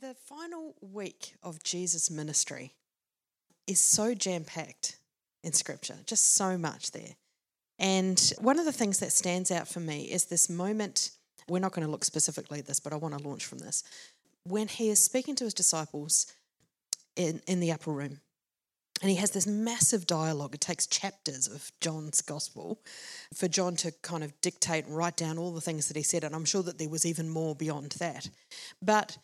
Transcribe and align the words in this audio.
The 0.00 0.14
final 0.14 0.74
week 0.80 1.34
of 1.42 1.62
Jesus' 1.62 2.10
ministry 2.10 2.72
is 3.66 3.80
so 3.80 4.14
jam 4.14 4.44
packed 4.44 4.96
in 5.44 5.52
scripture, 5.52 5.98
just 6.06 6.36
so 6.36 6.56
much 6.56 6.92
there. 6.92 7.16
And 7.78 8.18
one 8.38 8.58
of 8.58 8.64
the 8.64 8.72
things 8.72 9.00
that 9.00 9.12
stands 9.12 9.50
out 9.50 9.68
for 9.68 9.80
me 9.80 10.04
is 10.04 10.24
this 10.24 10.48
moment. 10.48 11.10
We're 11.50 11.58
not 11.58 11.72
going 11.72 11.84
to 11.84 11.90
look 11.90 12.06
specifically 12.06 12.60
at 12.60 12.66
this, 12.66 12.80
but 12.80 12.94
I 12.94 12.96
want 12.96 13.18
to 13.18 13.28
launch 13.28 13.44
from 13.44 13.58
this. 13.58 13.84
When 14.44 14.68
he 14.68 14.88
is 14.88 15.04
speaking 15.04 15.36
to 15.36 15.44
his 15.44 15.52
disciples 15.52 16.32
in, 17.14 17.42
in 17.46 17.60
the 17.60 17.70
upper 17.70 17.92
room, 17.92 18.20
and 19.02 19.10
he 19.10 19.16
has 19.16 19.30
this 19.30 19.46
massive 19.46 20.06
dialogue. 20.06 20.54
It 20.54 20.60
takes 20.60 20.86
chapters 20.86 21.46
of 21.46 21.72
John's 21.80 22.20
gospel 22.20 22.80
for 23.34 23.48
John 23.48 23.76
to 23.76 23.92
kind 24.02 24.22
of 24.22 24.38
dictate 24.42 24.86
and 24.86 24.96
write 24.96 25.16
down 25.16 25.38
all 25.38 25.52
the 25.52 25.60
things 25.62 25.88
that 25.88 25.96
he 25.96 26.02
said. 26.02 26.22
And 26.22 26.34
I'm 26.34 26.44
sure 26.44 26.62
that 26.62 26.78
there 26.78 26.88
was 26.88 27.06
even 27.06 27.30
more 27.30 27.54
beyond 27.54 27.92
that. 27.92 28.28
But 28.82 29.16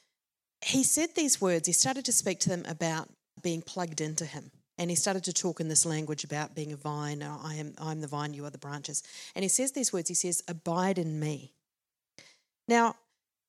he 0.65 0.83
said 0.83 1.11
these 1.15 1.41
words, 1.41 1.67
he 1.67 1.73
started 1.73 2.05
to 2.07 2.13
speak 2.13 2.41
to 2.41 2.49
them 2.49 2.65
about 2.67 3.09
being 3.43 3.63
plugged 3.63 4.01
into 4.01 4.25
him. 4.25 4.51
And 4.79 4.91
he 4.91 4.97
started 4.97 5.25
to 5.25 5.33
talk 5.33 5.61
in 5.61 5.69
this 5.69 5.87
language 5.87 6.25
about 6.25 6.55
being 6.55 6.73
a 6.73 6.77
vine. 6.77 7.23
Uh, 7.23 7.39
I 7.43 7.55
am 7.55 7.75
I'm 7.79 8.01
the 8.01 8.07
vine, 8.07 8.35
you 8.35 8.45
are 8.45 8.51
the 8.51 8.59
branches. 8.59 9.03
And 9.35 9.43
he 9.43 9.49
says 9.49 9.73
these 9.73 9.93
words, 9.93 10.09
he 10.09 10.15
says, 10.15 10.43
Abide 10.49 10.99
in 10.99 11.19
me. 11.19 11.53
Now, 12.69 12.97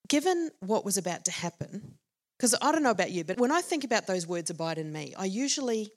given 0.08 0.50
what 0.60 0.84
was 0.84 0.96
about 0.96 1.24
to 1.26 1.30
happen, 1.30 1.98
because 2.38 2.54
I 2.62 2.72
don't 2.72 2.82
know 2.82 2.90
about 2.90 3.10
you, 3.10 3.24
but 3.24 3.38
when 3.38 3.52
I 3.52 3.60
think 3.60 3.84
about 3.84 4.06
those 4.06 4.26
words, 4.26 4.48
abide 4.48 4.78
in 4.78 4.92
me, 4.92 5.14
I 5.18 5.26
usually, 5.26 5.92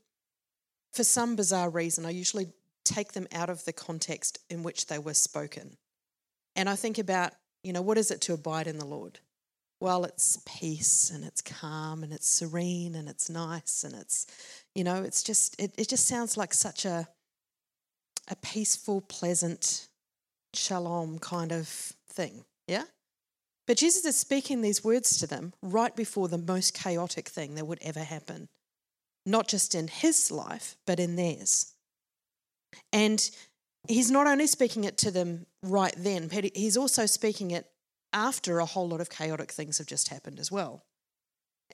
for 0.91 1.03
some 1.03 1.35
bizarre 1.35 1.69
reason, 1.69 2.05
I 2.05 2.09
usually 2.09 2.47
take 2.83 3.13
them 3.13 3.27
out 3.31 3.49
of 3.49 3.63
the 3.63 3.73
context 3.73 4.39
in 4.49 4.63
which 4.63 4.87
they 4.87 4.99
were 4.99 5.13
spoken. 5.13 5.77
And 6.55 6.67
I 6.67 6.75
think 6.75 6.97
about, 6.97 7.33
you 7.63 7.71
know, 7.71 7.81
what 7.81 7.97
is 7.97 8.11
it 8.11 8.21
to 8.21 8.33
abide 8.33 8.67
in 8.67 8.79
the 8.79 8.85
Lord? 8.85 9.19
Well, 9.81 10.05
it's 10.05 10.39
peace 10.45 11.09
and 11.09 11.25
it's 11.25 11.41
calm 11.41 12.03
and 12.03 12.13
it's 12.13 12.27
serene 12.27 12.93
and 12.93 13.09
it's 13.09 13.31
nice 13.31 13.83
and 13.83 13.95
it's, 13.95 14.27
you 14.75 14.83
know, 14.83 15.01
it's 15.01 15.23
just, 15.23 15.59
it, 15.59 15.73
it 15.75 15.89
just 15.89 16.07
sounds 16.07 16.37
like 16.37 16.53
such 16.53 16.85
a, 16.85 17.07
a 18.29 18.35
peaceful, 18.35 19.01
pleasant, 19.01 19.87
shalom 20.53 21.17
kind 21.17 21.51
of 21.51 21.67
thing. 21.67 22.45
Yeah? 22.67 22.83
But 23.65 23.77
Jesus 23.77 24.05
is 24.05 24.15
speaking 24.15 24.61
these 24.61 24.83
words 24.83 25.17
to 25.17 25.25
them 25.25 25.51
right 25.63 25.95
before 25.95 26.27
the 26.27 26.37
most 26.37 26.75
chaotic 26.75 27.27
thing 27.27 27.55
that 27.55 27.65
would 27.65 27.79
ever 27.81 28.03
happen, 28.03 28.49
not 29.25 29.47
just 29.47 29.73
in 29.73 29.87
his 29.87 30.29
life, 30.29 30.75
but 30.85 30.99
in 30.99 31.15
theirs. 31.15 31.73
And 32.93 33.31
he's 33.87 34.11
not 34.11 34.27
only 34.27 34.45
speaking 34.45 34.83
it 34.83 34.99
to 34.99 35.09
them 35.09 35.47
right 35.63 35.95
then, 35.97 36.27
but 36.27 36.55
he's 36.55 36.77
also 36.77 37.07
speaking 37.07 37.49
it 37.49 37.70
after 38.13 38.59
a 38.59 38.65
whole 38.65 38.87
lot 38.87 39.01
of 39.01 39.09
chaotic 39.09 39.51
things 39.51 39.77
have 39.77 39.87
just 39.87 40.09
happened 40.09 40.39
as 40.39 40.51
well. 40.51 40.83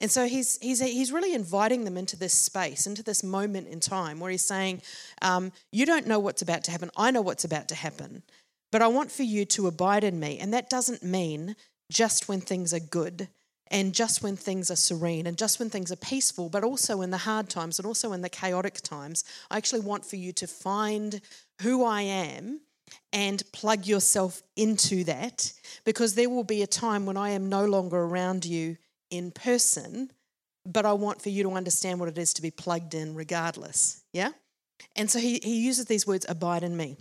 And 0.00 0.10
so 0.10 0.26
he's, 0.26 0.58
he's, 0.62 0.80
he's 0.80 1.12
really 1.12 1.34
inviting 1.34 1.84
them 1.84 1.96
into 1.96 2.16
this 2.16 2.32
space, 2.32 2.86
into 2.86 3.02
this 3.02 3.24
moment 3.24 3.68
in 3.68 3.80
time 3.80 4.20
where 4.20 4.30
he's 4.30 4.44
saying, 4.44 4.82
um, 5.22 5.52
You 5.72 5.86
don't 5.86 6.06
know 6.06 6.20
what's 6.20 6.42
about 6.42 6.64
to 6.64 6.70
happen. 6.70 6.90
I 6.96 7.10
know 7.10 7.22
what's 7.22 7.44
about 7.44 7.68
to 7.68 7.74
happen. 7.74 8.22
But 8.70 8.82
I 8.82 8.86
want 8.86 9.10
for 9.10 9.24
you 9.24 9.44
to 9.46 9.66
abide 9.66 10.04
in 10.04 10.20
me. 10.20 10.38
And 10.38 10.52
that 10.54 10.70
doesn't 10.70 11.02
mean 11.02 11.56
just 11.90 12.28
when 12.28 12.40
things 12.40 12.72
are 12.72 12.80
good 12.80 13.28
and 13.70 13.94
just 13.94 14.22
when 14.22 14.36
things 14.36 14.70
are 14.70 14.76
serene 14.76 15.26
and 15.26 15.36
just 15.36 15.58
when 15.58 15.70
things 15.70 15.90
are 15.90 15.96
peaceful, 15.96 16.48
but 16.48 16.64
also 16.64 17.02
in 17.02 17.10
the 17.10 17.18
hard 17.18 17.48
times 17.48 17.78
and 17.78 17.86
also 17.86 18.12
in 18.12 18.22
the 18.22 18.28
chaotic 18.28 18.74
times. 18.74 19.24
I 19.50 19.56
actually 19.56 19.80
want 19.80 20.04
for 20.04 20.16
you 20.16 20.32
to 20.34 20.46
find 20.46 21.20
who 21.62 21.84
I 21.84 22.02
am 22.02 22.60
and 23.12 23.42
plug 23.52 23.86
yourself 23.86 24.42
into 24.56 25.04
that 25.04 25.52
because 25.84 26.14
there 26.14 26.30
will 26.30 26.44
be 26.44 26.62
a 26.62 26.66
time 26.66 27.06
when 27.06 27.16
I 27.16 27.30
am 27.30 27.48
no 27.48 27.64
longer 27.64 27.98
around 27.98 28.44
you 28.44 28.76
in 29.10 29.30
person, 29.30 30.10
but 30.66 30.84
I 30.84 30.92
want 30.92 31.22
for 31.22 31.30
you 31.30 31.42
to 31.44 31.52
understand 31.52 32.00
what 32.00 32.08
it 32.08 32.18
is 32.18 32.34
to 32.34 32.42
be 32.42 32.50
plugged 32.50 32.94
in 32.94 33.14
regardless. 33.14 34.02
Yeah? 34.12 34.30
And 34.94 35.10
so 35.10 35.18
he, 35.18 35.40
he 35.42 35.60
uses 35.60 35.86
these 35.86 36.06
words, 36.06 36.26
abide 36.28 36.62
in 36.62 36.76
me. 36.76 36.96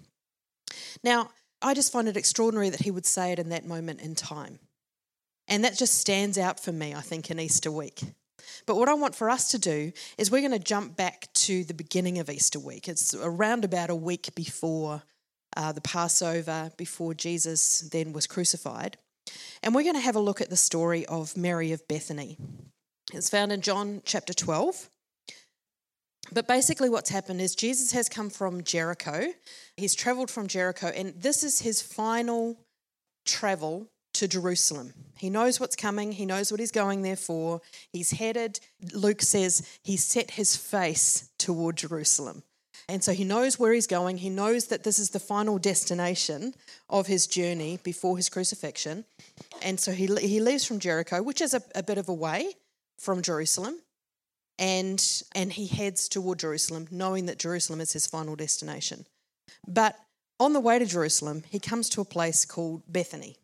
Now, 1.04 1.30
I 1.62 1.74
just 1.74 1.92
find 1.92 2.08
it 2.08 2.18
extraordinary 2.18 2.70
that 2.70 2.82
he 2.82 2.92
would 2.92 3.06
say 3.06 3.32
it 3.32 3.40
in 3.40 3.50
that 3.50 3.66
moment 3.66 4.02
in 4.02 4.16
time. 4.16 4.60
And 5.48 5.64
that 5.64 5.78
just 5.78 6.00
stands 6.00 6.38
out 6.38 6.60
for 6.60 6.72
me, 6.72 6.94
I 6.94 7.02
think, 7.02 7.32
in 7.32 7.40
Easter 7.40 7.72
week. 7.72 8.02
But 8.66 8.76
what 8.76 8.90
I 8.90 8.94
want 8.94 9.16
for 9.16 9.30
us 9.30 9.50
to 9.50 9.60
do 9.60 9.92
is 10.18 10.30
we're 10.30 10.42
going 10.42 10.52
to 10.52 10.60
jump 10.60 10.96
back 10.96 11.28
to 11.34 11.64
the 11.64 11.74
beginning 11.74 12.20
of 12.20 12.30
Easter 12.30 12.60
week. 12.60 12.88
It's 12.88 13.14
around 13.14 13.66
about 13.66 13.90
a 13.90 13.96
week 13.96 14.34
before 14.36 15.04
uh, 15.58 15.72
the 15.72 15.82
Passover 15.82 16.72
before 16.78 17.16
Jesus 17.16 17.82
then 17.92 18.14
was 18.14 18.28
crucified. 18.28 18.98
And 19.64 19.74
we're 19.74 19.84
going 19.84 19.96
to 19.96 20.00
have 20.00 20.16
a 20.16 20.22
look 20.22 20.40
at 20.40 20.52
the 20.52 20.56
story 20.56 21.06
of 21.08 21.36
Mary 21.36 21.72
of 21.72 21.86
Bethany. 21.88 22.38
It's 23.12 23.30
found 23.30 23.52
in 23.52 23.62
John 23.62 24.02
chapter 24.06 24.34
12. 24.34 24.90
But 26.32 26.48
basically, 26.48 26.90
what's 26.90 27.10
happened 27.10 27.42
is 27.42 27.56
Jesus 27.56 27.92
has 27.94 28.08
come 28.08 28.30
from 28.30 28.64
Jericho. 28.64 29.34
He's 29.78 29.96
traveled 29.96 30.30
from 30.30 30.48
Jericho, 30.48 30.88
and 30.88 31.14
this 31.20 31.44
is 31.44 31.60
his 31.60 31.82
final 31.82 32.60
travel 33.26 33.88
to 34.14 34.28
Jerusalem. 34.28 34.94
He 35.18 35.30
knows 35.30 35.60
what's 35.60 35.76
coming, 35.76 36.12
he 36.12 36.26
knows 36.26 36.52
what 36.52 36.60
he's 36.60 36.72
going 36.72 37.02
there 37.02 37.16
for. 37.16 37.62
He's 37.92 38.12
headed, 38.12 38.60
Luke 38.94 39.22
says, 39.22 39.80
he 39.84 39.98
set 39.98 40.32
his 40.32 40.56
face 40.56 41.30
toward 41.40 41.78
Jerusalem. 41.78 42.44
And 42.90 43.04
so 43.04 43.12
he 43.12 43.26
knows 43.26 43.60
where 43.60 43.74
he's 43.74 43.88
going. 43.88 44.18
He 44.18 44.30
knows 44.30 44.68
that 44.68 44.84
this 44.84 44.98
is 44.98 45.10
the 45.10 45.20
final 45.20 45.58
destination 45.58 46.54
of 46.90 47.08
his 47.08 47.28
journey 47.28 47.80
before 47.84 48.16
his 48.16 48.30
crucifixion. 48.30 49.04
And 49.62 49.80
so 49.80 49.92
he, 49.92 50.08
he 50.16 50.40
leaves 50.40 50.64
from 50.64 50.80
Jericho, 50.80 51.22
which 51.22 51.42
is 51.42 51.54
a, 51.54 51.62
a 51.76 51.84
bit 51.84 51.98
of 51.98 52.08
a 52.08 52.14
way 52.14 52.54
from 52.98 53.22
Jerusalem. 53.22 53.80
And, 54.58 55.04
and 55.36 55.52
he 55.52 55.68
heads 55.68 56.08
toward 56.08 56.40
Jerusalem, 56.40 56.88
knowing 56.90 57.26
that 57.26 57.40
Jerusalem 57.40 57.82
is 57.82 57.92
his 57.92 58.08
final 58.08 58.36
destination. 58.36 59.06
But 59.68 59.98
on 60.40 60.54
the 60.54 60.60
way 60.60 60.80
to 60.80 60.86
Jerusalem, 60.86 61.44
he 61.50 61.60
comes 61.60 61.90
to 61.90 62.02
a 62.02 62.06
place 62.06 62.46
called 62.46 62.84
Bethany. 62.88 63.36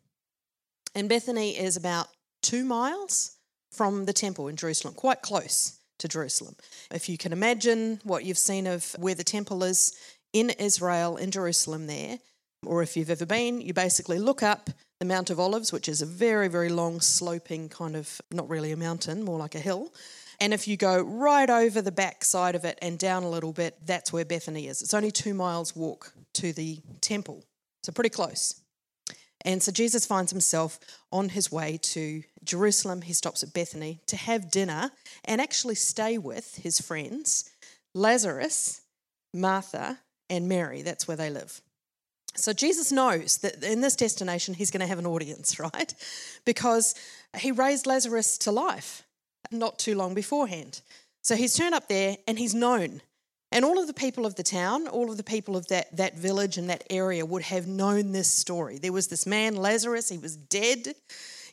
And 0.94 1.08
Bethany 1.08 1.58
is 1.58 1.76
about 1.76 2.08
two 2.40 2.64
miles 2.64 3.36
from 3.70 4.06
the 4.06 4.12
temple 4.12 4.48
in 4.48 4.56
Jerusalem, 4.56 4.94
quite 4.94 5.20
close 5.20 5.78
to 5.98 6.08
Jerusalem. 6.08 6.56
If 6.90 7.08
you 7.08 7.18
can 7.18 7.32
imagine 7.32 8.00
what 8.04 8.24
you've 8.24 8.38
seen 8.38 8.66
of 8.66 8.94
where 8.98 9.14
the 9.14 9.24
temple 9.24 9.62
is 9.62 9.96
in 10.32 10.50
Israel, 10.50 11.16
in 11.16 11.30
Jerusalem, 11.30 11.86
there, 11.86 12.18
or 12.66 12.82
if 12.82 12.96
you've 12.96 13.10
ever 13.10 13.26
been, 13.26 13.60
you 13.60 13.74
basically 13.74 14.18
look 14.18 14.42
up 14.42 14.70
the 15.00 15.06
Mount 15.06 15.30
of 15.30 15.38
Olives, 15.38 15.72
which 15.72 15.88
is 15.88 16.02
a 16.02 16.06
very, 16.06 16.48
very 16.48 16.68
long, 16.68 17.00
sloping 17.00 17.68
kind 17.68 17.96
of, 17.96 18.20
not 18.30 18.48
really 18.48 18.72
a 18.72 18.76
mountain, 18.76 19.24
more 19.24 19.38
like 19.38 19.54
a 19.54 19.60
hill. 19.60 19.92
And 20.40 20.52
if 20.52 20.66
you 20.66 20.76
go 20.76 21.00
right 21.00 21.48
over 21.48 21.80
the 21.80 21.92
back 21.92 22.24
side 22.24 22.54
of 22.54 22.64
it 22.64 22.78
and 22.82 22.98
down 22.98 23.22
a 23.22 23.30
little 23.30 23.52
bit, 23.52 23.76
that's 23.86 24.12
where 24.12 24.24
Bethany 24.24 24.66
is. 24.66 24.82
It's 24.82 24.94
only 24.94 25.10
two 25.10 25.34
miles 25.34 25.76
walk 25.76 26.12
to 26.34 26.52
the 26.52 26.80
temple, 27.00 27.44
so 27.82 27.92
pretty 27.92 28.10
close. 28.10 28.60
And 29.44 29.62
so 29.62 29.70
Jesus 29.70 30.06
finds 30.06 30.32
himself 30.32 30.78
on 31.12 31.28
his 31.28 31.52
way 31.52 31.78
to 31.82 32.22
Jerusalem. 32.44 33.02
He 33.02 33.12
stops 33.12 33.42
at 33.42 33.52
Bethany 33.52 34.00
to 34.06 34.16
have 34.16 34.50
dinner 34.50 34.90
and 35.24 35.40
actually 35.40 35.74
stay 35.74 36.18
with 36.18 36.56
his 36.56 36.80
friends, 36.80 37.50
Lazarus, 37.94 38.82
Martha, 39.32 39.98
and 40.30 40.48
Mary. 40.48 40.82
That's 40.82 41.08
where 41.08 41.16
they 41.16 41.30
live. 41.30 41.60
So 42.36 42.52
Jesus 42.52 42.90
knows 42.90 43.38
that 43.38 43.62
in 43.62 43.80
this 43.80 43.96
destination 43.96 44.54
he's 44.54 44.70
going 44.70 44.80
to 44.80 44.86
have 44.86 44.98
an 44.98 45.06
audience, 45.06 45.58
right? 45.74 45.94
Because 46.44 46.94
he 47.36 47.52
raised 47.52 47.86
Lazarus 47.86 48.38
to 48.38 48.52
life 48.52 49.02
not 49.50 49.78
too 49.78 49.94
long 49.94 50.14
beforehand. 50.14 50.80
So 51.22 51.36
he's 51.36 51.54
turned 51.54 51.74
up 51.74 51.88
there 51.88 52.16
and 52.26 52.38
he's 52.38 52.54
known 52.54 53.00
and 53.54 53.64
all 53.64 53.78
of 53.78 53.86
the 53.86 53.94
people 53.94 54.26
of 54.26 54.34
the 54.34 54.42
town, 54.42 54.88
all 54.88 55.12
of 55.12 55.16
the 55.16 55.22
people 55.22 55.56
of 55.56 55.68
that, 55.68 55.96
that 55.96 56.18
village 56.18 56.58
and 56.58 56.68
that 56.70 56.82
area 56.90 57.24
would 57.24 57.44
have 57.44 57.68
known 57.68 58.10
this 58.10 58.28
story. 58.28 58.78
There 58.78 58.92
was 58.92 59.06
this 59.06 59.26
man, 59.26 59.54
Lazarus, 59.54 60.08
he 60.08 60.18
was 60.18 60.36
dead. 60.36 60.96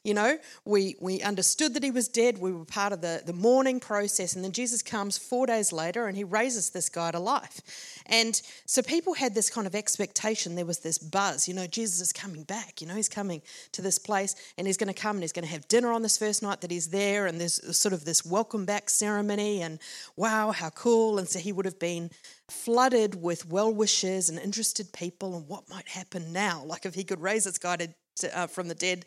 You 0.04 0.16
know, 0.16 0.40
we, 0.66 0.96
we 1.00 1.22
understood 1.22 1.76
that 1.76 1.84
he 1.84 1.92
was 1.92 2.08
dead. 2.08 2.40
We 2.40 2.52
were 2.52 2.66
part 2.66 2.92
of 2.92 3.02
the, 3.02 3.22
the 3.24 3.34
mourning 3.34 3.80
process. 3.80 4.36
And 4.36 4.44
then 4.44 4.52
Jesus 4.52 4.82
comes 4.82 5.20
four 5.20 5.46
days 5.46 5.72
later 5.72 6.08
and 6.08 6.18
he 6.18 6.24
raises 6.24 6.72
this 6.72 6.90
guy 6.90 7.12
to 7.12 7.20
life. 7.20 7.62
And 8.08 8.42
so 8.66 8.82
people 8.82 9.14
had 9.14 9.36
this 9.36 9.52
kind 9.52 9.68
of 9.68 9.76
expectation. 9.76 10.56
There 10.56 10.66
was 10.66 10.80
this 10.80 10.98
buzz, 10.98 11.48
you 11.48 11.54
know, 11.54 11.68
Jesus 11.68 12.02
is 12.02 12.12
coming 12.12 12.42
back. 12.44 12.82
You 12.82 12.88
know, 12.88 12.96
he's 12.96 13.10
coming 13.10 13.44
to 13.74 13.84
this 13.84 14.00
place 14.00 14.36
and 14.58 14.66
he's 14.66 14.78
going 14.78 14.92
to 14.92 15.00
come 15.00 15.18
and 15.18 15.24
he's 15.24 15.34
going 15.34 15.46
to 15.46 15.52
have 15.52 15.68
dinner 15.68 15.92
on 15.92 16.02
this 16.02 16.18
first 16.18 16.42
night 16.42 16.62
that 16.62 16.72
he's 16.72 16.88
there. 16.88 17.28
And 17.28 17.40
there's 17.40 17.78
sort 17.78 17.94
of 17.94 18.04
this 18.04 18.26
welcome 18.26 18.66
back 18.66 18.90
ceremony. 18.90 19.62
And 19.62 19.78
wow, 20.16 20.50
how 20.50 20.72
cool. 20.72 21.20
And 21.20 21.30
so 21.30 21.38
he 21.38 21.52
would 21.52 21.66
have 21.66 21.80
been 21.80 22.10
flooded 22.50 23.22
with 23.22 23.48
well 23.48 23.72
wishers 23.72 24.30
and 24.30 24.40
interested 24.40 24.92
people 24.94 25.36
and 25.36 25.48
what 25.48 25.70
might 25.70 25.88
happen 25.88 26.34
now. 26.34 26.64
Like 26.66 26.88
if 26.88 26.96
he 26.96 27.04
could 27.04 27.22
raise 27.22 27.44
this 27.44 27.60
guy 27.60 27.78
to, 27.78 27.94
uh, 28.34 28.48
from 28.48 28.68
the 28.68 28.76
dead 28.76 29.06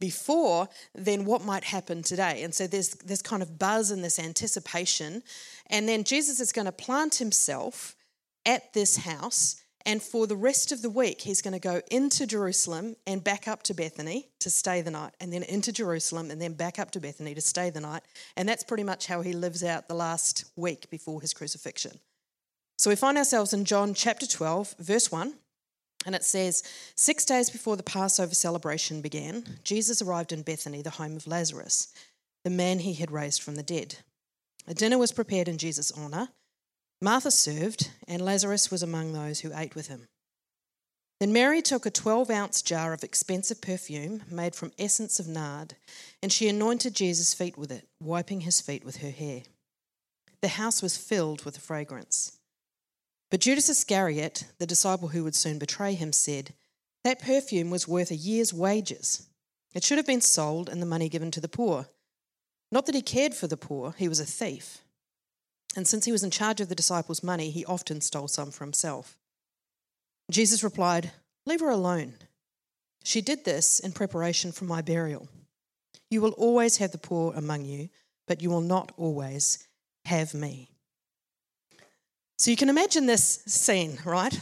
before, 0.00 0.68
then 0.94 1.24
what 1.24 1.44
might 1.44 1.64
happen 1.64 2.02
today? 2.02 2.42
And 2.42 2.54
so 2.54 2.66
there's 2.66 2.90
this 2.90 3.22
kind 3.22 3.42
of 3.42 3.58
buzz 3.58 3.90
and 3.90 4.04
this 4.04 4.18
anticipation. 4.18 5.22
And 5.66 5.88
then 5.88 6.04
Jesus 6.04 6.40
is 6.40 6.52
going 6.52 6.66
to 6.66 6.72
plant 6.72 7.16
himself 7.16 7.96
at 8.46 8.72
this 8.72 8.96
house 8.98 9.62
And 9.88 10.02
for 10.02 10.26
the 10.26 10.36
rest 10.36 10.70
of 10.70 10.82
the 10.82 10.90
week, 10.90 11.22
he's 11.22 11.40
going 11.40 11.54
to 11.54 11.58
go 11.58 11.80
into 11.90 12.26
Jerusalem 12.26 12.96
and 13.06 13.24
back 13.24 13.48
up 13.48 13.62
to 13.64 13.74
Bethany 13.74 14.28
to 14.40 14.50
stay 14.50 14.82
the 14.82 14.90
night, 14.90 15.14
and 15.18 15.32
then 15.32 15.42
into 15.44 15.72
Jerusalem 15.72 16.30
and 16.30 16.40
then 16.40 16.52
back 16.52 16.78
up 16.78 16.90
to 16.90 17.00
Bethany 17.00 17.34
to 17.34 17.40
stay 17.40 17.70
the 17.70 17.80
night. 17.80 18.02
And 18.36 18.46
that's 18.46 18.64
pretty 18.64 18.82
much 18.82 19.06
how 19.06 19.22
he 19.22 19.32
lives 19.32 19.64
out 19.64 19.88
the 19.88 19.94
last 19.94 20.44
week 20.56 20.90
before 20.90 21.22
his 21.22 21.32
crucifixion. 21.32 22.00
So 22.76 22.90
we 22.90 22.96
find 22.96 23.16
ourselves 23.16 23.54
in 23.54 23.64
John 23.64 23.94
chapter 23.94 24.26
12, 24.26 24.74
verse 24.78 25.10
1. 25.10 25.34
And 26.06 26.14
it 26.14 26.24
says, 26.24 26.62
Six 26.94 27.24
days 27.24 27.50
before 27.50 27.76
the 27.76 27.82
Passover 27.82 28.34
celebration 28.34 29.00
began, 29.00 29.58
Jesus 29.64 30.00
arrived 30.00 30.32
in 30.32 30.42
Bethany, 30.42 30.82
the 30.82 30.90
home 30.90 31.16
of 31.16 31.26
Lazarus, 31.26 31.92
the 32.44 32.50
man 32.50 32.80
he 32.80 32.94
had 32.94 33.10
raised 33.10 33.42
from 33.42 33.56
the 33.56 33.62
dead. 33.62 33.96
A 34.66 34.74
dinner 34.74 34.98
was 34.98 35.12
prepared 35.12 35.48
in 35.48 35.58
Jesus' 35.58 35.92
honour. 35.96 36.28
Martha 37.00 37.30
served, 37.30 37.90
and 38.06 38.22
Lazarus 38.22 38.70
was 38.70 38.82
among 38.82 39.12
those 39.12 39.40
who 39.40 39.52
ate 39.54 39.74
with 39.74 39.88
him. 39.88 40.08
Then 41.20 41.32
Mary 41.32 41.62
took 41.62 41.84
a 41.84 41.90
12 41.90 42.30
ounce 42.30 42.62
jar 42.62 42.92
of 42.92 43.02
expensive 43.02 43.60
perfume 43.60 44.22
made 44.30 44.54
from 44.54 44.72
essence 44.78 45.18
of 45.18 45.26
nard, 45.26 45.74
and 46.22 46.32
she 46.32 46.48
anointed 46.48 46.94
Jesus' 46.94 47.34
feet 47.34 47.58
with 47.58 47.72
it, 47.72 47.88
wiping 48.00 48.42
his 48.42 48.60
feet 48.60 48.84
with 48.84 48.98
her 48.98 49.10
hair. 49.10 49.42
The 50.42 50.48
house 50.48 50.80
was 50.80 50.96
filled 50.96 51.44
with 51.44 51.54
the 51.54 51.60
fragrance. 51.60 52.37
But 53.30 53.40
Judas 53.40 53.68
Iscariot, 53.68 54.46
the 54.58 54.66
disciple 54.66 55.08
who 55.08 55.24
would 55.24 55.34
soon 55.34 55.58
betray 55.58 55.94
him, 55.94 56.12
said, 56.12 56.54
That 57.04 57.20
perfume 57.20 57.70
was 57.70 57.86
worth 57.86 58.10
a 58.10 58.16
year's 58.16 58.54
wages. 58.54 59.28
It 59.74 59.84
should 59.84 59.98
have 59.98 60.06
been 60.06 60.22
sold 60.22 60.68
and 60.68 60.80
the 60.80 60.86
money 60.86 61.08
given 61.08 61.30
to 61.32 61.40
the 61.40 61.48
poor. 61.48 61.88
Not 62.72 62.86
that 62.86 62.94
he 62.94 63.02
cared 63.02 63.34
for 63.34 63.46
the 63.46 63.56
poor, 63.56 63.94
he 63.98 64.08
was 64.08 64.20
a 64.20 64.24
thief. 64.24 64.78
And 65.76 65.86
since 65.86 66.06
he 66.06 66.12
was 66.12 66.24
in 66.24 66.30
charge 66.30 66.60
of 66.60 66.68
the 66.68 66.74
disciples' 66.74 67.22
money, 67.22 67.50
he 67.50 67.64
often 67.64 68.00
stole 68.00 68.28
some 68.28 68.50
for 68.50 68.64
himself. 68.64 69.18
Jesus 70.30 70.64
replied, 70.64 71.12
Leave 71.46 71.60
her 71.60 71.70
alone. 71.70 72.14
She 73.04 73.20
did 73.20 73.44
this 73.44 73.78
in 73.78 73.92
preparation 73.92 74.52
for 74.52 74.64
my 74.64 74.82
burial. 74.82 75.28
You 76.10 76.20
will 76.20 76.32
always 76.32 76.78
have 76.78 76.92
the 76.92 76.98
poor 76.98 77.34
among 77.34 77.64
you, 77.64 77.90
but 78.26 78.42
you 78.42 78.50
will 78.50 78.62
not 78.62 78.92
always 78.96 79.66
have 80.06 80.34
me. 80.34 80.70
So 82.38 82.50
you 82.52 82.56
can 82.56 82.68
imagine 82.68 83.06
this 83.06 83.42
scene, 83.46 83.98
right? 84.04 84.38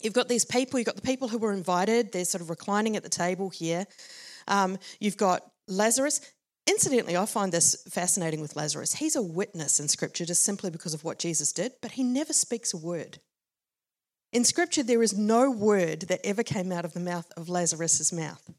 You've 0.00 0.12
got 0.12 0.28
these 0.28 0.44
people, 0.44 0.78
you've 0.78 0.86
got 0.86 0.96
the 0.96 1.02
people 1.02 1.28
who 1.28 1.38
were 1.38 1.52
invited, 1.52 2.12
they're 2.12 2.24
sort 2.24 2.42
of 2.42 2.50
reclining 2.50 2.96
at 2.96 3.02
the 3.02 3.08
table 3.08 3.50
here. 3.50 3.86
Um, 4.46 4.78
you've 5.00 5.16
got 5.16 5.42
Lazarus. 5.66 6.20
Incidentally, 6.66 7.16
I 7.16 7.26
find 7.26 7.52
this 7.52 7.82
fascinating 7.90 8.40
with 8.40 8.56
Lazarus. 8.56 8.94
He's 8.94 9.16
a 9.16 9.22
witness 9.22 9.80
in 9.80 9.88
Scripture 9.88 10.24
just 10.24 10.44
simply 10.44 10.70
because 10.70 10.94
of 10.94 11.04
what 11.04 11.18
Jesus 11.18 11.52
did, 11.52 11.72
but 11.82 11.92
he 11.92 12.02
never 12.02 12.32
speaks 12.32 12.72
a 12.72 12.76
word. 12.76 13.18
In 14.32 14.44
Scripture, 14.44 14.82
there 14.82 15.02
is 15.02 15.16
no 15.16 15.50
word 15.50 16.02
that 16.02 16.24
ever 16.24 16.42
came 16.42 16.70
out 16.70 16.84
of 16.84 16.92
the 16.92 17.00
mouth 17.00 17.30
of 17.36 17.48
Lazarus's 17.48 18.12
mouth. 18.12 18.50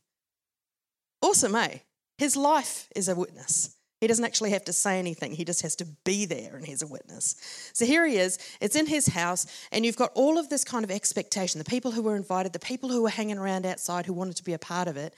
Awesome, 1.21 1.55
eh? 1.55 1.79
His 2.17 2.35
life 2.35 2.87
is 2.95 3.07
a 3.07 3.15
witness. 3.15 3.75
He 4.01 4.07
doesn't 4.07 4.25
actually 4.25 4.51
have 4.51 4.65
to 4.65 4.73
say 4.73 4.99
anything, 4.99 5.31
he 5.31 5.45
just 5.45 5.61
has 5.61 5.75
to 5.77 5.85
be 6.03 6.25
there 6.25 6.55
and 6.55 6.65
he's 6.65 6.81
a 6.81 6.87
witness. 6.87 7.35
So 7.73 7.85
here 7.85 8.05
he 8.05 8.17
is, 8.17 8.37
it's 8.59 8.75
in 8.75 8.87
his 8.87 9.07
house, 9.07 9.45
and 9.71 9.85
you've 9.85 9.95
got 9.95 10.11
all 10.15 10.37
of 10.37 10.49
this 10.49 10.63
kind 10.63 10.83
of 10.83 10.91
expectation 10.91 11.59
the 11.59 11.65
people 11.65 11.91
who 11.91 12.01
were 12.01 12.15
invited, 12.15 12.53
the 12.53 12.59
people 12.59 12.89
who 12.89 13.01
were 13.03 13.09
hanging 13.09 13.37
around 13.37 13.65
outside 13.65 14.05
who 14.05 14.13
wanted 14.13 14.35
to 14.35 14.43
be 14.43 14.53
a 14.53 14.59
part 14.59 14.87
of 14.87 14.97
it. 14.97 15.13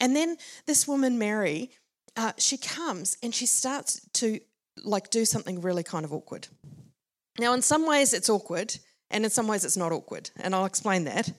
And 0.00 0.14
then 0.14 0.36
this 0.66 0.88
woman, 0.88 1.18
Mary, 1.18 1.70
uh, 2.16 2.32
she 2.36 2.56
comes 2.56 3.16
and 3.22 3.34
she 3.34 3.46
starts 3.46 4.00
to 4.14 4.40
like 4.84 5.10
do 5.10 5.24
something 5.24 5.60
really 5.60 5.82
kind 5.82 6.04
of 6.04 6.12
awkward. 6.12 6.48
Now, 7.38 7.52
in 7.52 7.62
some 7.62 7.86
ways, 7.86 8.14
it's 8.14 8.30
awkward, 8.30 8.76
and 9.10 9.24
in 9.24 9.30
some 9.30 9.46
ways, 9.46 9.64
it's 9.64 9.76
not 9.76 9.92
awkward, 9.92 10.30
and 10.38 10.54
I'll 10.54 10.64
explain 10.64 11.04
that. 11.04 11.30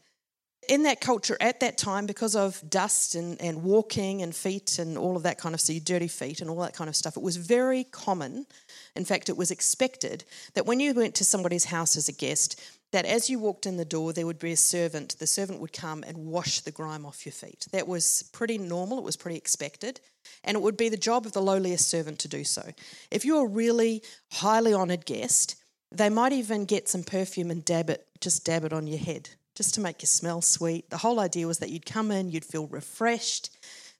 In 0.68 0.84
that 0.84 1.00
culture 1.00 1.38
at 1.40 1.62
that 1.62 1.78
time, 1.78 2.06
because 2.06 2.36
of 2.36 2.62
dust 2.70 3.16
and, 3.16 3.42
and 3.42 3.64
walking 3.64 4.22
and 4.22 4.36
feet 4.36 4.80
and 4.80 4.98
all 4.98 5.16
of 5.16 5.24
that 5.24 5.38
kind 5.38 5.56
of 5.56 5.62
so 5.62 5.74
dirty 5.82 6.10
feet 6.10 6.42
and 6.42 6.50
all 6.50 6.60
that 6.60 6.74
kind 6.74 6.90
of 6.90 6.96
stuff, 6.96 7.16
it 7.16 7.24
was 7.24 7.38
very 7.38 7.86
common. 7.86 8.46
In 8.96 9.06
fact, 9.06 9.30
it 9.30 9.38
was 9.38 9.50
expected 9.50 10.26
that 10.56 10.66
when 10.66 10.82
you 10.82 10.94
went 10.94 11.16
to 11.16 11.24
somebody's 11.24 11.66
house 11.66 11.96
as 11.96 12.10
a 12.10 12.14
guest, 12.14 12.62
that 12.92 13.06
as 13.06 13.30
you 13.30 13.40
walked 13.40 13.66
in 13.66 13.78
the 13.78 13.86
door, 13.86 14.12
there 14.14 14.26
would 14.26 14.40
be 14.40 14.52
a 14.52 14.58
servant. 14.58 15.18
The 15.20 15.28
servant 15.28 15.60
would 15.60 15.74
come 15.74 16.04
and 16.04 16.26
wash 16.26 16.62
the 16.62 16.72
grime 16.72 17.06
off 17.06 17.26
your 17.26 17.34
feet. 17.34 17.68
That 17.72 17.88
was 17.88 18.30
pretty 18.34 18.58
normal, 18.58 18.98
it 18.98 19.04
was 19.04 19.18
pretty 19.18 19.38
expected. 19.38 20.00
And 20.44 20.56
it 20.56 20.62
would 20.62 20.78
be 20.78 20.90
the 20.90 20.98
job 20.98 21.26
of 21.26 21.34
the 21.34 21.42
lowliest 21.42 21.88
servant 21.88 22.20
to 22.20 22.28
do 22.28 22.44
so. 22.44 22.72
If 23.12 23.24
you're 23.24 23.46
a 23.46 23.50
really 23.50 24.04
highly 24.32 24.74
honoured 24.74 25.06
guest, 25.06 25.56
they 25.92 26.10
might 26.10 26.34
even 26.34 26.66
get 26.66 26.90
some 26.90 27.04
perfume 27.04 27.52
and 27.52 27.64
dab 27.64 27.90
it, 27.90 28.06
just 28.20 28.46
dab 28.46 28.66
it 28.66 28.74
on 28.74 28.88
your 28.88 29.00
head, 29.00 29.30
just 29.58 29.74
to 29.74 29.82
make 29.82 30.04
you 30.04 30.08
smell 30.08 30.42
sweet. 30.42 30.90
The 30.92 30.98
whole 30.98 31.20
idea 31.20 31.48
was 31.48 31.58
that 31.60 31.72
you'd 31.72 31.86
come 31.86 32.12
in, 32.12 32.30
you'd 32.30 32.46
feel 32.46 32.68
refreshed, 32.68 33.50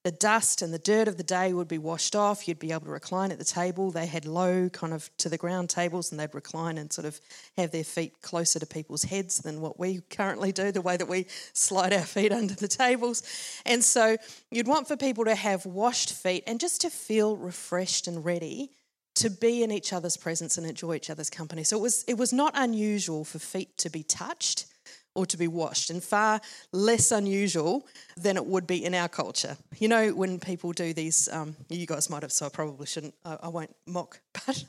the 0.04 0.12
dust 0.12 0.62
and 0.62 0.74
the 0.74 0.80
dirt 0.80 1.10
of 1.10 1.18
the 1.18 1.24
day 1.24 1.52
would 1.52 1.68
be 1.68 1.80
washed 1.80 2.16
off. 2.16 2.48
You'd 2.48 2.60
be 2.60 2.72
able 2.72 2.86
to 2.86 2.92
recline 2.92 3.32
at 3.32 3.40
the 3.40 3.44
table. 3.44 3.92
They 3.92 4.06
had 4.06 4.26
low, 4.26 4.70
kind 4.70 4.94
of 4.94 5.10
to 5.18 5.28
the 5.28 5.38
ground 5.38 5.70
tables, 5.70 6.12
and 6.12 6.20
they'd 6.20 6.34
recline 6.34 6.78
and 6.78 6.94
sort 6.94 7.06
of 7.06 7.20
have 7.58 7.72
their 7.72 7.84
feet 7.84 8.22
closer 8.22 8.58
to 8.60 8.66
people's 8.66 9.04
heads 9.04 9.40
than 9.40 9.60
what 9.60 9.78
we 9.78 10.00
currently 10.10 10.54
do, 10.54 10.72
the 10.72 10.82
way 10.82 10.96
that 10.96 11.10
we 11.10 11.26
slide 11.52 11.92
our 11.92 12.06
feet 12.06 12.32
under 12.32 12.54
the 12.54 12.70
tables. 12.70 13.22
And 13.66 13.84
so 13.84 14.16
you'd 14.50 14.68
want 14.68 14.88
for 14.88 14.96
people 14.96 15.26
to 15.26 15.36
have 15.36 15.66
washed 15.66 16.14
feet 16.14 16.44
and 16.48 16.60
just 16.60 16.82
to 16.82 16.90
feel 16.90 17.36
refreshed 17.36 18.08
and 18.08 18.24
ready 18.24 18.72
to 19.16 19.30
be 19.30 19.64
in 19.64 19.72
each 19.72 19.92
other's 19.92 20.16
presence 20.16 20.58
and 20.58 20.66
enjoy 20.66 20.94
each 20.96 21.10
other's 21.10 21.32
company. 21.32 21.64
So 21.64 21.78
it 21.78 21.82
was 21.82 22.04
it 22.08 22.18
was 22.18 22.32
not 22.32 22.54
unusual 22.56 23.26
for 23.26 23.40
feet 23.40 23.78
to 23.80 23.90
be 23.90 24.04
touched 24.04 24.68
or 25.18 25.26
to 25.26 25.36
be 25.36 25.48
washed, 25.48 25.90
and 25.90 26.04
far 26.04 26.40
less 26.72 27.12
unusual 27.12 27.88
than 28.16 28.38
it 28.38 28.46
would 28.46 28.68
be 28.68 28.86
in 28.86 28.94
our 28.94 29.10
culture. 29.10 29.58
You 29.80 29.88
know, 29.88 30.10
when 30.12 30.40
people 30.40 30.72
do 30.74 30.94
these, 30.94 31.28
um, 31.32 31.56
you 31.70 31.88
guys 31.88 32.08
might 32.08 32.22
have, 32.22 32.32
so 32.32 32.46
I 32.46 32.50
probably 32.50 32.86
shouldn't, 32.86 33.16
I, 33.26 33.38
I 33.44 33.48
won't 33.48 33.76
mock, 33.88 34.22
but 34.34 34.64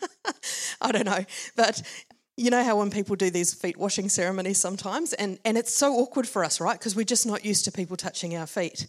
I 0.80 0.90
don't 0.90 1.04
know. 1.04 1.24
But 1.54 1.82
you 2.38 2.50
know 2.50 2.64
how 2.64 2.78
when 2.78 2.90
people 2.90 3.14
do 3.14 3.28
these 3.30 3.52
feet 3.52 3.76
washing 3.76 4.08
ceremonies 4.08 4.56
sometimes, 4.58 5.12
and, 5.12 5.38
and 5.44 5.58
it's 5.58 5.74
so 5.74 5.94
awkward 5.96 6.26
for 6.26 6.42
us, 6.44 6.60
right? 6.62 6.78
Because 6.78 6.96
we're 6.96 7.04
just 7.04 7.26
not 7.26 7.44
used 7.44 7.66
to 7.66 7.72
people 7.72 7.96
touching 7.96 8.34
our 8.34 8.46
feet. 8.46 8.86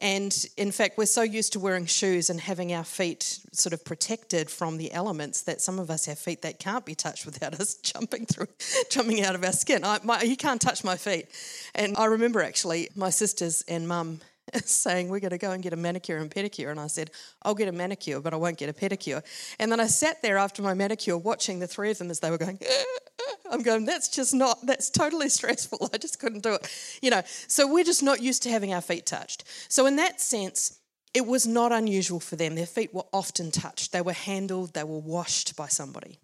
And 0.00 0.46
in 0.56 0.70
fact, 0.70 0.96
we're 0.96 1.06
so 1.06 1.22
used 1.22 1.52
to 1.54 1.60
wearing 1.60 1.86
shoes 1.86 2.30
and 2.30 2.40
having 2.40 2.72
our 2.72 2.84
feet 2.84 3.40
sort 3.52 3.72
of 3.72 3.84
protected 3.84 4.48
from 4.48 4.78
the 4.78 4.92
elements 4.92 5.42
that 5.42 5.60
some 5.60 5.78
of 5.78 5.90
us 5.90 6.06
have 6.06 6.18
feet 6.18 6.42
that 6.42 6.60
can't 6.60 6.84
be 6.84 6.94
touched 6.94 7.26
without 7.26 7.54
us 7.60 7.74
jumping 7.74 8.26
through, 8.26 8.48
jumping 8.90 9.22
out 9.24 9.34
of 9.34 9.44
our 9.44 9.52
skin. 9.52 9.84
I, 9.84 9.98
my, 10.04 10.22
you 10.22 10.36
can't 10.36 10.60
touch 10.60 10.84
my 10.84 10.96
feet. 10.96 11.26
And 11.74 11.96
I 11.96 12.06
remember 12.06 12.42
actually 12.42 12.88
my 12.94 13.10
sisters 13.10 13.64
and 13.66 13.88
mum 13.88 14.20
saying, 14.64 15.08
We're 15.08 15.20
going 15.20 15.30
to 15.30 15.38
go 15.38 15.52
and 15.52 15.62
get 15.62 15.72
a 15.72 15.76
manicure 15.76 16.18
and 16.18 16.30
pedicure. 16.30 16.70
And 16.70 16.80
I 16.80 16.86
said, 16.86 17.10
I'll 17.42 17.54
get 17.54 17.68
a 17.68 17.72
manicure, 17.72 18.20
but 18.20 18.32
I 18.32 18.36
won't 18.36 18.58
get 18.58 18.68
a 18.68 18.72
pedicure. 18.72 19.22
And 19.58 19.70
then 19.70 19.80
I 19.80 19.86
sat 19.86 20.22
there 20.22 20.38
after 20.38 20.62
my 20.62 20.74
manicure 20.74 21.16
watching 21.16 21.58
the 21.58 21.66
three 21.66 21.90
of 21.90 21.98
them 21.98 22.10
as 22.10 22.20
they 22.20 22.30
were 22.30 22.38
going, 22.38 22.58
I'm 23.50 23.62
going, 23.62 23.84
that's 23.84 24.08
just 24.08 24.34
not, 24.34 24.64
that's 24.66 24.90
totally 24.90 25.28
stressful. 25.28 25.90
I 25.92 25.98
just 25.98 26.18
couldn't 26.18 26.42
do 26.42 26.54
it. 26.54 26.98
You 27.02 27.10
know, 27.10 27.22
so 27.26 27.72
we're 27.72 27.84
just 27.84 28.02
not 28.02 28.22
used 28.22 28.42
to 28.44 28.50
having 28.50 28.74
our 28.74 28.80
feet 28.80 29.06
touched. 29.06 29.44
So, 29.68 29.86
in 29.86 29.96
that 29.96 30.20
sense, 30.20 30.78
it 31.14 31.26
was 31.26 31.46
not 31.46 31.72
unusual 31.72 32.20
for 32.20 32.36
them. 32.36 32.54
Their 32.54 32.66
feet 32.66 32.92
were 32.92 33.06
often 33.12 33.50
touched, 33.50 33.92
they 33.92 34.02
were 34.02 34.12
handled, 34.12 34.74
they 34.74 34.84
were 34.84 34.98
washed 34.98 35.56
by 35.56 35.68
somebody. 35.68 36.18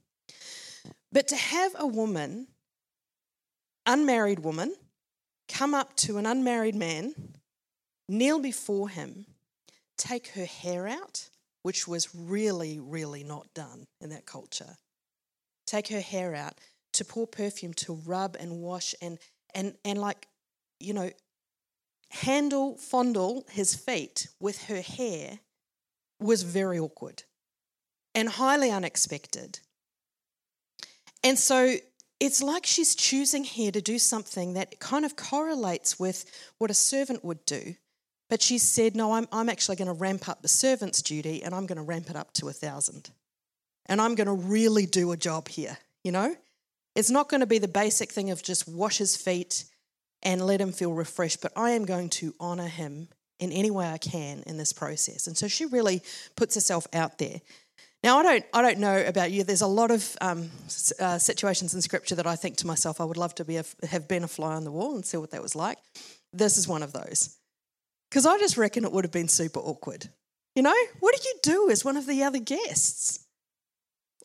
But 1.13 1.29
to 1.29 1.37
have 1.37 1.73
a 1.79 1.87
woman, 1.87 2.49
unmarried 3.87 4.41
woman, 4.41 4.75
come 5.49 5.75
up 5.75 5.97
to 5.97 6.19
an 6.19 6.27
unmarried 6.27 6.75
man, 6.75 7.15
kneel 8.09 8.39
before 8.39 8.89
him, 8.89 9.27
take 9.97 10.29
her 10.29 10.45
hair 10.45 10.87
out, 10.87 11.29
which 11.63 11.89
was 11.89 12.15
really, 12.15 12.79
really 12.79 13.25
not 13.25 13.53
done 13.55 13.87
in 14.01 14.11
that 14.11 14.27
culture, 14.27 14.77
take 15.67 15.89
her 15.89 16.01
hair 16.01 16.35
out, 16.35 16.55
to 16.93 17.05
pour 17.05 17.27
perfume, 17.27 17.75
to 17.75 17.95
rub 17.95 18.37
and 18.39 18.61
wash 18.61 18.95
and 19.01 19.19
and 19.55 19.75
and 19.85 19.99
like, 19.99 20.27
you 20.81 20.93
know, 20.93 21.11
handle, 22.11 22.77
fondle 22.77 23.45
his 23.51 23.75
feet 23.75 24.29
with 24.41 24.65
her 24.65 24.81
hair 24.81 25.41
was 26.21 26.43
very 26.43 26.79
awkward 26.79 27.25
and 28.15 28.29
highly 28.29 28.71
unexpected. 28.71 29.61
And 31.23 31.39
so 31.39 31.77
it's 32.21 32.43
like 32.43 32.67
she's 32.67 32.95
choosing 32.95 33.45
here 33.45 33.73
to 33.73 33.81
do 33.81 33.99
something 33.99 34.55
that 34.55 34.79
kind 34.79 35.05
of 35.05 35.17
correlates 35.17 35.99
with 35.99 36.25
what 36.59 36.71
a 36.71 36.75
servant 36.75 37.25
would 37.25 37.45
do. 37.45 37.75
But 38.35 38.43
she 38.43 38.59
said, 38.59 38.97
No, 38.97 39.13
I'm, 39.13 39.29
I'm 39.31 39.49
actually 39.49 39.77
going 39.77 39.87
to 39.87 39.93
ramp 39.93 40.29
up 40.29 40.43
the 40.43 40.49
servant's 40.49 41.03
duty 41.03 41.45
and 41.45 41.55
I'm 41.55 41.67
going 41.67 41.77
to 41.77 41.85
ramp 41.85 42.11
it 42.11 42.17
up 42.17 42.33
to 42.33 42.49
a 42.49 42.53
thousand. 42.53 43.11
And 43.87 44.01
I'm 44.01 44.17
going 44.17 44.27
to 44.27 44.33
really 44.33 44.87
do 44.87 45.13
a 45.13 45.17
job 45.17 45.47
here, 45.47 45.79
you 46.03 46.11
know? 46.11 46.35
It's 46.97 47.11
not 47.11 47.29
going 47.29 47.43
to 47.43 47.47
be 47.47 47.59
the 47.59 47.69
basic 47.69 48.11
thing 48.11 48.33
of 48.33 48.43
just 48.43 48.67
wash 48.67 48.99
his 48.99 49.17
feet 49.17 49.67
and 50.25 50.45
let 50.45 50.61
him 50.61 50.73
feel 50.73 50.93
refreshed, 50.93 51.43
but 51.43 51.53
I 51.55 51.71
am 51.71 51.85
going 51.85 52.09
to 52.09 52.35
honor 52.41 52.67
him 52.67 53.07
in 53.39 53.53
any 53.53 53.71
way 53.71 53.87
I 53.87 53.99
can 53.99 54.43
in 54.49 54.57
this 54.57 54.73
process. 54.73 55.29
And 55.29 55.39
so 55.39 55.47
she 55.47 55.67
really 55.67 56.03
puts 56.35 56.57
herself 56.57 56.89
out 56.93 57.19
there. 57.19 57.41
Now, 58.03 58.19
I 58.19 58.25
don't, 58.25 58.45
I 58.53 58.63
don't 58.63 58.79
know 58.79 59.01
about 59.07 59.31
you. 59.31 59.45
There's 59.45 59.61
a 59.61 59.69
lot 59.69 59.93
of 59.93 60.17
um, 60.21 60.51
uh, 60.99 61.19
situations 61.19 61.73
in 61.73 61.83
Scripture 61.83 62.17
that 62.17 62.27
I 62.27 62.35
think 62.35 62.57
to 62.57 62.67
myself, 62.67 63.01
I 63.01 63.05
would 63.05 63.17
love 63.17 63.37
to 63.37 63.45
be 63.45 63.59
a, 63.59 63.65
have 63.89 64.09
been 64.09 64.25
a 64.25 64.29
fly 64.29 64.57
on 64.57 64.65
the 64.65 64.73
wall 64.73 64.97
and 64.97 65.07
see 65.07 65.19
what 65.19 65.31
that 65.31 65.41
was 65.41 65.55
like. 65.55 65.79
This 66.33 66.59
is 66.59 66.67
one 66.67 66.83
of 66.83 66.93
those. 66.93 67.39
Because 68.15 68.27
I 68.27 68.39
just 68.39 68.57
reckon 68.57 68.85
it 68.85 68.93
would 68.93 69.03
have 69.03 69.11
been 69.11 69.27
super 69.27 69.59
awkward. 69.59 70.09
You 70.55 70.63
know, 70.63 70.77
what 71.01 71.17
do 71.17 71.29
you 71.29 71.35
do 71.43 71.69
as 71.69 71.85
one 71.85 71.97
of 71.97 72.07
the 72.07 72.23
other 72.23 72.39
guests? 72.39 73.27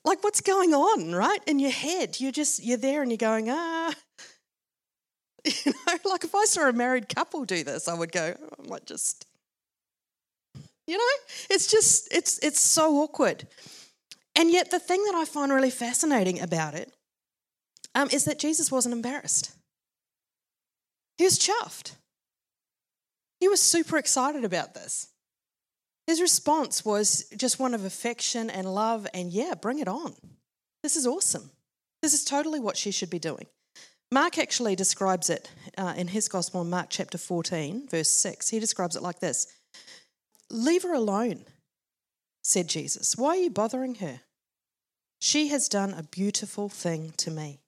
Like, 0.05 0.24
what's 0.24 0.41
going 0.41 0.75
on, 0.75 1.15
right? 1.15 1.39
In 1.48 1.58
your 1.58 1.72
head, 1.72 2.19
you're 2.19 2.31
just, 2.31 2.63
you're 2.63 2.77
there 2.77 3.01
and 3.01 3.10
you're 3.10 3.17
going, 3.17 3.50
ah. 3.50 3.96
You 5.43 5.72
know, 5.72 5.98
like 6.05 6.24
if 6.24 6.36
I 6.36 6.46
saw 6.46 6.69
a 6.69 6.74
married 6.74 7.10
couple 7.10 7.46
do 7.46 7.63
this, 7.63 7.88
I 7.88 7.96
would 7.96 8.12
go, 8.12 8.36
oh, 8.39 8.63
I 8.63 8.69
might 8.69 8.86
just, 8.86 9.25
you 10.86 10.96
know, 10.96 11.03
it's 11.50 11.65
just, 11.65 12.13
it's, 12.13 12.38
it's 12.43 12.60
so 12.60 12.98
awkward. 12.98 13.48
And 14.36 14.51
yet, 14.51 14.69
the 14.69 14.79
thing 14.79 15.03
that 15.05 15.15
I 15.15 15.25
find 15.25 15.51
really 15.51 15.72
fascinating 15.72 16.41
about 16.41 16.75
it 16.75 16.93
um, 17.96 18.10
is 18.12 18.25
that 18.25 18.38
Jesus 18.38 18.72
wasn't 18.72 18.93
embarrassed. 18.93 19.55
He 21.17 21.24
was 21.24 21.39
chuffed. 21.39 21.93
He 23.39 23.48
was 23.48 23.62
super 23.62 23.98
excited 23.98 24.43
about 24.43 24.74
this. 24.74 25.08
His 26.08 26.22
response 26.22 26.84
was 26.84 27.25
just 27.38 27.60
one 27.60 27.74
of 27.74 27.86
affection 27.86 28.50
and 28.50 28.74
love, 28.74 29.08
and 29.13 29.31
yeah, 29.31 29.53
bring 29.53 29.79
it 29.79 29.88
on. 29.88 30.15
This 30.81 30.96
is 30.96 31.05
awesome. 31.05 31.51
This 32.01 32.13
is 32.13 32.24
totally 32.24 32.60
what 32.60 32.77
she 32.77 32.91
should 32.91 33.10
be 33.10 33.19
doing. 33.19 33.46
Mark 34.12 34.39
actually 34.39 34.75
describes 34.75 35.29
it 35.29 35.51
uh, 35.77 35.93
in 35.96 36.08
his 36.08 36.27
gospel 36.27 36.62
in 36.62 36.69
Mark 36.69 36.88
chapter 36.89 37.17
14, 37.17 37.88
verse 37.89 38.10
6. 38.10 38.50
He 38.50 38.60
describes 38.60 38.96
it 38.96 39.03
like 39.03 39.19
this 39.19 39.48
Leave 40.50 40.84
her 40.84 40.93
alone, 40.93 41.46
said 42.43 42.67
Jesus. 42.67 43.15
Why 43.15 43.29
are 43.29 43.43
you 43.43 43.51
bothering 43.51 43.96
her? 43.96 44.22
She 45.22 45.50
has 45.50 45.69
done 45.69 45.93
a 45.93 46.03
beautiful 46.03 46.69
thing 46.69 47.13
to 47.17 47.29
me. 47.29 47.60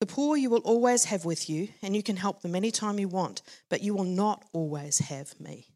The 0.00 0.06
poor 0.06 0.36
you 0.36 0.50
will 0.50 0.60
always 0.60 1.04
have 1.04 1.24
with 1.24 1.48
you, 1.48 1.68
and 1.82 1.96
you 1.96 2.02
can 2.02 2.16
help 2.16 2.42
them 2.42 2.54
anytime 2.54 2.98
you 2.98 3.08
want, 3.08 3.42
but 3.70 3.82
you 3.82 3.94
will 3.94 4.04
not 4.04 4.44
always 4.52 4.98
have 4.98 5.38
me. 5.40 5.68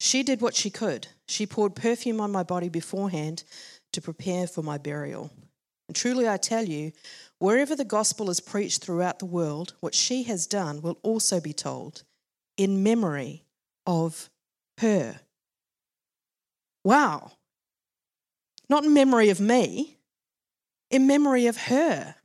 She 0.00 0.22
did 0.22 0.40
what 0.40 0.56
she 0.56 0.70
could. 0.70 1.06
She 1.28 1.46
poured 1.46 1.76
perfume 1.76 2.20
on 2.20 2.32
my 2.32 2.42
body 2.42 2.68
beforehand 2.68 3.44
to 3.92 4.00
prepare 4.00 4.46
for 4.46 4.62
my 4.62 4.76
burial. 4.76 5.30
And 5.88 5.94
truly 5.94 6.28
I 6.28 6.36
tell 6.36 6.64
you, 6.64 6.92
wherever 7.38 7.76
the 7.76 7.84
gospel 7.84 8.28
is 8.28 8.40
preached 8.40 8.82
throughout 8.82 9.18
the 9.18 9.26
world, 9.26 9.74
what 9.80 9.94
she 9.94 10.24
has 10.24 10.46
done 10.46 10.82
will 10.82 10.98
also 11.02 11.40
be 11.40 11.52
told 11.52 12.02
in 12.56 12.82
memory 12.82 13.44
of 13.86 14.30
her. 14.78 15.20
Wow. 16.82 17.32
Not 18.68 18.84
in 18.84 18.94
memory 18.94 19.30
of 19.30 19.40
me, 19.40 19.98
in 20.90 21.06
memory 21.06 21.46
of 21.46 21.56
her. 21.56 22.16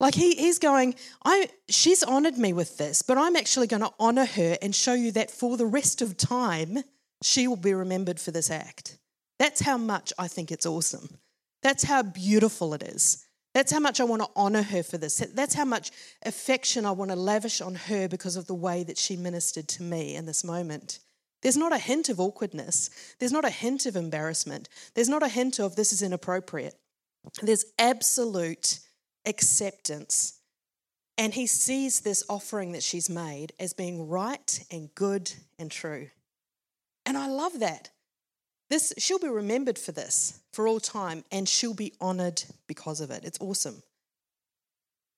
Like 0.00 0.14
he, 0.14 0.34
he's 0.34 0.58
going, 0.58 0.94
I, 1.24 1.50
she's 1.68 2.02
honored 2.02 2.38
me 2.38 2.54
with 2.54 2.78
this, 2.78 3.02
but 3.02 3.18
I'm 3.18 3.36
actually 3.36 3.66
going 3.66 3.82
to 3.82 3.92
honor 4.00 4.24
her 4.24 4.56
and 4.62 4.74
show 4.74 4.94
you 4.94 5.12
that 5.12 5.30
for 5.30 5.58
the 5.58 5.66
rest 5.66 6.00
of 6.00 6.16
time, 6.16 6.78
she 7.22 7.46
will 7.46 7.56
be 7.56 7.74
remembered 7.74 8.18
for 8.18 8.30
this 8.30 8.50
act. 8.50 8.96
That's 9.38 9.60
how 9.60 9.76
much 9.76 10.12
I 10.18 10.26
think 10.26 10.50
it's 10.50 10.66
awesome. 10.66 11.18
That's 11.62 11.84
how 11.84 12.02
beautiful 12.02 12.72
it 12.72 12.82
is. 12.82 13.26
That's 13.52 13.72
how 13.72 13.80
much 13.80 14.00
I 14.00 14.04
want 14.04 14.22
to 14.22 14.28
honor 14.34 14.62
her 14.62 14.82
for 14.82 14.96
this. 14.96 15.18
That's 15.34 15.54
how 15.54 15.64
much 15.64 15.90
affection 16.24 16.86
I 16.86 16.92
want 16.92 17.10
to 17.10 17.16
lavish 17.16 17.60
on 17.60 17.74
her 17.74 18.08
because 18.08 18.36
of 18.36 18.46
the 18.46 18.54
way 18.54 18.84
that 18.84 18.96
she 18.96 19.16
ministered 19.16 19.68
to 19.68 19.82
me 19.82 20.14
in 20.14 20.24
this 20.24 20.44
moment. 20.44 21.00
There's 21.42 21.56
not 21.56 21.72
a 21.72 21.78
hint 21.78 22.08
of 22.08 22.20
awkwardness. 22.20 22.90
There's 23.18 23.32
not 23.32 23.44
a 23.44 23.50
hint 23.50 23.86
of 23.86 23.96
embarrassment. 23.96 24.68
There's 24.94 25.08
not 25.08 25.22
a 25.22 25.28
hint 25.28 25.58
of 25.58 25.74
this 25.74 25.92
is 25.92 26.00
inappropriate. 26.00 26.74
There's 27.42 27.64
absolute 27.78 28.80
acceptance. 29.26 30.38
And 31.18 31.34
he 31.34 31.46
sees 31.46 32.00
this 32.00 32.24
offering 32.28 32.72
that 32.72 32.82
she's 32.82 33.10
made 33.10 33.52
as 33.60 33.74
being 33.74 34.08
right 34.08 34.64
and 34.70 34.94
good 34.94 35.32
and 35.58 35.70
true. 35.70 36.08
And 37.04 37.16
I 37.18 37.28
love 37.28 37.60
that. 37.60 37.90
This 38.70 38.94
she'll 38.98 39.18
be 39.18 39.28
remembered 39.28 39.78
for 39.78 39.92
this 39.92 40.40
for 40.52 40.68
all 40.68 40.80
time 40.80 41.24
and 41.32 41.48
she'll 41.48 41.74
be 41.74 41.92
honored 42.00 42.42
because 42.66 43.00
of 43.00 43.10
it. 43.10 43.24
It's 43.24 43.40
awesome. 43.40 43.82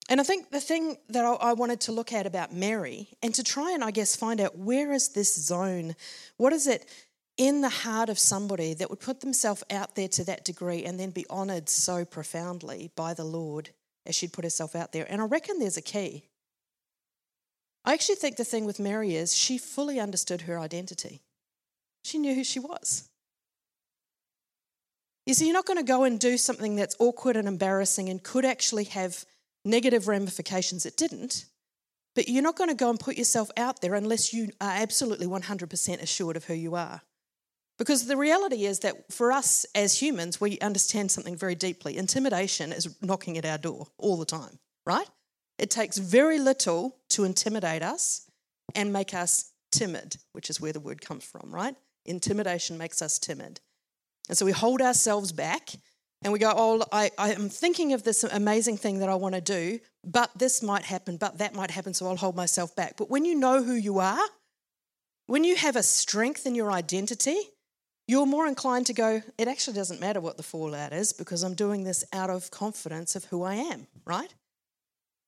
And 0.08 0.20
I 0.20 0.24
think 0.24 0.50
the 0.50 0.60
thing 0.60 0.96
that 1.10 1.24
I 1.24 1.52
wanted 1.52 1.80
to 1.82 1.92
look 1.92 2.12
at 2.12 2.26
about 2.26 2.52
Mary 2.52 3.08
and 3.22 3.34
to 3.34 3.44
try 3.44 3.72
and 3.72 3.84
I 3.84 3.92
guess 3.92 4.16
find 4.16 4.40
out 4.40 4.58
where 4.58 4.92
is 4.92 5.10
this 5.10 5.34
zone? 5.34 5.94
What 6.36 6.52
is 6.52 6.66
it 6.66 6.86
in 7.36 7.60
the 7.60 7.68
heart 7.68 8.08
of 8.08 8.18
somebody 8.18 8.74
that 8.74 8.90
would 8.90 9.00
put 9.00 9.20
themselves 9.20 9.62
out 9.70 9.94
there 9.94 10.08
to 10.08 10.24
that 10.24 10.44
degree 10.44 10.84
and 10.84 10.98
then 10.98 11.10
be 11.10 11.26
honored 11.30 11.68
so 11.68 12.04
profoundly 12.04 12.90
by 12.96 13.14
the 13.14 13.24
Lord 13.24 13.70
as 14.06 14.14
she'd 14.14 14.32
put 14.32 14.44
herself 14.44 14.74
out 14.74 14.92
there. 14.92 15.06
And 15.08 15.20
I 15.20 15.24
reckon 15.24 15.58
there's 15.58 15.76
a 15.76 15.82
key. 15.82 16.24
I 17.84 17.92
actually 17.92 18.16
think 18.16 18.36
the 18.36 18.44
thing 18.44 18.64
with 18.64 18.78
Mary 18.78 19.14
is 19.14 19.34
she 19.34 19.58
fully 19.58 19.98
understood 19.98 20.42
her 20.42 20.58
identity. 20.58 21.22
She 22.04 22.18
knew 22.18 22.34
who 22.34 22.44
she 22.44 22.60
was. 22.60 23.08
You 25.26 25.34
see, 25.34 25.46
you're 25.46 25.54
not 25.54 25.66
going 25.66 25.78
to 25.78 25.84
go 25.84 26.04
and 26.04 26.18
do 26.18 26.36
something 26.36 26.76
that's 26.76 26.96
awkward 26.98 27.36
and 27.36 27.46
embarrassing 27.46 28.08
and 28.08 28.22
could 28.22 28.44
actually 28.44 28.84
have 28.84 29.24
negative 29.64 30.08
ramifications. 30.08 30.84
It 30.84 30.96
didn't. 30.96 31.44
But 32.14 32.28
you're 32.28 32.42
not 32.42 32.56
going 32.56 32.70
to 32.70 32.76
go 32.76 32.90
and 32.90 33.00
put 33.00 33.16
yourself 33.16 33.50
out 33.56 33.80
there 33.80 33.94
unless 33.94 34.34
you 34.34 34.50
are 34.60 34.72
absolutely 34.72 35.26
100% 35.26 36.02
assured 36.02 36.36
of 36.36 36.44
who 36.44 36.54
you 36.54 36.74
are. 36.74 37.02
Because 37.82 38.06
the 38.06 38.16
reality 38.16 38.64
is 38.64 38.78
that 38.78 39.12
for 39.12 39.32
us 39.32 39.66
as 39.74 40.00
humans, 40.00 40.40
we 40.40 40.56
understand 40.60 41.10
something 41.10 41.34
very 41.34 41.56
deeply. 41.56 41.96
Intimidation 41.96 42.70
is 42.70 42.96
knocking 43.02 43.36
at 43.36 43.44
our 43.44 43.58
door 43.58 43.88
all 43.98 44.16
the 44.16 44.24
time, 44.24 44.60
right? 44.86 45.08
It 45.58 45.68
takes 45.68 45.98
very 45.98 46.38
little 46.38 46.96
to 47.08 47.24
intimidate 47.24 47.82
us 47.82 48.30
and 48.76 48.92
make 48.92 49.14
us 49.14 49.50
timid, 49.72 50.14
which 50.30 50.48
is 50.48 50.60
where 50.60 50.72
the 50.72 50.78
word 50.78 51.00
comes 51.00 51.24
from, 51.24 51.52
right? 51.52 51.74
Intimidation 52.06 52.78
makes 52.78 53.02
us 53.02 53.18
timid. 53.18 53.58
And 54.28 54.38
so 54.38 54.46
we 54.46 54.52
hold 54.52 54.80
ourselves 54.80 55.32
back 55.32 55.70
and 56.22 56.32
we 56.32 56.38
go, 56.38 56.52
Oh, 56.54 56.84
I, 56.92 57.10
am 57.18 57.48
thinking 57.48 57.94
of 57.94 58.04
this 58.04 58.22
amazing 58.22 58.76
thing 58.76 59.00
that 59.00 59.08
I 59.08 59.16
want 59.16 59.34
to 59.34 59.40
do, 59.40 59.80
but 60.04 60.30
this 60.36 60.62
might 60.62 60.84
happen, 60.84 61.16
but 61.16 61.38
that 61.38 61.56
might 61.56 61.72
happen, 61.72 61.94
so 61.94 62.06
I'll 62.06 62.14
hold 62.14 62.36
myself 62.36 62.76
back. 62.76 62.96
But 62.96 63.10
when 63.10 63.24
you 63.24 63.34
know 63.34 63.60
who 63.60 63.74
you 63.74 63.98
are, 63.98 64.22
when 65.26 65.42
you 65.42 65.56
have 65.56 65.74
a 65.74 65.82
strength 65.82 66.46
in 66.46 66.54
your 66.54 66.70
identity, 66.70 67.38
you're 68.12 68.26
more 68.26 68.46
inclined 68.46 68.84
to 68.86 68.92
go, 68.92 69.22
it 69.38 69.48
actually 69.48 69.72
doesn't 69.72 69.98
matter 69.98 70.20
what 70.20 70.36
the 70.36 70.42
fallout 70.42 70.92
is 70.92 71.14
because 71.14 71.42
I'm 71.42 71.54
doing 71.54 71.82
this 71.82 72.04
out 72.12 72.28
of 72.28 72.50
confidence 72.50 73.16
of 73.16 73.24
who 73.24 73.42
I 73.42 73.54
am, 73.54 73.86
right? 74.04 74.32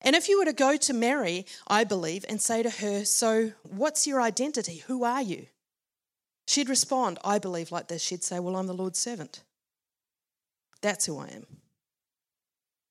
And 0.03 0.15
if 0.15 0.29
you 0.29 0.39
were 0.39 0.45
to 0.45 0.53
go 0.53 0.77
to 0.77 0.93
Mary, 0.93 1.47
I 1.67 1.85
believe, 1.85 2.27
and 2.29 2.43
say 2.43 2.63
to 2.63 2.69
her, 2.69 3.07
So, 3.07 3.53
what's 3.63 4.07
your 4.07 4.21
identity? 4.21 4.83
Who 4.87 5.03
are 5.03 5.23
you? 5.23 5.47
She'd 6.47 6.69
respond, 6.69 7.19
I 7.25 7.39
believe, 7.39 7.73
like 7.73 7.89
this. 7.89 8.03
She'd 8.03 8.23
say, 8.23 8.39
Well, 8.39 8.55
I'm 8.55 8.67
the 8.67 8.75
Lord's 8.75 8.99
servant. 8.99 9.43
That's 10.83 11.07
who 11.07 11.19
I 11.19 11.29
am. 11.29 11.47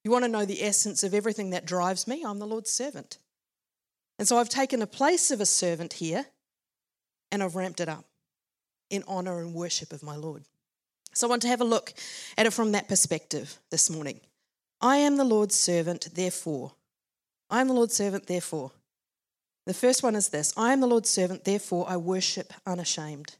You 0.03 0.09
want 0.09 0.25
to 0.25 0.31
know 0.31 0.43
the 0.43 0.63
essence 0.63 1.03
of 1.03 1.13
everything 1.13 1.51
that 1.51 1.67
drives 1.67 2.07
me? 2.07 2.23
I'm 2.25 2.39
the 2.39 2.47
Lord's 2.47 2.71
servant. 2.71 3.19
And 4.17 4.27
so 4.27 4.39
I've 4.39 4.49
taken 4.49 4.81
a 4.81 4.87
place 4.87 5.29
of 5.29 5.39
a 5.39 5.45
servant 5.45 5.93
here 5.93 6.25
and 7.31 7.43
I've 7.43 7.55
ramped 7.55 7.79
it 7.79 7.89
up 7.89 8.05
in 8.93 9.03
honor 9.07 9.39
and 9.39 9.55
worship 9.55 9.91
of 9.91 10.03
my 10.03 10.15
Lord. 10.15 10.43
So 11.13 11.27
I 11.27 11.29
want 11.29 11.41
to 11.41 11.47
have 11.47 11.61
a 11.61 11.65
look 11.65 11.93
at 12.37 12.45
it 12.45 12.53
from 12.53 12.73
that 12.73 12.87
perspective 12.87 13.57
this 13.71 13.89
morning. 13.89 14.19
I 14.81 14.97
am 14.97 15.17
the 15.17 15.23
Lord's 15.23 15.55
servant, 15.55 16.09
therefore. 16.13 16.73
I 17.49 17.61
am 17.61 17.67
the 17.67 17.73
Lord's 17.73 17.95
servant, 17.95 18.27
therefore. 18.27 18.71
The 19.65 19.73
first 19.73 20.03
one 20.03 20.15
is 20.15 20.29
this 20.29 20.53
I 20.55 20.73
am 20.73 20.79
the 20.79 20.87
Lord's 20.87 21.09
servant, 21.09 21.43
therefore 21.43 21.85
I 21.89 21.97
worship 21.97 22.53
unashamed. 22.67 23.35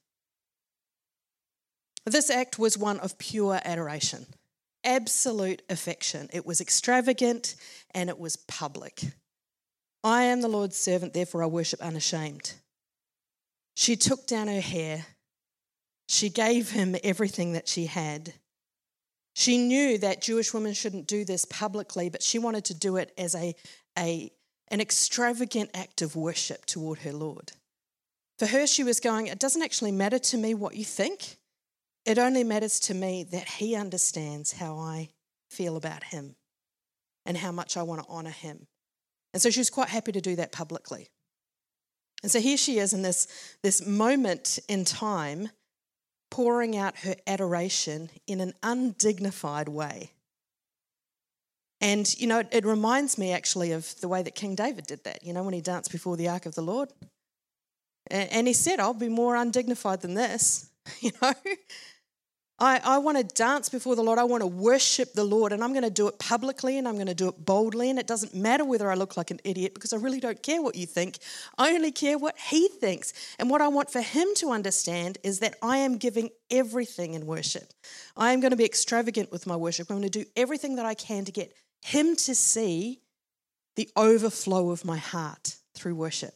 This 2.06 2.32
act 2.32 2.58
was 2.58 2.78
one 2.78 3.00
of 3.00 3.20
pure 3.20 3.62
adoration, 3.64 4.26
absolute 4.84 5.62
affection. 5.70 6.30
It 6.34 6.48
was 6.48 6.62
extravagant 6.62 7.56
and 7.92 8.10
it 8.10 8.20
was 8.20 8.36
public. 8.36 9.04
I 10.04 10.24
am 10.24 10.42
the 10.42 10.48
Lord's 10.48 10.78
servant, 10.78 11.14
therefore 11.14 11.44
I 11.44 11.48
worship 11.48 11.80
unashamed. 11.80 12.54
She 13.76 13.96
took 13.96 14.28
down 14.28 14.48
her 14.48 14.62
hair 14.62 15.06
she 16.08 16.30
gave 16.30 16.72
him 16.72 16.96
everything 17.04 17.54
that 17.54 17.68
she 17.68 17.86
had. 17.86 18.34
She 19.36 19.58
knew 19.58 19.98
that 19.98 20.22
Jewish 20.22 20.54
women 20.54 20.74
shouldn't 20.74 21.08
do 21.08 21.26
this 21.26 21.46
publicly, 21.46 22.10
but 22.10 22.22
she 22.22 22.38
wanted 22.38 22.66
to 22.66 22.74
do 22.74 22.98
it 22.98 23.12
as 23.18 23.34
a, 23.34 23.56
a, 23.98 24.32
an 24.68 24.80
extravagant 24.80 25.72
act 25.74 26.02
of 26.02 26.16
worship 26.16 26.66
toward 26.66 27.00
her 27.00 27.14
Lord. 27.14 27.54
For 28.38 28.46
her, 28.48 28.68
she 28.68 28.84
was 28.84 29.00
going, 29.00 29.28
It 29.28 29.40
doesn't 29.40 29.62
actually 29.62 29.92
matter 29.92 30.20
to 30.20 30.38
me 30.38 30.54
what 30.54 30.76
you 30.76 30.86
think. 30.86 31.38
It 32.06 32.18
only 32.18 32.44
matters 32.44 32.80
to 32.82 32.94
me 32.94 33.24
that 33.32 33.48
He 33.48 33.76
understands 33.76 34.54
how 34.54 34.78
I 34.78 35.10
feel 35.50 35.78
about 35.78 36.04
Him 36.04 36.36
and 37.26 37.38
how 37.38 37.52
much 37.52 37.78
I 37.78 37.84
want 37.84 38.02
to 38.02 38.10
honor 38.10 38.30
Him. 38.30 38.68
And 39.34 39.42
so 39.42 39.50
she 39.50 39.60
was 39.60 39.70
quite 39.70 39.90
happy 39.90 40.12
to 40.12 40.22
do 40.22 40.36
that 40.36 40.52
publicly. 40.52 41.10
And 42.22 42.32
so 42.32 42.40
here 42.40 42.58
she 42.58 42.80
is 42.80 42.94
in 42.94 43.02
this, 43.02 43.28
this 43.64 43.86
moment 43.86 44.60
in 44.70 44.86
time 44.86 45.50
pouring 46.34 46.76
out 46.76 46.98
her 46.98 47.16
adoration 47.28 48.10
in 48.26 48.42
an 48.42 48.52
undignified 48.64 49.70
way. 49.70 50.10
And, 51.80 52.12
you 52.20 52.26
know, 52.26 52.42
it 52.52 52.66
reminds 52.66 53.20
me 53.20 53.34
actually 53.34 53.72
of 53.72 53.94
the 54.02 54.08
way 54.08 54.24
that 54.24 54.34
King 54.34 54.56
David 54.56 54.88
did 54.88 55.04
that, 55.04 55.24
you 55.24 55.32
know, 55.32 55.44
when 55.44 55.54
he 55.54 55.62
danced 55.62 55.92
before 55.92 56.18
the 56.18 56.30
ark 56.30 56.48
of 56.48 56.56
the 56.56 56.64
Lord. 56.64 56.90
And 58.10 58.48
he 58.48 58.54
said, 58.54 58.80
I'll 58.80 58.96
be 58.96 59.10
more 59.10 59.36
undignified 59.36 60.02
than 60.02 60.16
this, 60.16 60.72
you 61.02 61.12
know. 61.22 61.34
I, 62.60 62.80
I 62.84 62.98
want 63.00 63.18
to 63.18 63.24
dance 63.24 63.68
before 63.68 63.96
the 63.96 64.04
Lord. 64.04 64.20
I 64.20 64.24
want 64.26 64.42
to 64.42 64.48
worship 64.48 65.14
the 65.14 65.24
Lord, 65.24 65.52
and 65.52 65.64
I'm 65.64 65.72
going 65.74 65.84
to 65.84 65.90
do 65.90 66.08
it 66.08 66.20
publicly 66.20 66.78
and 66.78 66.88
I'm 66.88 66.96
going 66.96 67.08
to 67.08 67.16
do 67.16 67.28
it 67.28 67.44
boldly. 67.44 67.90
And 67.90 67.98
it 67.98 68.06
doesn't 68.06 68.36
matter 68.36 68.64
whether 68.64 68.92
I 68.92 68.96
look 68.96 69.18
like 69.18 69.32
an 69.32 69.40
idiot 69.44 69.74
because 69.74 69.92
I 69.92 69.98
really 69.98 70.20
don't 70.20 70.42
care 70.42 70.62
what 70.62 70.76
you 70.76 70.86
think. 70.86 71.18
I 71.58 71.74
only 71.74 71.92
care 71.92 72.18
what 72.18 72.38
He 72.38 72.68
thinks. 72.68 73.14
And 73.40 73.50
what 73.50 73.62
I 73.62 73.68
want 73.70 73.90
for 73.90 74.02
Him 74.02 74.28
to 74.36 74.52
understand 74.52 75.18
is 75.24 75.40
that 75.40 75.56
I 75.62 75.78
am 75.78 75.98
giving 75.98 76.30
everything 76.52 77.16
in 77.16 77.26
worship. 77.26 77.74
I 78.16 78.34
am 78.34 78.40
going 78.40 78.52
to 78.52 78.58
be 78.58 78.66
extravagant 78.66 79.32
with 79.32 79.48
my 79.48 79.56
worship. 79.56 79.90
I'm 79.90 79.98
going 79.98 80.10
to 80.10 80.24
do 80.24 80.30
everything 80.36 80.76
that 80.76 80.86
I 80.86 80.94
can 80.94 81.26
to 81.26 81.32
get 81.32 81.54
Him 81.82 82.16
to 82.18 82.36
see 82.36 83.00
the 83.76 83.90
overflow 83.96 84.70
of 84.70 84.86
my 84.86 84.98
heart 84.98 85.56
through 85.74 85.96
worship. 85.96 86.36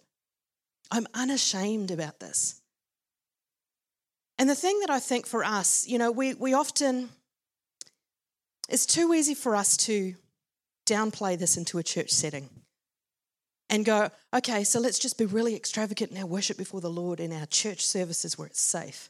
I'm 0.90 1.06
unashamed 1.14 1.92
about 1.92 2.20
this. 2.20 2.62
And 4.40 4.50
the 4.50 4.56
thing 4.56 4.80
that 4.82 4.90
I 4.90 5.00
think 5.00 5.26
for 5.26 5.44
us, 5.44 5.88
you 5.88 5.98
know, 5.98 6.12
we, 6.12 6.34
we 6.36 6.54
often, 6.54 7.10
it's 8.70 8.86
too 8.86 9.14
easy 9.14 9.34
for 9.34 9.56
us 9.56 9.78
to 9.78 10.16
downplay 10.86 11.38
this 11.38 11.58
into 11.58 11.78
a 11.78 11.84
church 11.84 12.12
setting 12.12 12.50
and 13.70 13.84
go, 13.84 14.10
okay, 14.34 14.64
so 14.64 14.80
let's 14.80 15.00
just 15.00 15.18
be 15.18 15.26
really 15.26 15.56
extravagant 15.56 16.12
in 16.12 16.18
our 16.18 16.26
worship 16.26 16.58
before 16.58 16.82
the 16.82 16.90
Lord 16.90 17.20
in 17.20 17.34
our 17.34 17.46
church 17.48 17.86
services 17.86 18.38
where 18.38 18.48
it's 18.48 18.62
safe. 18.62 19.10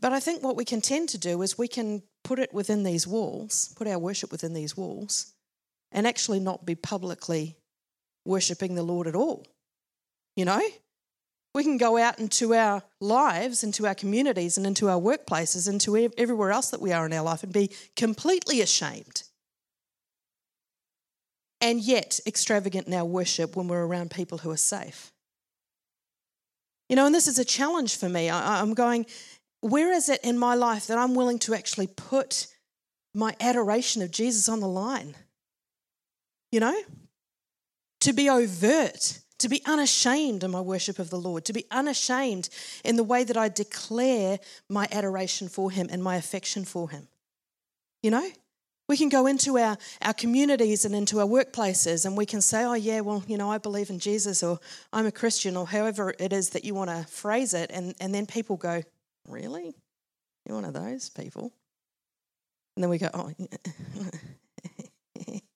But 0.00 0.12
I 0.12 0.20
think 0.20 0.42
what 0.42 0.56
we 0.56 0.64
can 0.64 0.80
tend 0.80 1.08
to 1.10 1.18
do 1.18 1.42
is 1.42 1.58
we 1.58 1.68
can 1.68 2.02
put 2.24 2.38
it 2.38 2.52
within 2.52 2.82
these 2.82 3.06
walls, 3.06 3.72
put 3.76 3.88
our 3.88 3.98
worship 3.98 4.30
within 4.30 4.54
these 4.54 4.76
walls, 4.76 5.34
and 5.92 6.06
actually 6.06 6.40
not 6.40 6.66
be 6.66 6.74
publicly 6.74 7.56
worshipping 8.24 8.74
the 8.74 8.82
Lord 8.82 9.06
at 9.06 9.16
all. 9.16 9.46
You 10.36 10.44
know? 10.44 10.62
We 11.58 11.64
can 11.64 11.76
go 11.76 11.98
out 11.98 12.20
into 12.20 12.54
our 12.54 12.84
lives, 13.00 13.64
into 13.64 13.84
our 13.84 13.94
communities, 13.96 14.56
and 14.56 14.64
into 14.64 14.88
our 14.88 15.00
workplaces, 15.00 15.68
and 15.68 15.80
to 15.80 16.08
everywhere 16.16 16.52
else 16.52 16.70
that 16.70 16.80
we 16.80 16.92
are 16.92 17.04
in 17.04 17.12
our 17.12 17.24
life 17.24 17.42
and 17.42 17.52
be 17.52 17.72
completely 17.96 18.60
ashamed. 18.60 19.24
And 21.60 21.80
yet 21.80 22.20
extravagant 22.28 22.86
in 22.86 22.94
our 22.94 23.04
worship 23.04 23.56
when 23.56 23.66
we're 23.66 23.84
around 23.84 24.12
people 24.12 24.38
who 24.38 24.52
are 24.52 24.56
safe. 24.56 25.10
You 26.88 26.94
know, 26.94 27.06
and 27.06 27.12
this 27.12 27.26
is 27.26 27.40
a 27.40 27.44
challenge 27.44 27.96
for 27.96 28.08
me. 28.08 28.30
I, 28.30 28.60
am 28.60 28.74
going, 28.74 29.04
where 29.60 29.92
is 29.92 30.08
it 30.08 30.20
in 30.22 30.38
my 30.38 30.54
life 30.54 30.86
that 30.86 30.96
I'm 30.96 31.16
willing 31.16 31.40
to 31.40 31.54
actually 31.54 31.88
put 31.88 32.46
my 33.16 33.34
adoration 33.40 34.00
of 34.00 34.12
Jesus 34.12 34.48
on 34.48 34.60
the 34.60 34.68
line? 34.68 35.16
You 36.52 36.60
know, 36.60 36.80
to 38.02 38.12
be 38.12 38.30
overt 38.30 39.18
to 39.38 39.48
be 39.48 39.62
unashamed 39.66 40.42
in 40.42 40.50
my 40.50 40.60
worship 40.60 40.98
of 40.98 41.10
the 41.10 41.18
Lord, 41.18 41.44
to 41.44 41.52
be 41.52 41.64
unashamed 41.70 42.48
in 42.84 42.96
the 42.96 43.04
way 43.04 43.24
that 43.24 43.36
I 43.36 43.48
declare 43.48 44.38
my 44.68 44.88
adoration 44.90 45.48
for 45.48 45.70
Him 45.70 45.88
and 45.90 46.02
my 46.02 46.16
affection 46.16 46.64
for 46.64 46.90
Him. 46.90 47.08
You 48.02 48.10
know, 48.10 48.28
we 48.88 48.96
can 48.96 49.08
go 49.10 49.26
into 49.26 49.58
our, 49.58 49.76
our 50.02 50.14
communities 50.14 50.84
and 50.84 50.94
into 50.94 51.20
our 51.20 51.26
workplaces 51.26 52.06
and 52.06 52.16
we 52.16 52.24
can 52.26 52.40
say, 52.40 52.64
oh, 52.64 52.74
yeah, 52.74 53.00
well, 53.00 53.22
you 53.26 53.36
know, 53.36 53.50
I 53.50 53.58
believe 53.58 53.90
in 53.90 53.98
Jesus 53.98 54.42
or 54.42 54.58
I'm 54.92 55.06
a 55.06 55.12
Christian 55.12 55.56
or 55.56 55.66
however 55.66 56.14
it 56.18 56.32
is 56.32 56.50
that 56.50 56.64
you 56.64 56.74
want 56.74 56.90
to 56.90 57.04
phrase 57.04 57.52
it. 57.52 57.70
And, 57.72 57.94
and 58.00 58.14
then 58.14 58.26
people 58.26 58.56
go, 58.56 58.82
really? 59.26 59.74
You're 60.46 60.56
one 60.56 60.64
of 60.64 60.72
those 60.72 61.10
people? 61.10 61.52
And 62.76 62.82
then 62.82 62.90
we 62.90 62.98
go, 62.98 63.10
oh, 63.12 63.30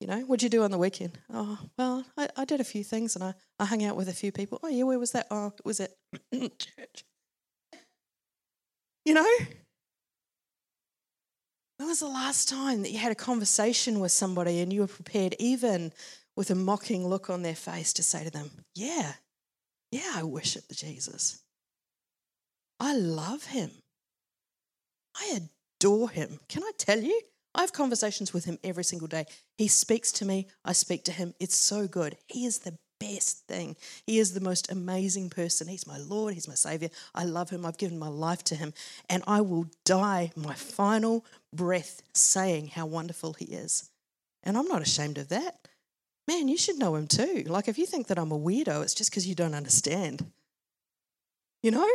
You 0.00 0.06
know, 0.06 0.20
what'd 0.20 0.42
you 0.42 0.50
do 0.50 0.62
on 0.62 0.70
the 0.70 0.78
weekend? 0.78 1.18
Oh, 1.32 1.58
well, 1.78 2.04
I, 2.18 2.28
I 2.36 2.44
did 2.44 2.60
a 2.60 2.64
few 2.64 2.84
things 2.84 3.16
and 3.16 3.24
I, 3.24 3.34
I 3.58 3.64
hung 3.64 3.82
out 3.82 3.96
with 3.96 4.08
a 4.08 4.12
few 4.12 4.30
people. 4.30 4.60
Oh, 4.62 4.68
yeah, 4.68 4.82
where 4.82 4.98
was 4.98 5.12
that? 5.12 5.26
Oh, 5.30 5.52
was 5.64 5.80
it 5.80 5.96
church? 6.32 7.04
You 9.06 9.14
know? 9.14 9.26
When 11.78 11.88
was 11.88 12.00
the 12.00 12.08
last 12.08 12.48
time 12.48 12.82
that 12.82 12.90
you 12.90 12.98
had 12.98 13.12
a 13.12 13.16
conversation 13.16 14.00
with 14.00 14.12
somebody 14.12 14.60
and 14.60 14.72
you 14.72 14.80
were 14.80 14.86
prepared, 14.86 15.34
even 15.38 15.92
with 16.36 16.50
a 16.50 16.54
mocking 16.54 17.06
look 17.06 17.30
on 17.30 17.42
their 17.42 17.54
face, 17.54 17.92
to 17.94 18.02
say 18.02 18.24
to 18.24 18.30
them, 18.30 18.50
Yeah, 18.74 19.14
yeah, 19.90 20.12
I 20.14 20.24
worship 20.24 20.64
Jesus. 20.72 21.42
I 22.78 22.94
love 22.94 23.44
him. 23.44 23.70
I 25.16 25.38
adore 25.80 26.10
him. 26.10 26.40
Can 26.48 26.62
I 26.62 26.72
tell 26.76 27.00
you? 27.00 27.20
I 27.56 27.62
have 27.62 27.72
conversations 27.72 28.32
with 28.32 28.44
him 28.44 28.58
every 28.62 28.84
single 28.84 29.08
day. 29.08 29.24
He 29.56 29.66
speaks 29.66 30.12
to 30.12 30.26
me, 30.26 30.46
I 30.64 30.72
speak 30.72 31.04
to 31.04 31.12
him. 31.12 31.34
It's 31.40 31.56
so 31.56 31.88
good. 31.88 32.16
He 32.28 32.44
is 32.44 32.58
the 32.60 32.76
best 33.00 33.46
thing. 33.46 33.76
He 34.06 34.18
is 34.18 34.34
the 34.34 34.40
most 34.40 34.70
amazing 34.70 35.30
person. 35.30 35.66
He's 35.66 35.86
my 35.86 35.98
Lord, 35.98 36.34
He's 36.34 36.48
my 36.48 36.54
Savior. 36.54 36.90
I 37.14 37.24
love 37.24 37.50
Him. 37.50 37.64
I've 37.64 37.78
given 37.78 37.98
my 37.98 38.08
life 38.08 38.42
to 38.44 38.54
Him. 38.54 38.72
And 39.08 39.22
I 39.26 39.40
will 39.40 39.66
die 39.84 40.32
my 40.36 40.54
final 40.54 41.24
breath 41.52 42.02
saying 42.14 42.68
how 42.68 42.86
wonderful 42.86 43.34
He 43.34 43.46
is. 43.46 43.90
And 44.42 44.56
I'm 44.56 44.68
not 44.68 44.82
ashamed 44.82 45.18
of 45.18 45.28
that. 45.28 45.68
Man, 46.28 46.48
you 46.48 46.56
should 46.56 46.78
know 46.78 46.94
Him 46.94 47.06
too. 47.06 47.44
Like, 47.46 47.68
if 47.68 47.78
you 47.78 47.86
think 47.86 48.08
that 48.08 48.18
I'm 48.18 48.32
a 48.32 48.38
weirdo, 48.38 48.82
it's 48.82 48.94
just 48.94 49.10
because 49.10 49.26
you 49.26 49.34
don't 49.34 49.54
understand. 49.54 50.30
You 51.62 51.70
know? 51.72 51.88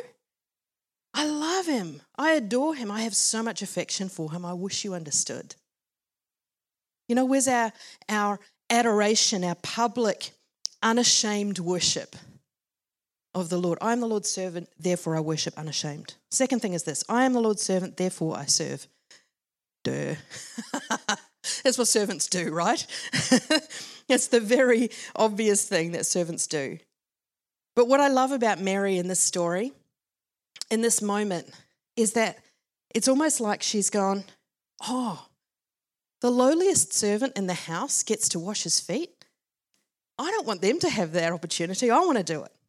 I 1.13 1.25
love 1.25 1.65
him. 1.65 2.01
I 2.17 2.31
adore 2.31 2.75
him. 2.75 2.89
I 2.89 3.01
have 3.01 3.15
so 3.15 3.43
much 3.43 3.61
affection 3.61 4.09
for 4.09 4.31
him. 4.31 4.45
I 4.45 4.53
wish 4.53 4.83
you 4.85 4.93
understood. 4.93 5.55
You 7.07 7.15
know, 7.15 7.25
where's 7.25 7.47
our, 7.47 7.73
our 8.07 8.39
adoration, 8.69 9.43
our 9.43 9.55
public, 9.55 10.31
unashamed 10.81 11.59
worship 11.59 12.15
of 13.33 13.49
the 13.49 13.57
Lord? 13.57 13.77
I 13.81 13.91
am 13.91 13.99
the 13.99 14.07
Lord's 14.07 14.29
servant, 14.29 14.69
therefore 14.79 15.17
I 15.17 15.19
worship 15.19 15.57
unashamed. 15.57 16.15
Second 16.29 16.61
thing 16.61 16.73
is 16.73 16.83
this 16.83 17.03
I 17.09 17.25
am 17.25 17.33
the 17.33 17.41
Lord's 17.41 17.61
servant, 17.61 17.97
therefore 17.97 18.37
I 18.37 18.45
serve. 18.45 18.87
Duh. 19.83 20.15
That's 21.63 21.77
what 21.77 21.87
servants 21.87 22.27
do, 22.27 22.53
right? 22.53 22.85
it's 24.07 24.27
the 24.27 24.39
very 24.39 24.89
obvious 25.15 25.67
thing 25.67 25.91
that 25.91 26.05
servants 26.05 26.47
do. 26.47 26.77
But 27.75 27.87
what 27.87 27.99
I 27.99 28.09
love 28.09 28.31
about 28.31 28.61
Mary 28.61 28.97
in 28.97 29.07
this 29.07 29.19
story 29.19 29.73
in 30.71 30.81
this 30.81 31.01
moment 31.01 31.49
is 31.95 32.13
that 32.13 32.37
it's 32.95 33.07
almost 33.07 33.39
like 33.39 33.61
she's 33.61 33.89
gone, 33.89 34.23
Oh, 34.83 35.27
the 36.21 36.31
lowliest 36.31 36.93
servant 36.93 37.37
in 37.37 37.47
the 37.47 37.53
house 37.53 38.01
gets 38.03 38.29
to 38.29 38.39
wash 38.39 38.63
his 38.63 38.79
feet. 38.79 39.25
I 40.17 40.31
don't 40.31 40.47
want 40.47 40.61
them 40.61 40.79
to 40.79 40.89
have 40.89 41.13
that 41.13 41.31
opportunity. 41.31 41.91
I 41.91 41.99
want 41.99 42.17
to 42.17 42.23
do 42.23 42.43
it. 42.43 42.51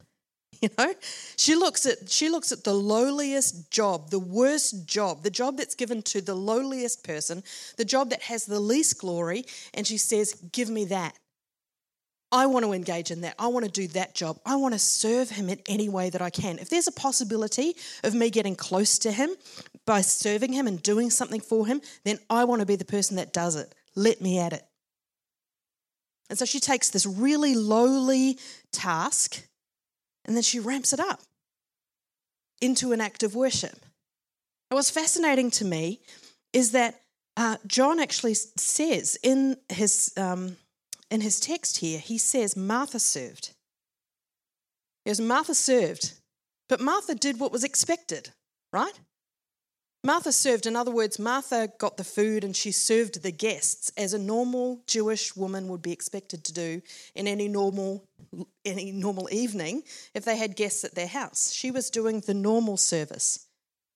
You 0.61 0.69
know, 0.77 0.93
she 1.35 1.55
looks 1.55 1.85
at 1.85 2.09
she 2.09 2.29
looks 2.29 2.53
at 2.53 2.63
the 2.63 2.73
lowliest 2.73 3.69
job, 3.69 4.11
the 4.11 4.19
worst 4.19 4.85
job, 4.85 5.23
the 5.23 5.29
job 5.29 5.57
that's 5.57 5.75
given 5.75 6.01
to 6.03 6.21
the 6.21 6.35
lowliest 6.35 7.03
person, 7.03 7.43
the 7.75 7.83
job 7.83 8.11
that 8.11 8.21
has 8.21 8.45
the 8.45 8.61
least 8.61 8.97
glory, 8.97 9.43
and 9.73 9.85
she 9.85 9.97
says, 9.97 10.35
"Give 10.53 10.69
me 10.69 10.85
that." 10.85 11.17
I 12.33 12.47
want 12.47 12.65
to 12.65 12.73
engage 12.73 13.11
in 13.11 13.21
that. 13.21 13.35
I 13.37 13.47
want 13.47 13.63
to 13.63 13.71
do 13.71 13.87
that 13.89 14.15
job. 14.15 14.39
I 14.43 14.55
want 14.55 14.73
to 14.73 14.79
serve 14.79 15.29
him 15.29 15.49
in 15.49 15.59
any 15.69 15.87
way 15.87 16.09
that 16.09 16.21
I 16.21 16.31
can. 16.31 16.57
If 16.57 16.67
there's 16.67 16.87
a 16.87 16.91
possibility 16.91 17.75
of 18.03 18.15
me 18.15 18.31
getting 18.31 18.55
close 18.55 18.97
to 18.99 19.11
him 19.11 19.29
by 19.85 20.01
serving 20.01 20.51
him 20.51 20.65
and 20.65 20.81
doing 20.81 21.11
something 21.11 21.39
for 21.39 21.67
him, 21.67 21.79
then 22.05 22.17
I 22.31 22.45
want 22.45 22.61
to 22.61 22.65
be 22.65 22.75
the 22.75 22.85
person 22.85 23.17
that 23.17 23.33
does 23.33 23.55
it. 23.55 23.75
Let 23.95 24.19
me 24.19 24.39
at 24.39 24.51
it. 24.51 24.63
And 26.27 26.39
so 26.39 26.45
she 26.45 26.59
takes 26.59 26.89
this 26.89 27.05
really 27.05 27.53
lowly 27.53 28.39
task 28.71 29.47
and 30.25 30.35
then 30.35 30.41
she 30.41 30.59
ramps 30.59 30.91
it 30.91 30.99
up 30.99 31.21
into 32.61 32.93
an 32.93 33.01
act 33.01 33.21
of 33.21 33.35
worship. 33.35 33.77
And 34.71 34.75
what's 34.75 34.89
fascinating 34.89 35.51
to 35.51 35.65
me 35.65 36.01
is 36.51 36.71
that 36.71 36.99
uh, 37.37 37.57
John 37.67 37.99
actually 37.99 38.33
says 38.33 39.19
in 39.21 39.57
his 39.69 40.11
um, 40.17 40.55
in 41.13 41.21
his 41.21 41.39
text 41.39 41.77
here, 41.77 41.99
he 41.99 42.17
says 42.17 42.57
Martha 42.57 42.97
served. 42.97 43.51
Yes, 45.05 45.19
Martha 45.19 45.53
served, 45.53 46.13
but 46.67 46.81
Martha 46.81 47.13
did 47.13 47.39
what 47.39 47.51
was 47.51 47.63
expected, 47.63 48.31
right? 48.73 48.99
Martha 50.03 50.31
served. 50.31 50.65
In 50.65 50.75
other 50.75 50.89
words, 50.89 51.19
Martha 51.19 51.69
got 51.77 51.97
the 51.97 52.03
food 52.03 52.43
and 52.43 52.55
she 52.55 52.71
served 52.71 53.21
the 53.21 53.31
guests 53.31 53.91
as 53.95 54.15
a 54.15 54.19
normal 54.19 54.81
Jewish 54.87 55.35
woman 55.35 55.67
would 55.67 55.83
be 55.83 55.91
expected 55.91 56.43
to 56.45 56.51
do 56.51 56.81
in 57.13 57.27
any 57.27 57.47
normal 57.47 58.03
any 58.65 58.91
normal 58.91 59.29
evening 59.31 59.83
if 60.15 60.25
they 60.25 60.35
had 60.35 60.55
guests 60.55 60.83
at 60.83 60.95
their 60.95 61.07
house. 61.07 61.51
She 61.51 61.69
was 61.69 61.91
doing 61.91 62.21
the 62.21 62.33
normal 62.33 62.75
service. 62.75 63.47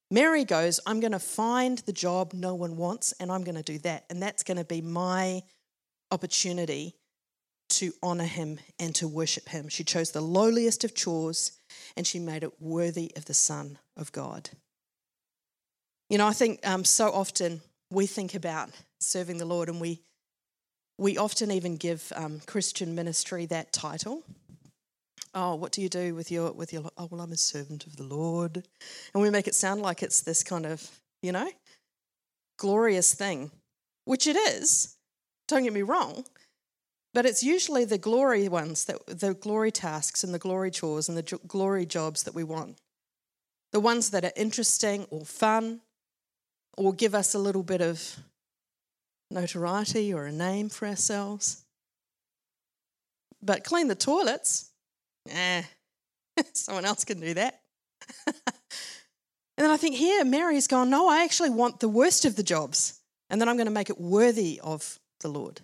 Mary 0.08 0.44
goes, 0.44 0.78
I'm 0.86 1.00
going 1.00 1.12
to 1.12 1.18
find 1.18 1.78
the 1.78 1.92
job 1.92 2.32
no 2.32 2.54
one 2.54 2.76
wants 2.76 3.12
and 3.18 3.32
I'm 3.32 3.42
going 3.42 3.56
to 3.56 3.62
do 3.62 3.78
that. 3.80 4.04
And 4.08 4.22
that's 4.22 4.44
going 4.44 4.58
to 4.58 4.64
be 4.64 4.80
my 4.80 5.42
opportunity 6.10 6.94
to 7.68 7.92
honor 8.02 8.24
him 8.24 8.58
and 8.78 8.94
to 8.96 9.06
worship 9.06 9.48
him. 9.48 9.68
She 9.68 9.84
chose 9.84 10.10
the 10.10 10.20
lowliest 10.20 10.84
of 10.84 10.94
chores 10.94 11.52
and 11.96 12.06
she 12.06 12.18
made 12.18 12.42
it 12.42 12.60
worthy 12.60 13.12
of 13.16 13.26
the 13.26 13.34
Son 13.34 13.78
of 13.96 14.12
God. 14.12 14.50
You 16.08 16.18
know, 16.18 16.26
I 16.26 16.32
think 16.32 16.66
um, 16.66 16.84
so 16.84 17.10
often 17.10 17.60
we 17.90 18.06
think 18.06 18.34
about 18.34 18.70
serving 19.00 19.38
the 19.38 19.44
Lord 19.44 19.68
and 19.68 19.80
we, 19.80 20.00
we 20.96 21.18
often 21.18 21.50
even 21.50 21.76
give 21.76 22.12
um, 22.16 22.40
Christian 22.46 22.94
ministry 22.94 23.46
that 23.46 23.72
title. 23.72 24.22
Oh, 25.34 25.54
what 25.54 25.72
do 25.72 25.82
you 25.82 25.88
do 25.88 26.14
with 26.14 26.32
your 26.32 26.52
with 26.52 26.72
your? 26.72 26.90
Oh, 26.96 27.06
well, 27.10 27.20
I'm 27.20 27.32
a 27.32 27.36
servant 27.36 27.86
of 27.86 27.96
the 27.96 28.02
Lord, 28.02 28.64
and 29.12 29.22
we 29.22 29.28
make 29.28 29.46
it 29.46 29.54
sound 29.54 29.82
like 29.82 30.02
it's 30.02 30.22
this 30.22 30.42
kind 30.42 30.64
of 30.64 30.90
you 31.22 31.32
know 31.32 31.48
glorious 32.58 33.14
thing, 33.14 33.50
which 34.04 34.26
it 34.26 34.36
is. 34.36 34.96
Don't 35.46 35.64
get 35.64 35.72
me 35.72 35.82
wrong, 35.82 36.24
but 37.14 37.26
it's 37.26 37.42
usually 37.42 37.84
the 37.84 37.98
glory 37.98 38.48
ones, 38.48 38.84
that, 38.84 39.06
the 39.06 39.34
glory 39.34 39.70
tasks 39.70 40.22
and 40.22 40.34
the 40.34 40.38
glory 40.38 40.70
chores 40.70 41.08
and 41.08 41.16
the 41.16 41.22
jo- 41.22 41.40
glory 41.46 41.86
jobs 41.86 42.24
that 42.24 42.34
we 42.34 42.44
want. 42.44 42.78
The 43.72 43.80
ones 43.80 44.10
that 44.10 44.24
are 44.24 44.32
interesting 44.36 45.06
or 45.10 45.24
fun 45.24 45.80
or 46.76 46.92
give 46.92 47.14
us 47.14 47.34
a 47.34 47.38
little 47.38 47.62
bit 47.62 47.80
of 47.80 48.18
notoriety 49.30 50.12
or 50.12 50.26
a 50.26 50.32
name 50.32 50.68
for 50.68 50.86
ourselves. 50.86 51.64
But 53.42 53.64
clean 53.64 53.88
the 53.88 53.94
toilets, 53.94 54.70
eh, 55.30 55.62
someone 56.52 56.84
else 56.84 57.04
can 57.04 57.20
do 57.20 57.34
that. 57.34 57.60
and 58.26 58.36
then 59.56 59.70
I 59.70 59.76
think 59.76 59.96
here, 59.96 60.24
Mary's 60.24 60.66
gone, 60.66 60.90
no, 60.90 61.08
I 61.08 61.24
actually 61.24 61.50
want 61.50 61.80
the 61.80 61.88
worst 61.88 62.24
of 62.24 62.36
the 62.36 62.42
jobs, 62.42 63.00
and 63.30 63.40
then 63.40 63.48
I'm 63.48 63.56
going 63.56 63.66
to 63.66 63.72
make 63.72 63.90
it 63.90 64.00
worthy 64.00 64.60
of 64.62 64.98
the 65.20 65.28
Lord. 65.28 65.60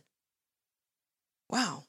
Wow. 1.55 1.85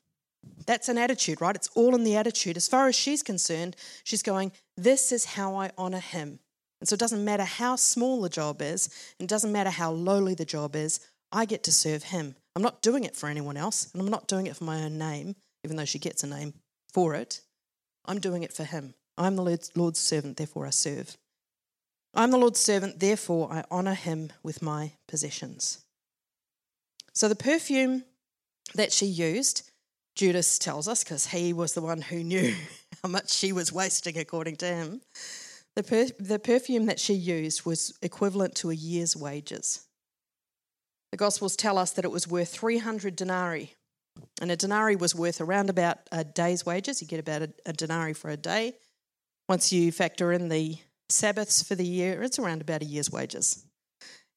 That's 0.67 0.89
an 0.89 0.99
attitude, 0.99 1.41
right? 1.41 1.55
It's 1.55 1.71
all 1.73 1.95
in 1.95 2.03
the 2.03 2.15
attitude. 2.15 2.55
As 2.55 2.67
far 2.67 2.87
as 2.87 2.93
she's 2.93 3.23
concerned, 3.23 3.75
she's 4.03 4.21
going, 4.21 4.51
This 4.77 5.11
is 5.11 5.25
how 5.25 5.55
I 5.55 5.71
honor 5.75 5.99
him. 5.99 6.37
And 6.79 6.87
so 6.87 6.93
it 6.93 6.99
doesn't 6.99 7.25
matter 7.25 7.43
how 7.43 7.75
small 7.75 8.21
the 8.21 8.29
job 8.29 8.61
is, 8.61 8.89
and 9.19 9.25
it 9.25 9.29
doesn't 9.29 9.51
matter 9.51 9.71
how 9.71 9.91
lowly 9.91 10.35
the 10.35 10.45
job 10.45 10.75
is, 10.75 10.99
I 11.31 11.45
get 11.45 11.63
to 11.63 11.71
serve 11.71 12.03
him. 12.03 12.35
I'm 12.55 12.61
not 12.61 12.83
doing 12.83 13.05
it 13.05 13.15
for 13.15 13.27
anyone 13.27 13.57
else, 13.57 13.91
and 13.91 14.03
I'm 14.03 14.07
not 14.07 14.27
doing 14.27 14.45
it 14.45 14.55
for 14.55 14.65
my 14.65 14.83
own 14.83 14.99
name, 14.99 15.35
even 15.63 15.77
though 15.77 15.85
she 15.85 15.97
gets 15.97 16.23
a 16.23 16.27
name 16.27 16.53
for 16.93 17.15
it. 17.15 17.41
I'm 18.05 18.19
doing 18.19 18.43
it 18.43 18.53
for 18.53 18.65
him. 18.65 18.93
I'm 19.17 19.35
the 19.35 19.69
Lord's 19.73 19.99
servant, 19.99 20.37
therefore 20.37 20.67
I 20.67 20.69
serve. 20.69 21.17
I'm 22.13 22.29
the 22.29 22.37
Lord's 22.37 22.59
servant, 22.59 22.99
therefore 22.99 23.51
I 23.51 23.63
honor 23.71 23.95
him 23.95 24.31
with 24.43 24.61
my 24.61 24.91
possessions. 25.07 25.83
So 27.13 27.27
the 27.27 27.35
perfume 27.35 28.03
that 28.73 28.91
she 28.91 29.05
used, 29.05 29.69
Judas 30.15 30.57
tells 30.57 30.87
us, 30.87 31.03
because 31.03 31.27
he 31.27 31.53
was 31.53 31.73
the 31.73 31.81
one 31.81 32.01
who 32.01 32.23
knew 32.23 32.53
how 33.03 33.09
much 33.09 33.31
she 33.31 33.51
was 33.51 33.71
wasting, 33.71 34.17
according 34.17 34.55
to 34.57 34.65
him. 34.65 35.01
The, 35.75 35.83
per- 35.83 36.15
the 36.19 36.39
perfume 36.39 36.85
that 36.85 36.99
she 36.99 37.13
used 37.13 37.65
was 37.65 37.97
equivalent 38.01 38.55
to 38.55 38.71
a 38.71 38.75
year's 38.75 39.15
wages. 39.15 39.85
The 41.11 41.17
Gospels 41.17 41.55
tell 41.55 41.77
us 41.77 41.91
that 41.91 42.05
it 42.05 42.11
was 42.11 42.27
worth 42.27 42.49
300 42.49 43.15
denarii, 43.15 43.73
and 44.41 44.51
a 44.51 44.55
denarii 44.55 44.95
was 44.95 45.13
worth 45.13 45.41
around 45.41 45.69
about 45.69 45.97
a 46.11 46.23
day's 46.23 46.65
wages. 46.65 47.01
You 47.01 47.07
get 47.07 47.19
about 47.19 47.41
a, 47.41 47.53
a 47.65 47.73
denarii 47.73 48.13
for 48.13 48.29
a 48.29 48.37
day. 48.37 48.73
Once 49.47 49.71
you 49.71 49.91
factor 49.91 50.31
in 50.31 50.49
the 50.49 50.77
Sabbaths 51.09 51.61
for 51.61 51.75
the 51.75 51.85
year, 51.85 52.23
it's 52.23 52.39
around 52.39 52.61
about 52.61 52.81
a 52.81 52.85
year's 52.85 53.11
wages. 53.11 53.65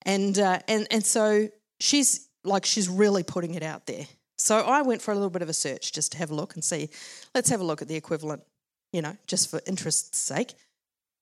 And, 0.02 0.38
uh, 0.38 0.58
and, 0.68 0.86
and 0.90 1.04
so 1.04 1.48
she's 1.80 2.28
like, 2.44 2.64
she's 2.64 2.88
really 2.88 3.22
putting 3.22 3.54
it 3.54 3.62
out 3.62 3.86
there. 3.86 4.06
So 4.38 4.60
I 4.60 4.82
went 4.82 5.02
for 5.02 5.10
a 5.10 5.14
little 5.14 5.30
bit 5.30 5.42
of 5.42 5.48
a 5.48 5.52
search 5.54 5.92
just 5.92 6.12
to 6.12 6.18
have 6.18 6.30
a 6.30 6.34
look 6.34 6.54
and 6.54 6.62
see. 6.62 6.90
Let's 7.34 7.50
have 7.50 7.60
a 7.60 7.64
look 7.64 7.82
at 7.82 7.88
the 7.88 7.96
equivalent, 7.96 8.42
you 8.92 9.02
know, 9.02 9.16
just 9.26 9.50
for 9.50 9.60
interest's 9.66 10.18
sake. 10.18 10.54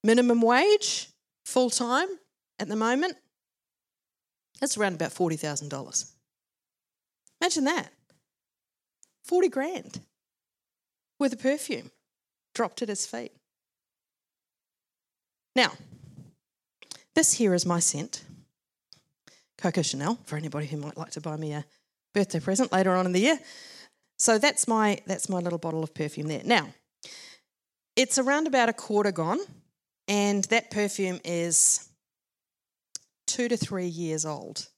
Minimum 0.04 0.42
wage, 0.42 1.08
full 1.44 1.70
time 1.70 2.08
at 2.58 2.68
the 2.68 2.76
moment, 2.76 3.16
that's 4.60 4.76
around 4.76 4.94
about 4.94 5.10
$40,000. 5.10 6.12
Imagine 7.40 7.64
that. 7.64 7.90
40 9.24 9.48
grand 9.48 10.00
worth 11.18 11.32
of 11.32 11.40
perfume 11.40 11.90
dropped 12.54 12.82
at 12.82 12.88
his 12.88 13.06
feet. 13.06 13.32
Now, 15.54 15.72
this 17.14 17.34
here 17.34 17.54
is 17.54 17.66
my 17.66 17.80
scent 17.80 18.22
Coco 19.58 19.82
Chanel, 19.82 20.18
for 20.24 20.36
anybody 20.36 20.66
who 20.66 20.76
might 20.76 20.98
like 20.98 21.10
to 21.12 21.20
buy 21.20 21.36
me 21.36 21.52
a 21.52 21.64
birthday 22.16 22.40
present 22.40 22.72
later 22.72 22.96
on 22.96 23.04
in 23.04 23.12
the 23.12 23.20
year. 23.20 23.38
So 24.18 24.38
that's 24.38 24.66
my 24.66 24.98
that's 25.06 25.28
my 25.28 25.38
little 25.38 25.58
bottle 25.58 25.84
of 25.84 25.92
perfume 25.92 26.28
there. 26.28 26.40
Now, 26.44 26.68
it's 27.94 28.18
around 28.18 28.46
about 28.46 28.70
a 28.70 28.72
quarter 28.72 29.12
gone, 29.12 29.38
and 30.08 30.42
that 30.44 30.70
perfume 30.70 31.20
is 31.24 31.88
two 33.26 33.48
to 33.48 33.56
three 33.56 33.86
years 33.86 34.24
old. 34.24 34.68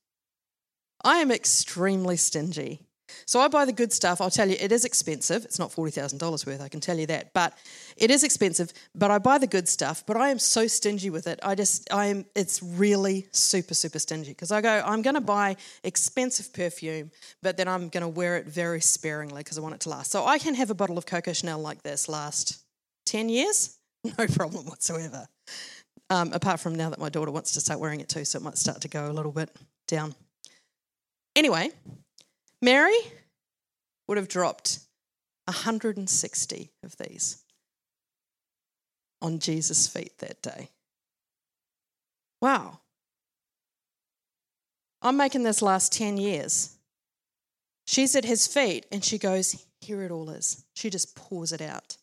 I 1.05 1.18
am 1.18 1.31
extremely 1.31 2.16
stingy. 2.16 2.88
So 3.27 3.40
I 3.40 3.49
buy 3.49 3.64
the 3.64 3.73
good 3.73 3.92
stuff. 3.92 4.21
I'll 4.21 4.31
tell 4.31 4.49
you, 4.49 4.57
it 4.59 4.73
is 4.73 4.85
expensive. 4.85 5.44
It's 5.44 5.59
not 5.59 5.71
$40,000 5.71 6.47
worth, 6.47 6.61
I 6.61 6.68
can 6.68 6.81
tell 6.81 6.99
you 6.99 7.07
that. 7.07 7.33
But 7.33 7.57
it 7.97 8.11
is 8.11 8.25
expensive, 8.25 8.73
but 8.94 9.11
I 9.11 9.18
buy 9.18 9.38
the 9.38 9.47
good 9.47 9.68
stuff. 9.68 10.05
But 10.07 10.16
I 10.16 10.29
am 10.29 10.38
so 10.38 10.66
stingy 10.66 11.11
with 11.11 11.27
it. 11.27 11.38
I 11.42 11.55
just, 11.55 11.92
I 11.92 12.07
am, 12.07 12.25
it's 12.35 12.62
really 12.62 13.27
super, 13.33 13.75
super 13.75 13.99
stingy. 13.99 14.31
Because 14.31 14.53
I 14.53 14.61
go, 14.61 14.83
I'm 14.85 15.03
going 15.03 15.14
to 15.14 15.21
buy 15.21 15.57
expensive 15.85 16.53
perfume, 16.53 17.11
but 17.42 17.57
then 17.57 17.68
I'm 17.68 17.88
going 17.88 18.03
to 18.03 18.09
wear 18.09 18.37
it 18.37 18.47
very 18.47 18.81
sparingly 18.81 19.42
because 19.42 19.59
I 19.59 19.61
want 19.61 19.75
it 19.75 19.81
to 19.81 19.88
last. 19.88 20.11
So 20.11 20.27
I 20.27 20.38
can 20.38 20.55
have 20.55 20.71
a 20.71 20.75
bottle 20.75 20.99
of 20.99 21.07
Coco 21.07 21.33
Chanel 21.33 21.59
like 21.59 21.83
this 21.83 22.09
last 22.09 22.62
10 23.07 23.29
years, 23.29 23.79
no 24.18 24.27
problem 24.27 24.66
whatsoever. 24.66 25.27
Um, 26.11 26.33
apart 26.33 26.61
from 26.61 26.75
now 26.75 26.88
that 26.90 26.99
my 26.99 27.11
daughter 27.11 27.31
wants 27.31 27.53
to 27.53 27.61
start 27.61 27.81
wearing 27.81 28.01
it 28.01 28.09
too, 28.09 28.25
so 28.25 28.38
it 28.38 28.42
might 28.42 28.57
start 28.57 28.81
to 28.83 28.88
go 28.88 29.11
a 29.11 29.12
little 29.12 29.33
bit 29.33 29.55
down. 29.87 30.14
Anyway, 31.37 31.71
Mary 32.61 32.99
would 34.07 34.16
have 34.16 34.29
dropped 34.29 34.81
160 35.47 36.71
of 36.83 36.97
these 36.97 37.42
on 39.21 39.38
Jesus' 39.38 39.87
feet 39.87 40.18
that 40.18 40.42
day. 40.42 40.71
Wow. 42.40 42.81
I'm 45.03 45.16
making 45.16 45.42
this 45.42 45.62
last 45.62 45.92
10 45.92 46.16
years. 46.16 46.77
She's 47.87 48.14
at 48.16 48.25
his 48.25 48.47
feet 48.47 48.87
and 48.92 49.05
she 49.05 49.18
goes, 49.18 49.64
Here 49.81 50.03
it 50.03 50.11
all 50.11 50.31
is. 50.31 50.64
She 50.75 50.90
just 50.90 51.14
pours 51.14 51.53
it 51.53 51.62
out. 51.62 51.97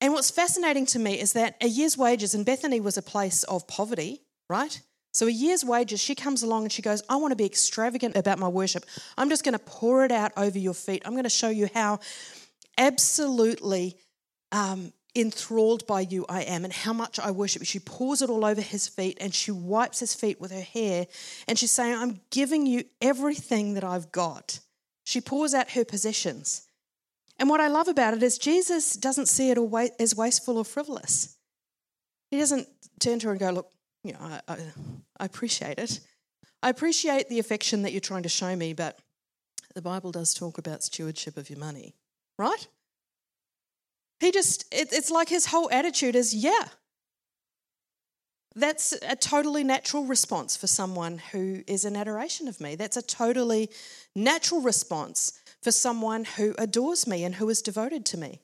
And 0.00 0.12
what's 0.12 0.30
fascinating 0.30 0.86
to 0.86 0.98
me 0.98 1.18
is 1.20 1.32
that 1.32 1.56
a 1.60 1.66
year's 1.66 1.96
wages 1.96 2.34
in 2.34 2.44
Bethany 2.44 2.80
was 2.80 2.96
a 2.96 3.02
place 3.02 3.42
of 3.44 3.66
poverty, 3.66 4.22
right? 4.48 4.80
So 5.16 5.26
a 5.26 5.30
year's 5.30 5.64
wages, 5.64 5.98
she 5.98 6.14
comes 6.14 6.42
along 6.42 6.64
and 6.64 6.70
she 6.70 6.82
goes, 6.82 7.02
I 7.08 7.16
want 7.16 7.32
to 7.32 7.36
be 7.36 7.46
extravagant 7.46 8.16
about 8.16 8.38
my 8.38 8.48
worship. 8.48 8.84
I'm 9.16 9.30
just 9.30 9.44
going 9.44 9.54
to 9.54 9.58
pour 9.58 10.04
it 10.04 10.12
out 10.12 10.30
over 10.36 10.58
your 10.58 10.74
feet. 10.74 11.00
I'm 11.06 11.12
going 11.12 11.24
to 11.24 11.30
show 11.30 11.48
you 11.48 11.70
how 11.72 12.00
absolutely 12.76 13.96
um, 14.52 14.92
enthralled 15.14 15.86
by 15.86 16.02
you 16.02 16.26
I 16.28 16.42
am 16.42 16.64
and 16.64 16.72
how 16.72 16.92
much 16.92 17.18
I 17.18 17.30
worship. 17.30 17.64
She 17.64 17.78
pours 17.78 18.20
it 18.20 18.28
all 18.28 18.44
over 18.44 18.60
his 18.60 18.88
feet 18.88 19.16
and 19.18 19.34
she 19.34 19.50
wipes 19.50 20.00
his 20.00 20.14
feet 20.14 20.38
with 20.38 20.50
her 20.50 20.60
hair 20.60 21.06
and 21.48 21.58
she's 21.58 21.70
saying, 21.70 21.96
I'm 21.96 22.20
giving 22.28 22.66
you 22.66 22.84
everything 23.00 23.72
that 23.72 23.84
I've 23.84 24.12
got. 24.12 24.60
She 25.04 25.22
pours 25.22 25.54
out 25.54 25.70
her 25.70 25.86
possessions. 25.86 26.66
And 27.38 27.48
what 27.48 27.62
I 27.62 27.68
love 27.68 27.88
about 27.88 28.12
it 28.12 28.22
is 28.22 28.36
Jesus 28.36 28.92
doesn't 28.92 29.30
see 29.30 29.50
it 29.50 29.58
as 29.98 30.14
wasteful 30.14 30.58
or 30.58 30.64
frivolous. 30.66 31.38
He 32.30 32.38
doesn't 32.38 32.68
turn 33.00 33.18
to 33.20 33.28
her 33.28 33.32
and 33.32 33.40
go, 33.40 33.50
Look, 33.50 33.72
you 34.06 34.12
know, 34.12 34.18
I, 34.20 34.40
I, 34.46 34.58
I 35.18 35.24
appreciate 35.24 35.78
it. 35.78 36.00
I 36.62 36.68
appreciate 36.68 37.28
the 37.28 37.38
affection 37.38 37.82
that 37.82 37.92
you're 37.92 38.00
trying 38.00 38.22
to 38.24 38.28
show 38.28 38.54
me, 38.56 38.72
but 38.72 38.98
the 39.74 39.82
Bible 39.82 40.10
does 40.10 40.34
talk 40.34 40.58
about 40.58 40.82
stewardship 40.82 41.36
of 41.36 41.50
your 41.50 41.58
money, 41.58 41.94
right? 42.38 42.66
He 44.20 44.30
just, 44.30 44.64
it, 44.72 44.92
it's 44.92 45.10
like 45.10 45.28
his 45.28 45.46
whole 45.46 45.70
attitude 45.70 46.16
is, 46.16 46.34
yeah. 46.34 46.68
That's 48.54 48.92
a 49.06 49.14
totally 49.14 49.64
natural 49.64 50.04
response 50.04 50.56
for 50.56 50.66
someone 50.66 51.18
who 51.18 51.62
is 51.66 51.84
in 51.84 51.94
adoration 51.94 52.48
of 52.48 52.58
me. 52.58 52.74
That's 52.74 52.96
a 52.96 53.02
totally 53.02 53.68
natural 54.14 54.62
response 54.62 55.38
for 55.62 55.70
someone 55.70 56.24
who 56.24 56.54
adores 56.58 57.06
me 57.06 57.24
and 57.24 57.34
who 57.34 57.50
is 57.50 57.60
devoted 57.60 58.06
to 58.06 58.18
me. 58.18 58.40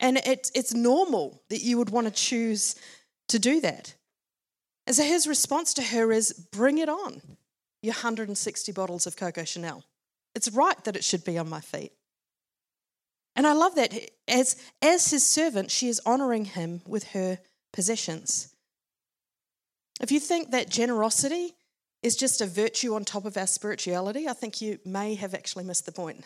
And 0.00 0.16
it, 0.16 0.50
it's 0.54 0.72
normal 0.72 1.42
that 1.50 1.62
you 1.62 1.76
would 1.76 1.90
want 1.90 2.06
to 2.06 2.12
choose 2.12 2.74
to 3.28 3.38
do 3.38 3.60
that. 3.60 3.94
And 4.86 4.94
so 4.94 5.02
his 5.02 5.26
response 5.26 5.74
to 5.74 5.82
her 5.82 6.12
is 6.12 6.32
bring 6.32 6.78
it 6.78 6.88
on, 6.88 7.22
your 7.82 7.94
160 7.94 8.72
bottles 8.72 9.06
of 9.06 9.16
Coco 9.16 9.44
Chanel. 9.44 9.84
It's 10.34 10.50
right 10.50 10.82
that 10.84 10.96
it 10.96 11.04
should 11.04 11.24
be 11.24 11.38
on 11.38 11.48
my 11.48 11.60
feet. 11.60 11.92
And 13.36 13.46
I 13.46 13.52
love 13.52 13.74
that. 13.76 13.92
As, 14.28 14.56
as 14.82 15.10
his 15.10 15.24
servant, 15.24 15.70
she 15.70 15.88
is 15.88 16.00
honoring 16.06 16.44
him 16.44 16.82
with 16.86 17.04
her 17.08 17.38
possessions. 17.72 18.54
If 20.00 20.12
you 20.12 20.20
think 20.20 20.50
that 20.50 20.68
generosity 20.68 21.54
is 22.02 22.16
just 22.16 22.40
a 22.40 22.46
virtue 22.46 22.94
on 22.94 23.04
top 23.04 23.24
of 23.24 23.36
our 23.36 23.46
spirituality, 23.46 24.28
I 24.28 24.34
think 24.34 24.60
you 24.60 24.78
may 24.84 25.14
have 25.14 25.34
actually 25.34 25.64
missed 25.64 25.86
the 25.86 25.92
point. 25.92 26.24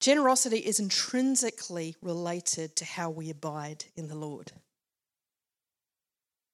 Generosity 0.00 0.58
is 0.58 0.80
intrinsically 0.80 1.96
related 2.02 2.76
to 2.76 2.84
how 2.84 3.08
we 3.08 3.30
abide 3.30 3.84
in 3.96 4.08
the 4.08 4.16
Lord. 4.16 4.52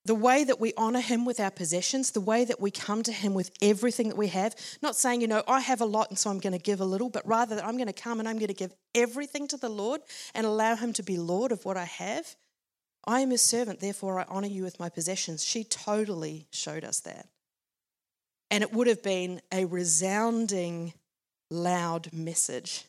The 0.07 0.15
way 0.15 0.45
that 0.45 0.59
we 0.59 0.73
honor 0.77 1.01
Him 1.01 1.25
with 1.25 1.41
our 1.41 1.51
possessions, 1.51 2.11
the 2.11 2.21
way 2.21 2.45
that 2.45 2.61
we 2.61 2.71
come 2.71 3.03
to 3.03 3.13
Him 3.13 3.35
with 3.35 3.51
everything 3.61 4.09
that 4.09 4.17
we 4.17 4.29
have, 4.29 4.57
not 4.83 4.97
saying, 4.97 5.21
you 5.21 5.29
know, 5.29 5.43
I 5.47 5.61
have 5.61 5.81
a 5.81 5.87
lot 5.87 6.09
and 6.09 6.19
so 6.19 6.31
I'm 6.31 6.41
going 6.41 6.55
to 6.55 6.59
give 6.59 6.81
a 6.81 6.87
little, 6.87 7.11
but 7.11 7.27
rather 7.27 7.55
that 7.57 7.67
I'm 7.67 7.77
going 7.77 7.87
to 7.87 7.93
come 7.93 8.19
and 8.19 8.29
I'm 8.29 8.37
going 8.37 8.49
to 8.49 8.55
give 8.55 8.73
everything 8.95 9.47
to 9.49 9.57
the 9.57 9.69
Lord 9.69 10.01
and 10.35 10.47
allow 10.47 10.75
Him 10.75 10.93
to 10.95 11.03
be 11.03 11.19
Lord 11.19 11.53
of 11.53 11.65
what 11.65 11.77
I 11.77 11.85
have. 11.85 12.35
I 13.05 13.21
am 13.21 13.31
His 13.31 13.43
servant, 13.43 13.81
therefore 13.81 14.19
I 14.19 14.25
honor 14.29 14.49
you 14.49 14.63
with 14.63 14.81
my 14.81 14.89
possessions. 14.89 15.45
She 15.45 15.65
totally 15.65 16.47
showed 16.51 16.85
us 16.85 17.01
that. 17.01 17.29
And 18.51 18.63
it 18.63 18.73
would 18.73 18.87
have 18.87 19.03
been 19.03 19.43
a 19.53 19.67
resounding, 19.67 20.95
loud 21.51 22.13
message 22.13 22.85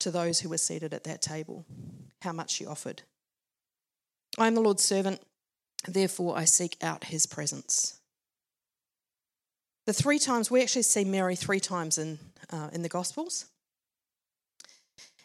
to 0.00 0.10
those 0.10 0.40
who 0.40 0.48
were 0.48 0.58
seated 0.58 0.92
at 0.92 1.04
that 1.04 1.22
table 1.22 1.64
how 2.22 2.32
much 2.32 2.50
she 2.50 2.66
offered. 2.66 3.02
I 4.38 4.46
am 4.46 4.54
the 4.54 4.60
Lord's 4.60 4.84
servant. 4.84 5.20
Therefore, 5.86 6.36
I 6.36 6.44
seek 6.44 6.76
out 6.82 7.04
his 7.04 7.26
presence. 7.26 7.98
The 9.86 9.92
three 9.92 10.18
times, 10.18 10.50
we 10.50 10.62
actually 10.62 10.82
see 10.82 11.04
Mary 11.04 11.34
three 11.34 11.58
times 11.58 11.98
in, 11.98 12.18
uh, 12.50 12.68
in 12.72 12.82
the 12.82 12.88
Gospels. 12.88 13.46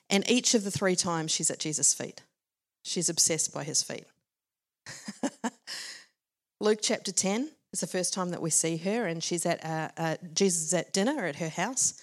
And 0.09 0.29
each 0.29 0.53
of 0.53 0.63
the 0.63 0.71
three 0.71 0.95
times 0.95 1.31
she's 1.31 1.51
at 1.51 1.59
Jesus' 1.59 1.93
feet. 1.93 2.23
She's 2.83 3.09
obsessed 3.09 3.53
by 3.53 3.63
his 3.63 3.83
feet. 3.83 4.05
Luke 6.59 6.79
chapter 6.81 7.11
10 7.11 7.51
is 7.71 7.81
the 7.81 7.87
first 7.87 8.13
time 8.13 8.29
that 8.31 8.41
we 8.41 8.49
see 8.49 8.77
her, 8.77 9.05
and 9.05 9.23
she's 9.23 9.45
at 9.45 9.63
uh, 9.63 9.89
uh, 9.97 10.15
Jesus 10.33 10.73
at 10.73 10.93
dinner 10.93 11.25
at 11.25 11.35
her 11.35 11.49
house. 11.49 12.01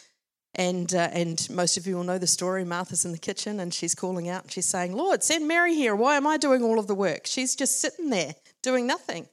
And, 0.56 0.94
uh, 0.94 1.08
and 1.12 1.48
most 1.50 1.76
of 1.76 1.86
you 1.86 1.96
will 1.96 2.04
know 2.04 2.18
the 2.18 2.28
story. 2.28 2.64
Martha's 2.64 3.04
in 3.04 3.10
the 3.10 3.18
kitchen 3.18 3.58
and 3.58 3.74
she's 3.74 3.92
calling 3.94 4.28
out 4.28 4.44
and 4.44 4.52
she's 4.52 4.66
saying, 4.66 4.94
Lord, 4.94 5.24
send 5.24 5.48
Mary 5.48 5.74
here. 5.74 5.96
Why 5.96 6.16
am 6.16 6.28
I 6.28 6.36
doing 6.36 6.62
all 6.62 6.78
of 6.78 6.86
the 6.86 6.94
work? 6.94 7.26
She's 7.26 7.56
just 7.56 7.80
sitting 7.80 8.10
there 8.10 8.36
doing 8.64 8.86
nothing. 8.86 9.28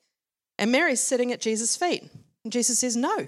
And 0.60 0.72
Mary's 0.72 1.02
sitting 1.02 1.32
at 1.32 1.42
Jesus' 1.42 1.76
feet. 1.76 2.04
And 2.44 2.54
Jesus 2.54 2.80
says, 2.80 2.96
No, 2.96 3.16
I'm 3.18 3.28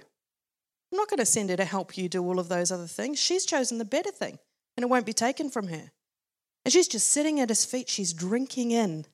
not 0.92 1.10
going 1.10 1.18
to 1.18 1.26
send 1.26 1.50
her 1.50 1.58
to 1.58 1.66
help 1.66 1.98
you 1.98 2.08
do 2.08 2.24
all 2.24 2.40
of 2.40 2.50
those 2.50 2.72
other 2.72 2.86
things. 2.86 3.20
She's 3.20 3.46
chosen 3.46 3.80
the 3.80 3.86
better 3.86 4.12
thing 4.12 4.38
and 4.78 4.84
it 4.84 4.90
won't 4.90 5.06
be 5.06 5.14
taken 5.14 5.50
from 5.50 5.70
her. 5.70 5.92
And 6.66 6.72
she's 6.72 6.88
just 6.88 7.10
sitting 7.10 7.40
at 7.40 7.50
his 7.50 7.66
feet. 7.66 7.90
She's 7.90 8.14
drinking 8.14 8.72
in 8.72 9.06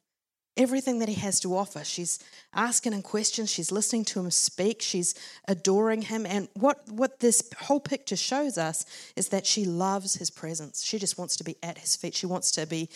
everything 0.57 0.99
that 0.99 1.07
he 1.07 1.15
has 1.15 1.39
to 1.39 1.55
offer. 1.55 1.83
She's 1.83 2.19
asking 2.53 2.93
him 2.93 3.01
questions, 3.01 3.49
she's 3.49 3.71
listening 3.71 4.03
to 4.05 4.19
him 4.19 4.29
speak, 4.29 4.81
she's 4.81 5.15
adoring 5.47 6.01
him. 6.01 6.25
And 6.25 6.49
what, 6.53 6.87
what 6.89 7.19
this 7.19 7.49
whole 7.57 7.79
picture 7.79 8.17
shows 8.17 8.57
us 8.57 8.85
is 9.15 9.29
that 9.29 9.45
she 9.45 9.63
loves 9.63 10.15
his 10.15 10.29
presence. 10.29 10.83
She 10.83 10.99
just 10.99 11.17
wants 11.17 11.37
to 11.37 11.43
be 11.43 11.55
at 11.63 11.77
his 11.77 11.95
feet. 11.95 12.13
She 12.13 12.25
wants 12.25 12.51
to 12.51 12.67
be 12.67 12.89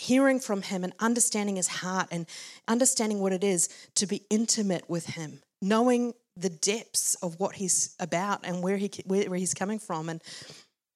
hearing 0.00 0.40
from 0.40 0.62
him 0.62 0.82
and 0.82 0.94
understanding 0.98 1.56
his 1.56 1.68
heart 1.68 2.08
and 2.10 2.26
understanding 2.66 3.20
what 3.20 3.34
it 3.34 3.44
is 3.44 3.68
to 3.94 4.06
be 4.06 4.24
intimate 4.30 4.88
with 4.88 5.04
him, 5.04 5.42
knowing 5.60 6.14
the 6.34 6.48
depths 6.48 7.16
of 7.16 7.38
what 7.38 7.56
he's 7.56 7.94
about 8.00 8.40
and 8.44 8.62
where, 8.62 8.78
he, 8.78 8.90
where 9.04 9.34
he's 9.34 9.52
coming 9.52 9.78
from 9.78 10.08
and 10.08 10.22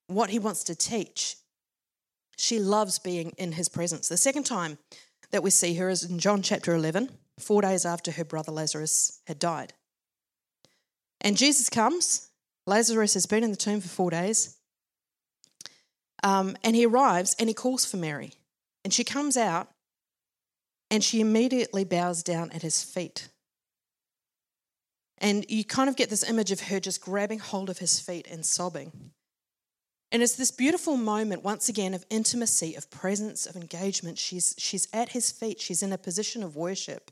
what 0.07 0.31
he 0.31 0.39
wants 0.39 0.65
to 0.65 0.75
teach. 0.75 1.37
She 2.39 2.59
loves 2.59 2.99
being 2.99 3.35
in 3.37 3.53
his 3.53 3.69
presence. 3.69 4.09
The 4.09 4.17
second 4.17 4.45
time 4.45 4.79
that 5.33 5.43
we 5.43 5.51
see 5.51 5.75
her 5.75 5.91
is 5.91 6.03
in 6.03 6.19
John 6.19 6.41
chapter 6.41 6.75
11, 6.75 7.11
four 7.39 7.61
days 7.61 7.85
after 7.85 8.11
her 8.13 8.25
brother 8.25 8.53
Lazarus 8.53 9.21
had 9.27 9.39
died. 9.39 9.75
And 11.21 11.37
Jesus 11.37 11.69
comes. 11.69 12.31
Lazarus 12.67 13.13
has 13.13 13.27
been 13.27 13.45
in 13.45 13.51
the 13.51 13.57
tomb 13.57 13.83
for 13.83 13.89
four 13.89 14.11
days. 14.11 14.57
Um, 16.23 16.57
and 16.65 16.75
he 16.75 16.87
arrives 16.87 17.37
and 17.39 17.51
he 17.51 17.55
calls 17.55 17.85
for 17.85 17.99
Mary. 17.99 18.33
And 18.85 18.93
she 18.93 19.03
comes 19.05 19.37
out 19.37 19.69
and 20.91 21.03
she 21.03 21.21
immediately 21.21 21.85
bows 21.85 22.23
down 22.23 22.51
at 22.53 22.63
his 22.63 22.85
feet. 22.85 23.29
And 25.19 25.47
you 25.49 25.65
kind 25.65 25.89
of 25.89 25.97
get 25.97 26.11
this 26.11 26.29
image 26.29 26.53
of 26.53 26.61
her 26.61 26.81
just 26.81 27.01
grabbing 27.01 27.39
hold 27.39 27.71
of 27.71 27.79
his 27.79 27.99
feet 27.99 28.29
and 28.31 28.45
sobbing. 28.45 28.93
And 30.13 30.23
it's 30.23 30.37
this 30.37 30.51
beautiful 30.51 30.97
moment, 30.97 31.43
once 31.43 31.69
again, 31.69 31.95
of 31.95 32.05
intimacy, 32.11 32.75
of 32.75 32.91
presence, 32.91 33.47
of 33.47 33.57
engagement. 33.57 34.19
She's, 34.19 34.55
she's 34.59 34.87
at 34.93 35.09
his 35.09 35.33
feet, 35.33 35.61
she's 35.61 35.83
in 35.83 35.93
a 35.93 35.99
position 35.99 36.43
of 36.43 36.55
worship. 36.55 37.11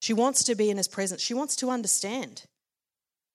She 0.00 0.12
wants 0.12 0.42
to 0.44 0.56
be 0.56 0.68
in 0.68 0.76
his 0.76 0.88
presence, 0.88 1.22
she 1.22 1.34
wants 1.34 1.54
to 1.56 1.70
understand. 1.70 2.46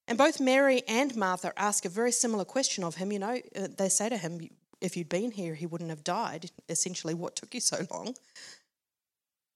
And 0.09 0.17
both 0.17 0.39
Mary 0.39 0.83
and 0.87 1.15
Martha 1.15 1.53
ask 1.57 1.85
a 1.85 1.89
very 1.89 2.11
similar 2.11 2.45
question 2.45 2.83
of 2.83 2.95
him. 2.95 3.11
You 3.11 3.19
know, 3.19 3.41
uh, 3.55 3.67
they 3.77 3.89
say 3.89 4.09
to 4.09 4.17
him, 4.17 4.49
If 4.81 4.95
you'd 4.95 5.09
been 5.09 5.31
here, 5.31 5.55
he 5.55 5.65
wouldn't 5.65 5.89
have 5.89 6.03
died. 6.03 6.51
Essentially, 6.69 7.13
what 7.13 7.35
took 7.35 7.53
you 7.53 7.59
so 7.59 7.85
long? 7.91 8.15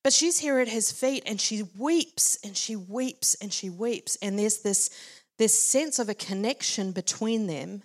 But 0.04 0.14
she's 0.14 0.40
here 0.40 0.60
at 0.60 0.68
his 0.68 0.92
feet 0.92 1.24
and 1.26 1.40
she 1.40 1.64
weeps 1.78 2.38
and 2.44 2.58
she 2.58 2.76
weeps 2.76 3.36
and 3.36 3.54
she 3.54 3.70
weeps. 3.70 4.18
And 4.22 4.38
there's 4.38 4.60
this, 4.60 4.90
this 5.38 5.58
sense 5.58 6.00
of 6.00 6.10
a 6.10 6.16
connection 6.16 6.92
between 6.92 7.48
them 7.48 7.84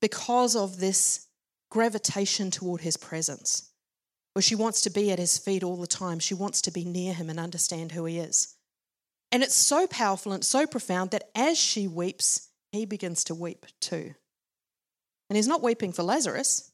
because 0.00 0.54
of 0.54 0.78
this 0.78 1.26
gravitation 1.70 2.50
toward 2.50 2.82
his 2.82 2.96
presence, 2.96 3.70
where 4.34 4.42
she 4.42 4.54
wants 4.54 4.82
to 4.82 4.90
be 4.90 5.10
at 5.10 5.18
his 5.18 5.38
feet 5.38 5.64
all 5.64 5.76
the 5.76 5.86
time. 5.86 6.18
She 6.18 6.34
wants 6.34 6.60
to 6.62 6.70
be 6.70 6.84
near 6.84 7.14
him 7.14 7.30
and 7.30 7.40
understand 7.40 7.92
who 7.92 8.04
he 8.04 8.18
is. 8.18 8.54
And 9.32 9.42
it's 9.42 9.56
so 9.56 9.86
powerful 9.86 10.32
and 10.32 10.44
so 10.44 10.66
profound 10.66 11.10
that 11.10 11.30
as 11.34 11.58
she 11.58 11.88
weeps, 11.88 12.48
he 12.70 12.84
begins 12.84 13.24
to 13.24 13.34
weep 13.34 13.66
too. 13.80 14.14
And 15.28 15.36
he's 15.36 15.48
not 15.48 15.62
weeping 15.62 15.92
for 15.92 16.02
Lazarus, 16.02 16.70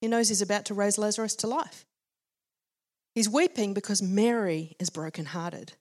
he 0.00 0.08
knows 0.08 0.28
he's 0.28 0.42
about 0.42 0.64
to 0.66 0.74
raise 0.74 0.96
Lazarus 0.96 1.36
to 1.36 1.46
life. 1.46 1.84
He's 3.14 3.28
weeping 3.28 3.74
because 3.74 4.00
Mary 4.00 4.76
is 4.78 4.88
brokenhearted. 4.88 5.72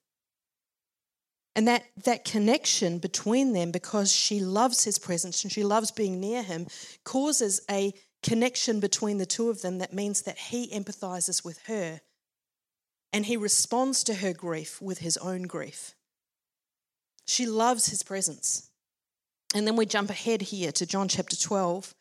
And 1.55 1.67
that, 1.67 1.83
that 2.03 2.25
connection 2.25 2.99
between 2.99 3.53
them, 3.53 3.71
because 3.71 4.11
she 4.11 4.39
loves 4.39 4.83
his 4.83 4.97
presence 4.97 5.43
and 5.43 5.51
she 5.51 5.63
loves 5.63 5.91
being 5.91 6.19
near 6.19 6.41
him, 6.41 6.67
causes 7.03 7.61
a 7.69 7.93
connection 8.23 8.79
between 8.79 9.17
the 9.17 9.25
two 9.25 9.49
of 9.49 9.61
them 9.61 9.77
that 9.77 9.93
means 9.93 10.23
that 10.23 10.37
he 10.37 10.69
empathizes 10.69 11.45
with 11.45 11.59
her 11.67 12.01
and 13.11 13.25
he 13.25 13.37
responds 13.37 14.03
to 14.03 14.15
her 14.15 14.33
grief 14.33 14.81
with 14.81 14.99
his 14.99 15.17
own 15.17 15.43
grief. 15.43 15.95
She 17.25 17.45
loves 17.45 17.87
his 17.87 18.03
presence. 18.03 18.69
And 19.55 19.65
then 19.65 19.75
we 19.75 19.85
jump 19.85 20.09
ahead 20.09 20.43
here 20.43 20.71
to 20.73 20.85
John 20.85 21.07
chapter 21.07 21.35
12, 21.35 21.95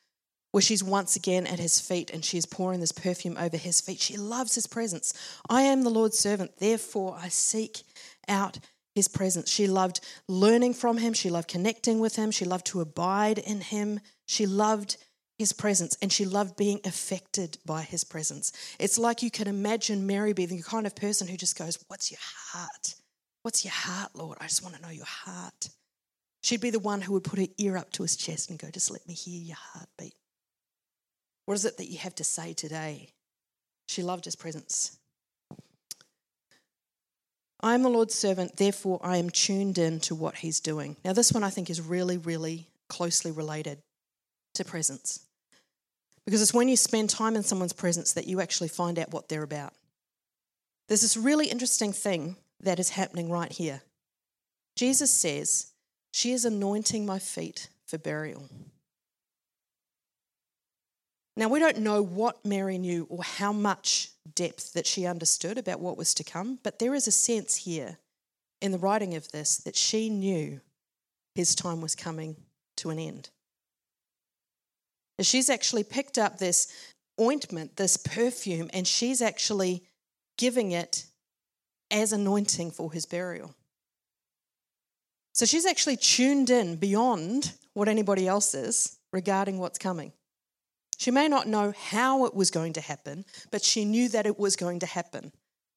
where 0.52 0.62
she's 0.62 0.82
once 0.82 1.16
again 1.16 1.46
at 1.46 1.58
his 1.58 1.80
feet 1.80 2.11
and 2.11 2.24
she's 2.24 2.46
pouring 2.46 2.80
this 2.80 2.92
perfume 2.92 3.37
over 3.38 3.56
his 3.56 3.80
feet. 3.80 4.00
She 4.00 4.16
loves 4.16 4.54
his 4.54 4.66
presence. 4.66 5.12
I 5.48 5.62
am 5.62 5.82
the 5.82 5.90
Lord's 5.90 6.18
servant, 6.18 6.58
therefore 6.58 7.16
I 7.20 7.28
seek 7.28 7.82
out 8.28 8.58
his 8.94 9.08
presence. 9.08 9.50
She 9.50 9.66
loved 9.66 10.00
learning 10.26 10.74
from 10.74 10.98
him. 10.98 11.12
She 11.12 11.30
loved 11.30 11.48
connecting 11.48 12.00
with 12.00 12.16
him. 12.16 12.30
She 12.30 12.44
loved 12.44 12.66
to 12.66 12.80
abide 12.80 13.38
in 13.38 13.61
him. 13.61 14.00
She 14.26 14.46
loved 14.46 14.96
his 15.38 15.52
presence 15.52 15.96
and 16.02 16.12
she 16.12 16.24
loved 16.24 16.56
being 16.56 16.80
affected 16.84 17.58
by 17.64 17.82
his 17.82 18.02
presence. 18.02 18.50
It's 18.80 18.98
like 18.98 19.22
you 19.22 19.30
can 19.30 19.46
imagine 19.46 20.06
Mary 20.06 20.32
being 20.32 20.48
the 20.48 20.62
kind 20.62 20.87
of 20.87 20.96
person 20.96 21.28
who 21.28 21.37
just 21.37 21.56
goes, 21.56 21.78
What's 21.87 22.11
your 22.11 22.18
heart? 22.22 22.94
What's 23.42 23.64
your 23.64 23.72
heart, 23.72 24.11
Lord? 24.14 24.38
I 24.40 24.48
just 24.48 24.64
want 24.64 24.74
to 24.74 24.82
know 24.82 24.88
your 24.88 25.06
heart. 25.06 25.68
She'd 26.42 26.61
be 26.61 26.70
the 26.70 26.78
one 26.80 27.00
who 27.00 27.12
would 27.12 27.24
put 27.24 27.38
her 27.38 27.46
ear 27.58 27.76
up 27.76 27.92
to 27.92 28.02
his 28.02 28.16
chest 28.16 28.50
and 28.50 28.58
go, 28.58 28.68
Just 28.70 28.90
let 28.90 29.06
me 29.06 29.14
hear 29.14 29.40
your 29.40 29.56
heartbeat. 29.56 30.14
What 31.48 31.54
is 31.54 31.64
it 31.64 31.78
that 31.78 31.88
you 31.88 31.96
have 31.96 32.14
to 32.16 32.24
say 32.24 32.52
today? 32.52 33.08
She 33.87 34.02
loved 34.02 34.26
his 34.26 34.37
presence. 34.37 34.98
I 37.62 37.72
am 37.72 37.82
the 37.82 37.88
Lord's 37.88 38.14
servant, 38.14 38.58
therefore 38.58 39.00
I 39.02 39.16
am 39.16 39.30
tuned 39.30 39.78
in 39.78 39.98
to 40.00 40.14
what 40.14 40.34
he's 40.34 40.61
doing. 40.61 40.98
Now, 41.06 41.14
this 41.14 41.32
one 41.32 41.42
I 41.42 41.48
think 41.48 41.70
is 41.70 41.80
really, 41.80 42.18
really 42.18 42.68
closely 42.90 43.30
related 43.30 43.78
to 44.56 44.64
presence. 44.66 45.20
Because 46.26 46.42
it's 46.42 46.52
when 46.52 46.68
you 46.68 46.76
spend 46.76 47.08
time 47.08 47.34
in 47.34 47.42
someone's 47.42 47.72
presence 47.72 48.12
that 48.12 48.26
you 48.26 48.42
actually 48.42 48.68
find 48.68 48.98
out 48.98 49.11
what 49.11 49.30
they're 49.30 49.42
about. 49.42 49.72
There's 50.88 51.00
this 51.00 51.16
really 51.16 51.46
interesting 51.46 51.94
thing 51.94 52.37
that 52.61 52.78
is 52.78 52.90
happening 52.90 53.30
right 53.30 53.50
here. 53.52 53.80
Jesus 54.76 55.11
says, 55.11 55.72
She 56.12 56.32
is 56.32 56.44
anointing 56.44 57.06
my 57.06 57.18
feet 57.18 57.70
for 57.87 57.96
burial. 57.96 58.50
Now, 61.38 61.46
we 61.46 61.61
don't 61.61 61.79
know 61.79 62.03
what 62.03 62.44
Mary 62.44 62.79
knew 62.79 63.07
or 63.09 63.22
how 63.22 63.53
much 63.53 64.11
depth 64.35 64.72
that 64.72 64.88
she 64.88 65.07
understood 65.07 65.57
about 65.57 65.79
what 65.79 65.96
was 65.96 66.12
to 66.14 66.24
come, 66.24 66.59
but 66.64 66.81
there 66.81 66.96
is 66.96 67.07
a 67.07 67.12
sense 67.12 67.55
here 67.55 67.98
in 68.61 68.72
the 68.72 68.79
writing 68.79 69.14
of 69.14 69.31
this 69.31 69.59
that 69.59 69.77
she 69.77 70.11
knew 70.11 70.61
his 71.37 71.55
time 71.55 71.81
was 71.81 71.94
coming 71.94 72.35
to 72.79 72.90
an 72.90 72.98
end. 72.98 73.31
She's 75.20 75.48
actually 75.48 75.85
picked 75.85 76.18
up 76.18 76.38
this 76.38 76.66
ointment, 77.20 77.77
this 77.77 77.96
perfume, 77.96 78.68
and 78.72 78.85
she's 78.85 79.22
actually 79.22 79.85
giving 80.38 80.72
it 80.72 81.07
as 81.88 82.12
anointing 82.12 82.72
for 82.72 82.92
his 82.92 83.07
burial. 83.07 83.55
So 85.35 85.46
she's 85.46 85.66
actually 85.66 85.98
tuned 85.98 86.51
in 86.51 86.74
beyond 86.74 87.53
what 87.74 87.87
anybody 87.87 88.27
else 88.27 88.55
is 88.55 88.98
regarding 89.12 89.61
what's 89.61 89.79
coming. 89.79 90.12
She 90.98 91.11
may 91.12 91.28
not 91.28 91.46
know 91.46 91.72
how 91.90 92.26
it 92.26 92.34
was 92.34 92.50
going 92.50 92.74
to 92.74 92.80
happen, 92.80 93.24
but 93.50 93.62
she 93.62 93.84
knew 93.84 94.08
that 94.11 94.26
it 94.26 94.38
was 94.38 94.56
going 94.56 94.80
to 94.80 94.87
happen. 94.87 95.32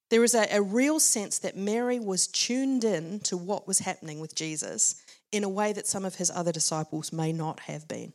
There 0.09 0.23
is 0.23 0.33
a, 0.33 0.47
a 0.51 0.61
real 0.61 0.99
sense 0.99 1.39
that 1.39 1.55
Mary 1.55 1.99
was 1.99 2.27
tuned 2.27 2.83
in 2.83 3.19
to 3.21 3.37
what 3.37 3.67
was 3.67 3.79
happening 3.79 4.19
with 4.19 4.35
Jesus 4.35 4.95
in 5.31 5.43
a 5.43 5.49
way 5.49 5.73
that 5.73 5.87
some 5.87 6.05
of 6.05 6.15
his 6.15 6.31
other 6.31 6.51
disciples 6.51 7.13
may 7.13 7.31
not 7.31 7.61
have 7.61 7.87
been. 7.87 8.13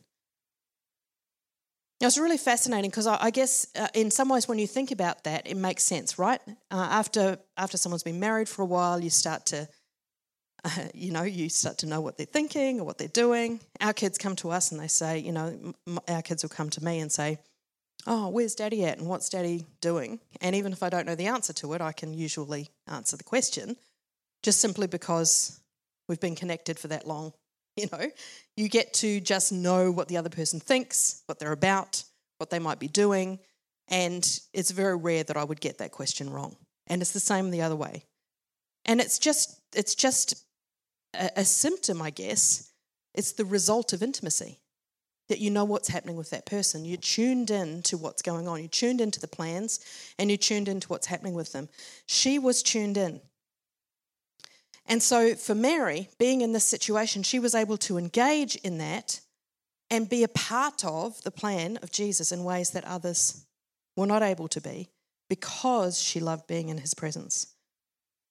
Now, 1.99 2.07
it's 2.07 2.17
really 2.17 2.37
fascinating 2.37 2.91
because 2.91 3.07
I, 3.07 3.17
I, 3.19 3.31
guess 3.31 3.65
uh, 3.75 3.87
in 3.95 4.11
some 4.11 4.29
ways, 4.29 4.47
when 4.47 4.59
you 4.59 4.67
think 4.67 4.91
about 4.91 5.23
that, 5.23 5.47
it 5.47 5.57
makes 5.57 5.83
sense, 5.83 6.19
right? 6.19 6.41
Uh, 6.69 6.87
after 6.91 7.39
after 7.57 7.77
someone's 7.77 8.03
been 8.03 8.19
married 8.19 8.47
for 8.47 8.61
a 8.61 8.65
while, 8.65 8.99
you 8.99 9.09
start 9.09 9.47
to, 9.47 9.67
you 10.93 11.11
know, 11.11 11.23
you 11.23 11.49
start 11.49 11.79
to 11.79 11.85
know 11.85 12.01
what 12.01 12.17
they're 12.17 12.25
thinking 12.25 12.79
or 12.79 12.83
what 12.85 12.97
they're 12.97 13.07
doing. 13.07 13.59
Our 13.81 13.93
kids 13.93 14.17
come 14.17 14.35
to 14.37 14.51
us 14.51 14.71
and 14.71 14.79
they 14.79 14.87
say, 14.87 15.19
you 15.19 15.31
know, 15.31 15.73
our 16.07 16.21
kids 16.21 16.43
will 16.43 16.49
come 16.49 16.69
to 16.71 16.83
me 16.83 16.99
and 16.99 17.11
say, 17.11 17.39
"Oh, 18.05 18.29
where's 18.29 18.55
Daddy 18.55 18.85
at? 18.85 18.97
And 18.97 19.07
what's 19.07 19.29
Daddy 19.29 19.65
doing?" 19.81 20.19
And 20.41 20.55
even 20.55 20.73
if 20.73 20.83
I 20.83 20.89
don't 20.89 21.05
know 21.05 21.15
the 21.15 21.27
answer 21.27 21.53
to 21.53 21.73
it, 21.73 21.81
I 21.81 21.91
can 21.91 22.13
usually 22.13 22.69
answer 22.87 23.17
the 23.17 23.23
question, 23.23 23.77
just 24.43 24.59
simply 24.59 24.87
because 24.87 25.59
we've 26.07 26.19
been 26.19 26.35
connected 26.35 26.79
for 26.79 26.87
that 26.89 27.07
long 27.07 27.33
You 27.77 27.87
know, 27.91 28.11
you 28.55 28.69
get 28.69 28.93
to 28.95 29.21
just 29.21 29.51
know 29.51 29.91
what 29.91 30.07
the 30.07 30.17
other 30.17 30.31
person 30.31 30.59
thinks, 30.59 31.21
what 31.27 31.37
they're 31.37 31.51
about, 31.51 32.03
what 32.39 32.49
they 32.49 32.57
might 32.57 32.79
be 32.79 32.87
doing. 32.87 33.37
And 33.87 34.27
it's 34.51 34.71
very 34.71 34.97
rare 34.97 35.23
that 35.23 35.37
I 35.37 35.43
would 35.43 35.61
get 35.61 35.77
that 35.77 35.91
question 35.91 36.31
wrong. 36.31 36.57
And 36.87 37.03
it's 37.03 37.11
the 37.11 37.19
same 37.19 37.51
the 37.51 37.61
other 37.61 37.75
way. 37.75 38.03
And 38.85 38.99
it's 38.99 39.19
just, 39.19 39.61
it's 39.75 39.93
just 39.93 40.43
a, 41.17 41.31
a 41.37 41.45
symptom, 41.45 42.01
I 42.01 42.09
guess. 42.09 42.71
It's 43.13 43.31
the 43.31 43.45
result 43.45 43.93
of 43.93 44.03
intimacy 44.03 44.59
that 45.27 45.39
you 45.39 45.49
know 45.49 45.65
what's 45.65 45.89
happening 45.89 46.15
with 46.15 46.29
that 46.29 46.45
person. 46.45 46.85
You're 46.85 46.97
tuned 46.97 47.49
in 47.51 47.81
to 47.83 47.97
what's 47.97 48.21
going 48.21 48.47
on. 48.47 48.59
You're 48.59 48.69
tuned 48.69 49.01
into 49.01 49.19
the 49.19 49.27
plans 49.27 49.79
and 50.17 50.29
you're 50.29 50.37
tuned 50.37 50.67
into 50.67 50.87
what's 50.87 51.07
happening 51.07 51.33
with 51.33 51.51
them. 51.51 51.67
She 52.05 52.39
was 52.39 52.63
tuned 52.63 52.97
in. 52.97 53.21
And 54.85 55.03
so 55.03 55.35
for 55.35 55.53
Mary, 55.53 56.09
being 56.17 56.41
in 56.41 56.53
this 56.53 56.63
situation, 56.63 57.23
she 57.23 57.39
was 57.39 57.53
able 57.53 57.77
to 57.79 57.97
engage 57.97 58.55
in 58.57 58.77
that 58.77 59.19
and 59.89 60.09
be 60.09 60.23
a 60.23 60.29
part 60.29 60.85
of 60.85 61.21
the 61.23 61.31
plan 61.31 61.77
of 61.77 61.91
Jesus 61.91 62.31
in 62.31 62.43
ways 62.43 62.69
that 62.71 62.85
others 62.85 63.45
were 63.97 64.07
not 64.07 64.21
able 64.21 64.47
to 64.49 64.61
be 64.61 64.89
because 65.29 66.01
she 66.01 66.21
loved 66.21 66.47
being 66.47 66.69
in 66.69 66.77
his 66.77 66.93
presence. 66.93 67.47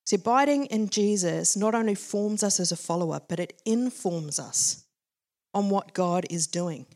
See, 0.07 0.17
abiding 0.17 0.67
in 0.67 0.89
Jesus 0.89 1.57
not 1.57 1.75
only 1.75 1.97
forms 1.97 2.43
us 2.43 2.61
as 2.61 2.71
a 2.71 2.77
follower, 2.77 3.21
but 3.29 3.41
it 3.41 3.61
informs 3.65 4.39
us 4.39 4.85
on 5.53 5.69
what 5.69 5.95
God 5.95 6.27
is 6.31 6.47
doing. 6.47 6.87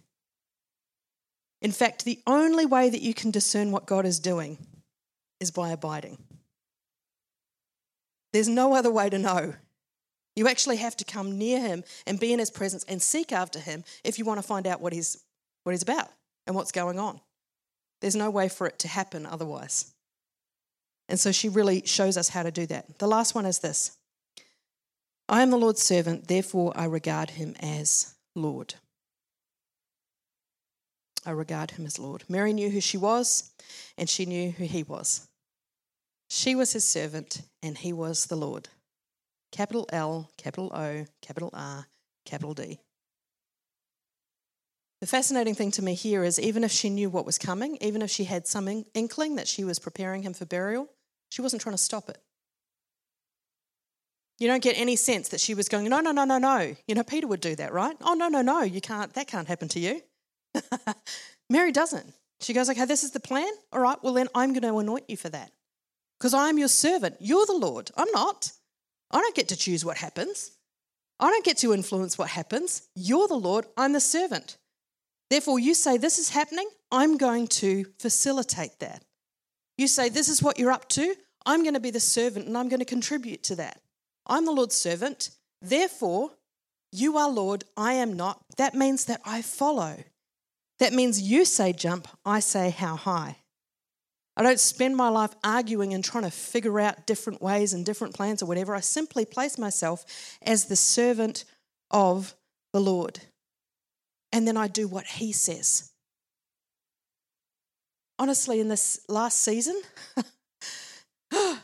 In 1.60 1.72
fact, 1.72 2.04
the 2.04 2.20
only 2.26 2.66
way 2.66 2.88
that 2.88 3.02
you 3.02 3.12
can 3.12 3.30
discern 3.30 3.72
what 3.72 3.86
God 3.86 4.06
is 4.06 4.20
doing 4.20 4.58
is 5.40 5.50
by 5.50 5.70
abiding. 5.70 6.18
There's 8.32 8.48
no 8.48 8.74
other 8.74 8.92
way 8.92 9.10
to 9.10 9.18
know. 9.18 9.54
You 10.36 10.46
actually 10.46 10.76
have 10.76 10.96
to 10.98 11.04
come 11.04 11.36
near 11.36 11.60
him 11.60 11.82
and 12.06 12.20
be 12.20 12.32
in 12.32 12.38
his 12.38 12.50
presence 12.50 12.84
and 12.84 13.02
seek 13.02 13.32
after 13.32 13.58
him 13.58 13.82
if 14.04 14.18
you 14.18 14.24
want 14.24 14.38
to 14.38 14.46
find 14.46 14.66
out 14.66 14.80
what 14.80 14.92
he's, 14.92 15.22
what 15.64 15.72
he's 15.72 15.82
about 15.82 16.08
and 16.46 16.54
what's 16.54 16.72
going 16.72 16.98
on. 16.98 17.20
There's 18.00 18.16
no 18.16 18.30
way 18.30 18.48
for 18.48 18.66
it 18.68 18.78
to 18.80 18.88
happen 18.88 19.26
otherwise. 19.26 19.92
And 21.10 21.18
so 21.18 21.32
she 21.32 21.48
really 21.48 21.82
shows 21.84 22.16
us 22.16 22.28
how 22.28 22.44
to 22.44 22.52
do 22.52 22.66
that. 22.66 23.00
The 23.00 23.08
last 23.08 23.34
one 23.34 23.44
is 23.44 23.58
this 23.58 23.98
I 25.28 25.42
am 25.42 25.50
the 25.50 25.58
Lord's 25.58 25.82
servant, 25.82 26.28
therefore 26.28 26.72
I 26.76 26.84
regard 26.84 27.30
him 27.30 27.56
as 27.60 28.14
Lord. 28.36 28.74
I 31.26 31.32
regard 31.32 31.72
him 31.72 31.84
as 31.84 31.98
Lord. 31.98 32.22
Mary 32.28 32.52
knew 32.52 32.70
who 32.70 32.80
she 32.80 32.96
was, 32.96 33.50
and 33.98 34.08
she 34.08 34.24
knew 34.24 34.52
who 34.52 34.64
he 34.64 34.84
was. 34.84 35.28
She 36.30 36.54
was 36.54 36.72
his 36.72 36.88
servant, 36.88 37.42
and 37.60 37.76
he 37.76 37.92
was 37.92 38.26
the 38.26 38.36
Lord. 38.36 38.68
Capital 39.50 39.86
L, 39.92 40.30
capital 40.38 40.70
O, 40.72 41.06
capital 41.20 41.50
R, 41.52 41.88
capital 42.24 42.54
D. 42.54 42.78
The 45.00 45.08
fascinating 45.08 45.56
thing 45.56 45.72
to 45.72 45.82
me 45.82 45.94
here 45.94 46.22
is 46.22 46.38
even 46.38 46.62
if 46.62 46.70
she 46.70 46.88
knew 46.88 47.10
what 47.10 47.26
was 47.26 47.36
coming, 47.36 47.78
even 47.80 48.00
if 48.00 48.10
she 48.10 48.24
had 48.24 48.46
some 48.46 48.84
inkling 48.94 49.34
that 49.34 49.48
she 49.48 49.64
was 49.64 49.80
preparing 49.80 50.22
him 50.22 50.34
for 50.34 50.46
burial, 50.46 50.88
she 51.30 51.42
wasn't 51.42 51.62
trying 51.62 51.74
to 51.74 51.82
stop 51.82 52.08
it. 52.08 52.18
You 54.38 54.48
don't 54.48 54.62
get 54.62 54.78
any 54.78 54.96
sense 54.96 55.28
that 55.28 55.40
she 55.40 55.54
was 55.54 55.68
going, 55.68 55.88
no, 55.88 56.00
no, 56.00 56.12
no, 56.12 56.24
no, 56.24 56.38
no. 56.38 56.74
You 56.88 56.94
know, 56.94 57.02
Peter 57.02 57.26
would 57.26 57.40
do 57.40 57.54
that, 57.56 57.72
right? 57.72 57.96
Oh, 58.00 58.14
no, 58.14 58.28
no, 58.28 58.40
no, 58.40 58.62
you 58.62 58.80
can't, 58.80 59.12
that 59.14 59.26
can't 59.26 59.46
happen 59.46 59.68
to 59.68 59.80
you. 59.80 60.02
Mary 61.50 61.72
doesn't. 61.72 62.14
She 62.40 62.54
goes, 62.54 62.70
okay, 62.70 62.86
this 62.86 63.04
is 63.04 63.10
the 63.10 63.20
plan. 63.20 63.52
All 63.72 63.80
right, 63.80 63.98
well, 64.02 64.14
then 64.14 64.28
I'm 64.34 64.52
going 64.52 64.62
to 64.62 64.78
anoint 64.78 65.04
you 65.08 65.16
for 65.16 65.28
that 65.28 65.52
because 66.18 66.32
I'm 66.32 66.58
your 66.58 66.68
servant. 66.68 67.16
You're 67.20 67.46
the 67.46 67.52
Lord. 67.52 67.90
I'm 67.96 68.10
not. 68.12 68.52
I 69.10 69.20
don't 69.20 69.36
get 69.36 69.48
to 69.48 69.56
choose 69.56 69.84
what 69.84 69.98
happens. 69.98 70.52
I 71.18 71.30
don't 71.30 71.44
get 71.44 71.58
to 71.58 71.74
influence 71.74 72.16
what 72.16 72.30
happens. 72.30 72.88
You're 72.94 73.28
the 73.28 73.34
Lord. 73.34 73.66
I'm 73.76 73.92
the 73.92 74.00
servant. 74.00 74.56
Therefore, 75.28 75.58
you 75.58 75.74
say 75.74 75.98
this 75.98 76.18
is 76.18 76.30
happening. 76.30 76.68
I'm 76.90 77.18
going 77.18 77.46
to 77.48 77.84
facilitate 77.98 78.78
that. 78.80 79.04
You 79.80 79.88
say 79.88 80.10
this 80.10 80.28
is 80.28 80.42
what 80.42 80.58
you're 80.58 80.72
up 80.72 80.90
to. 80.90 81.14
I'm 81.46 81.62
going 81.62 81.72
to 81.72 81.80
be 81.80 81.90
the 81.90 82.00
servant 82.00 82.46
and 82.46 82.58
I'm 82.58 82.68
going 82.68 82.80
to 82.80 82.84
contribute 82.84 83.42
to 83.44 83.56
that. 83.56 83.80
I'm 84.26 84.44
the 84.44 84.52
Lord's 84.52 84.74
servant. 84.74 85.30
Therefore, 85.62 86.32
you 86.92 87.16
are 87.16 87.30
Lord. 87.30 87.64
I 87.78 87.94
am 87.94 88.12
not. 88.12 88.44
That 88.58 88.74
means 88.74 89.06
that 89.06 89.22
I 89.24 89.40
follow. 89.40 89.96
That 90.80 90.92
means 90.92 91.22
you 91.22 91.46
say 91.46 91.72
jump, 91.72 92.08
I 92.26 92.40
say 92.40 92.68
how 92.68 92.96
high. 92.96 93.36
I 94.36 94.42
don't 94.42 94.60
spend 94.60 94.98
my 94.98 95.08
life 95.08 95.34
arguing 95.42 95.94
and 95.94 96.04
trying 96.04 96.24
to 96.24 96.30
figure 96.30 96.78
out 96.78 97.06
different 97.06 97.40
ways 97.40 97.72
and 97.72 97.86
different 97.86 98.14
plans 98.14 98.42
or 98.42 98.46
whatever. 98.46 98.74
I 98.74 98.80
simply 98.80 99.24
place 99.24 99.56
myself 99.56 100.04
as 100.42 100.66
the 100.66 100.76
servant 100.76 101.46
of 101.90 102.34
the 102.74 102.80
Lord. 102.80 103.20
And 104.30 104.46
then 104.46 104.58
I 104.58 104.68
do 104.68 104.86
what 104.86 105.06
He 105.06 105.32
says. 105.32 105.90
Honestly, 108.20 108.60
in 108.60 108.68
this 108.68 109.00
last 109.08 109.38
season, 109.38 109.80
I 111.32 111.56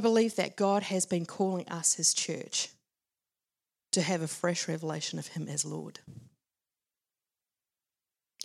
believe 0.00 0.34
that 0.34 0.56
God 0.56 0.82
has 0.82 1.06
been 1.06 1.24
calling 1.24 1.68
us, 1.68 1.94
His 1.94 2.12
church, 2.12 2.70
to 3.92 4.02
have 4.02 4.20
a 4.20 4.26
fresh 4.26 4.66
revelation 4.66 5.20
of 5.20 5.28
Him 5.28 5.46
as 5.46 5.64
Lord 5.64 6.00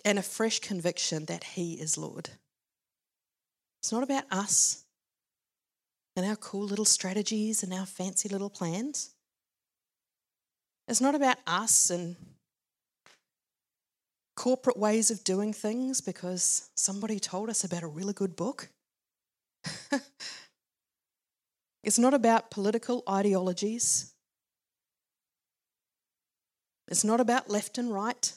and 0.04 0.20
a 0.20 0.22
fresh 0.22 0.60
conviction 0.60 1.24
that 1.24 1.42
He 1.42 1.74
is 1.74 1.98
Lord. 1.98 2.30
It's 3.80 3.90
not 3.90 4.04
about 4.04 4.22
us 4.30 4.84
and 6.14 6.24
our 6.24 6.36
cool 6.36 6.66
little 6.66 6.84
strategies 6.84 7.64
and 7.64 7.74
our 7.74 7.86
fancy 7.86 8.28
little 8.28 8.50
plans. 8.50 9.16
It's 10.86 11.00
not 11.00 11.16
about 11.16 11.38
us 11.44 11.90
and 11.90 12.14
corporate 14.36 14.78
ways 14.78 15.10
of 15.10 15.24
doing 15.24 15.52
things 15.52 16.00
because 16.00 16.70
somebody 16.76 17.18
told 17.18 17.50
us 17.50 17.64
about 17.64 17.82
a 17.82 17.88
really 17.88 18.12
good 18.12 18.36
book. 18.36 18.68
it's 21.82 21.98
not 21.98 22.14
about 22.14 22.50
political 22.50 23.02
ideologies. 23.08 24.12
It's 26.88 27.02
not 27.02 27.18
about 27.18 27.50
left 27.50 27.78
and 27.78 27.92
right. 27.92 28.32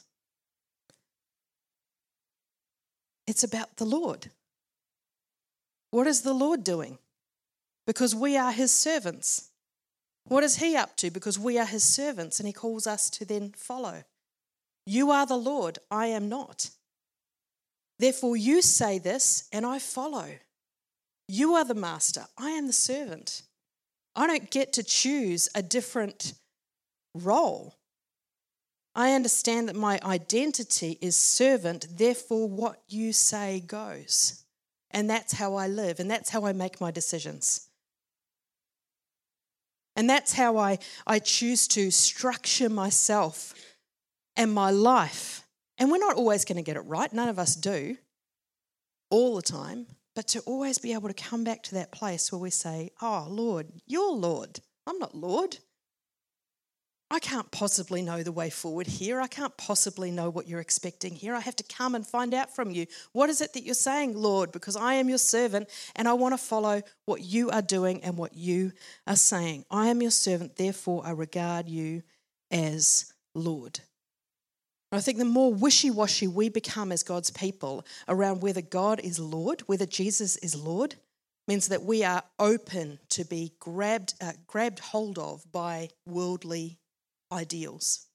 It's 3.26 3.44
about 3.44 3.76
the 3.76 3.84
Lord. 3.84 4.30
What 5.90 6.06
is 6.06 6.22
the 6.22 6.32
Lord 6.32 6.64
doing? 6.64 6.98
Because 7.86 8.14
we 8.14 8.36
are 8.36 8.52
his 8.52 8.72
servants. 8.72 9.50
What 10.24 10.44
is 10.44 10.56
he 10.56 10.76
up 10.76 10.96
to? 10.96 11.10
Because 11.10 11.38
we 11.38 11.58
are 11.58 11.66
his 11.66 11.84
servants 11.84 12.40
and 12.40 12.46
he 12.46 12.52
calls 12.52 12.86
us 12.86 13.10
to 13.10 13.24
then 13.24 13.52
follow. 13.56 14.04
You 14.90 15.12
are 15.12 15.24
the 15.24 15.36
Lord, 15.36 15.78
I 15.88 16.06
am 16.06 16.28
not. 16.28 16.68
Therefore, 18.00 18.36
you 18.36 18.60
say 18.60 18.98
this 18.98 19.48
and 19.52 19.64
I 19.64 19.78
follow. 19.78 20.26
You 21.28 21.54
are 21.54 21.64
the 21.64 21.76
master, 21.76 22.24
I 22.36 22.50
am 22.50 22.66
the 22.66 22.72
servant. 22.72 23.42
I 24.16 24.26
don't 24.26 24.50
get 24.50 24.72
to 24.72 24.82
choose 24.82 25.48
a 25.54 25.62
different 25.62 26.32
role. 27.14 27.76
I 28.92 29.12
understand 29.12 29.68
that 29.68 29.76
my 29.76 30.00
identity 30.02 30.98
is 31.00 31.14
servant, 31.14 31.86
therefore, 31.96 32.48
what 32.48 32.82
you 32.88 33.12
say 33.12 33.60
goes. 33.60 34.42
And 34.90 35.08
that's 35.08 35.34
how 35.34 35.54
I 35.54 35.68
live, 35.68 36.00
and 36.00 36.10
that's 36.10 36.30
how 36.30 36.46
I 36.46 36.52
make 36.52 36.80
my 36.80 36.90
decisions. 36.90 37.68
And 39.94 40.10
that's 40.10 40.32
how 40.32 40.56
I, 40.56 40.78
I 41.06 41.20
choose 41.20 41.68
to 41.68 41.92
structure 41.92 42.68
myself 42.68 43.54
and 44.40 44.54
my 44.54 44.70
life. 44.70 45.46
And 45.76 45.90
we're 45.90 45.98
not 45.98 46.16
always 46.16 46.46
going 46.46 46.56
to 46.56 46.62
get 46.62 46.76
it 46.76 46.80
right, 46.80 47.12
none 47.12 47.28
of 47.28 47.38
us 47.38 47.54
do 47.54 47.96
all 49.10 49.36
the 49.36 49.42
time, 49.42 49.86
but 50.16 50.28
to 50.28 50.40
always 50.40 50.78
be 50.78 50.94
able 50.94 51.08
to 51.08 51.14
come 51.14 51.44
back 51.44 51.62
to 51.64 51.74
that 51.74 51.92
place 51.92 52.32
where 52.32 52.38
we 52.38 52.50
say, 52.50 52.90
Oh, 53.02 53.26
Lord, 53.28 53.66
you're 53.86 54.12
Lord. 54.12 54.60
I'm 54.86 54.98
not 54.98 55.14
Lord. 55.14 55.58
I 57.10 57.18
can't 57.18 57.50
possibly 57.50 58.02
know 58.02 58.22
the 58.22 58.32
way 58.32 58.50
forward 58.50 58.86
here. 58.86 59.20
I 59.20 59.26
can't 59.26 59.56
possibly 59.56 60.10
know 60.10 60.30
what 60.30 60.48
you're 60.48 60.60
expecting 60.60 61.14
here. 61.14 61.34
I 61.34 61.40
have 61.40 61.56
to 61.56 61.64
come 61.64 61.94
and 61.94 62.06
find 62.06 62.32
out 62.32 62.54
from 62.54 62.70
you. 62.70 62.86
What 63.12 63.28
is 63.28 63.40
it 63.40 63.52
that 63.52 63.64
you're 63.64 63.74
saying, 63.74 64.16
Lord? 64.16 64.52
Because 64.52 64.76
I 64.76 64.94
am 64.94 65.08
your 65.08 65.18
servant 65.18 65.68
and 65.96 66.06
I 66.06 66.12
want 66.14 66.34
to 66.34 66.38
follow 66.38 66.82
what 67.06 67.20
you 67.20 67.50
are 67.50 67.62
doing 67.62 68.04
and 68.04 68.16
what 68.16 68.34
you 68.34 68.72
are 69.08 69.16
saying. 69.16 69.64
I 69.70 69.88
am 69.88 70.00
your 70.00 70.12
servant, 70.12 70.56
therefore 70.56 71.02
I 71.04 71.10
regard 71.10 71.68
you 71.68 72.02
as 72.50 73.12
Lord. 73.34 73.80
I 74.92 75.00
think 75.00 75.18
the 75.18 75.24
more 75.24 75.54
wishy 75.54 75.90
washy 75.90 76.26
we 76.26 76.48
become 76.48 76.90
as 76.90 77.02
God's 77.02 77.30
people 77.30 77.86
around 78.08 78.42
whether 78.42 78.60
God 78.60 79.00
is 79.00 79.20
Lord, 79.20 79.60
whether 79.66 79.86
Jesus 79.86 80.36
is 80.38 80.56
Lord, 80.56 80.96
means 81.46 81.68
that 81.68 81.84
we 81.84 82.02
are 82.02 82.22
open 82.38 82.98
to 83.10 83.24
be 83.24 83.52
grabbed, 83.60 84.14
uh, 84.20 84.32
grabbed 84.46 84.80
hold 84.80 85.18
of 85.18 85.44
by 85.52 85.90
worldly 86.06 86.78
ideals. 87.32 88.06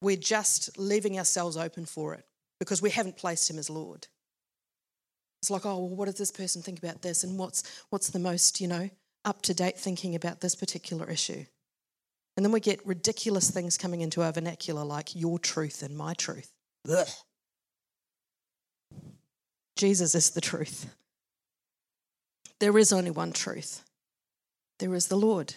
We're 0.00 0.16
just 0.16 0.78
leaving 0.78 1.18
ourselves 1.18 1.56
open 1.56 1.84
for 1.84 2.14
it 2.14 2.24
because 2.58 2.80
we 2.80 2.90
haven't 2.90 3.16
placed 3.16 3.50
him 3.50 3.58
as 3.58 3.68
Lord. 3.68 4.06
It's 5.42 5.50
like, 5.50 5.66
oh, 5.66 5.78
well, 5.78 5.96
what 5.96 6.06
does 6.06 6.16
this 6.16 6.32
person 6.32 6.62
think 6.62 6.78
about 6.78 7.02
this? 7.02 7.24
And 7.24 7.38
what's, 7.38 7.62
what's 7.90 8.10
the 8.10 8.18
most, 8.18 8.60
you 8.60 8.68
know, 8.68 8.90
up 9.24 9.42
to 9.42 9.54
date 9.54 9.78
thinking 9.78 10.14
about 10.14 10.40
this 10.40 10.54
particular 10.54 11.10
issue? 11.10 11.44
And 12.36 12.44
then 12.44 12.52
we 12.52 12.60
get 12.60 12.86
ridiculous 12.86 13.50
things 13.50 13.78
coming 13.78 14.02
into 14.02 14.22
our 14.22 14.32
vernacular 14.32 14.84
like 14.84 15.16
your 15.16 15.38
truth 15.38 15.82
and 15.82 15.96
my 15.96 16.14
truth. 16.14 16.52
Ugh. 16.88 17.08
Jesus 19.76 20.14
is 20.14 20.30
the 20.30 20.40
truth. 20.40 20.94
There 22.60 22.76
is 22.78 22.92
only 22.92 23.10
one 23.10 23.32
truth. 23.32 23.84
There 24.78 24.94
is 24.94 25.08
the 25.08 25.16
Lord 25.16 25.54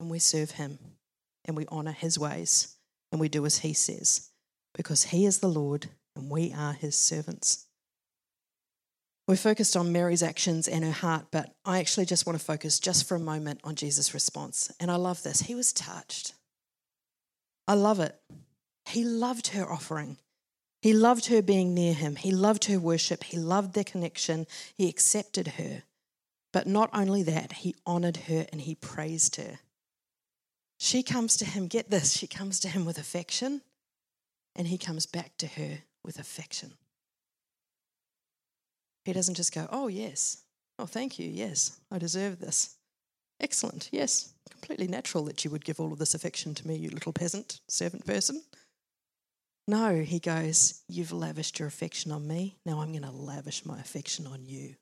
and 0.00 0.10
we 0.10 0.18
serve 0.18 0.52
him 0.52 0.78
and 1.44 1.56
we 1.56 1.66
honor 1.68 1.92
his 1.92 2.18
ways 2.18 2.76
and 3.10 3.20
we 3.20 3.28
do 3.28 3.44
as 3.44 3.58
he 3.58 3.72
says 3.72 4.30
because 4.74 5.04
he 5.04 5.26
is 5.26 5.38
the 5.38 5.48
Lord 5.48 5.88
and 6.16 6.30
we 6.30 6.52
are 6.52 6.72
his 6.72 6.96
servants. 6.96 7.66
We're 9.28 9.36
focused 9.36 9.76
on 9.76 9.92
Mary's 9.92 10.22
actions 10.22 10.66
and 10.66 10.84
her 10.84 10.90
heart, 10.90 11.26
but 11.30 11.54
I 11.64 11.78
actually 11.78 12.06
just 12.06 12.26
want 12.26 12.38
to 12.38 12.44
focus 12.44 12.80
just 12.80 13.06
for 13.06 13.14
a 13.14 13.20
moment 13.20 13.60
on 13.62 13.76
Jesus' 13.76 14.14
response. 14.14 14.72
And 14.80 14.90
I 14.90 14.96
love 14.96 15.22
this. 15.22 15.42
He 15.42 15.54
was 15.54 15.72
touched. 15.72 16.34
I 17.68 17.74
love 17.74 18.00
it. 18.00 18.16
He 18.86 19.04
loved 19.04 19.48
her 19.48 19.70
offering. 19.70 20.18
He 20.80 20.92
loved 20.92 21.26
her 21.26 21.40
being 21.40 21.72
near 21.72 21.94
him. 21.94 22.16
He 22.16 22.32
loved 22.32 22.64
her 22.64 22.80
worship. 22.80 23.22
He 23.22 23.38
loved 23.38 23.74
their 23.74 23.84
connection. 23.84 24.46
He 24.74 24.88
accepted 24.88 25.48
her. 25.48 25.84
But 26.52 26.66
not 26.66 26.90
only 26.92 27.22
that, 27.22 27.52
he 27.52 27.76
honored 27.86 28.16
her 28.28 28.46
and 28.50 28.60
he 28.60 28.74
praised 28.74 29.36
her. 29.36 29.60
She 30.78 31.04
comes 31.04 31.36
to 31.36 31.44
him, 31.44 31.68
get 31.68 31.90
this, 31.90 32.12
she 32.12 32.26
comes 32.26 32.58
to 32.60 32.68
him 32.68 32.84
with 32.84 32.98
affection, 32.98 33.62
and 34.56 34.66
he 34.66 34.76
comes 34.76 35.06
back 35.06 35.36
to 35.38 35.46
her 35.46 35.78
with 36.04 36.18
affection. 36.18 36.72
He 39.04 39.12
doesn't 39.12 39.34
just 39.34 39.54
go, 39.54 39.66
Oh, 39.70 39.88
yes. 39.88 40.42
Oh, 40.78 40.86
thank 40.86 41.18
you. 41.18 41.28
Yes, 41.28 41.78
I 41.90 41.98
deserve 41.98 42.40
this. 42.40 42.76
Excellent. 43.40 43.88
Yes, 43.92 44.32
completely 44.50 44.86
natural 44.86 45.24
that 45.24 45.44
you 45.44 45.50
would 45.50 45.64
give 45.64 45.80
all 45.80 45.92
of 45.92 45.98
this 45.98 46.14
affection 46.14 46.54
to 46.54 46.66
me, 46.66 46.76
you 46.76 46.90
little 46.90 47.12
peasant, 47.12 47.60
servant 47.68 48.06
person. 48.06 48.42
No, 49.68 50.00
he 50.00 50.18
goes, 50.18 50.82
You've 50.88 51.12
lavished 51.12 51.58
your 51.58 51.68
affection 51.68 52.12
on 52.12 52.26
me. 52.26 52.56
Now 52.64 52.80
I'm 52.80 52.92
going 52.92 53.02
to 53.02 53.10
lavish 53.10 53.64
my 53.64 53.78
affection 53.80 54.26
on 54.26 54.44
you. 54.44 54.74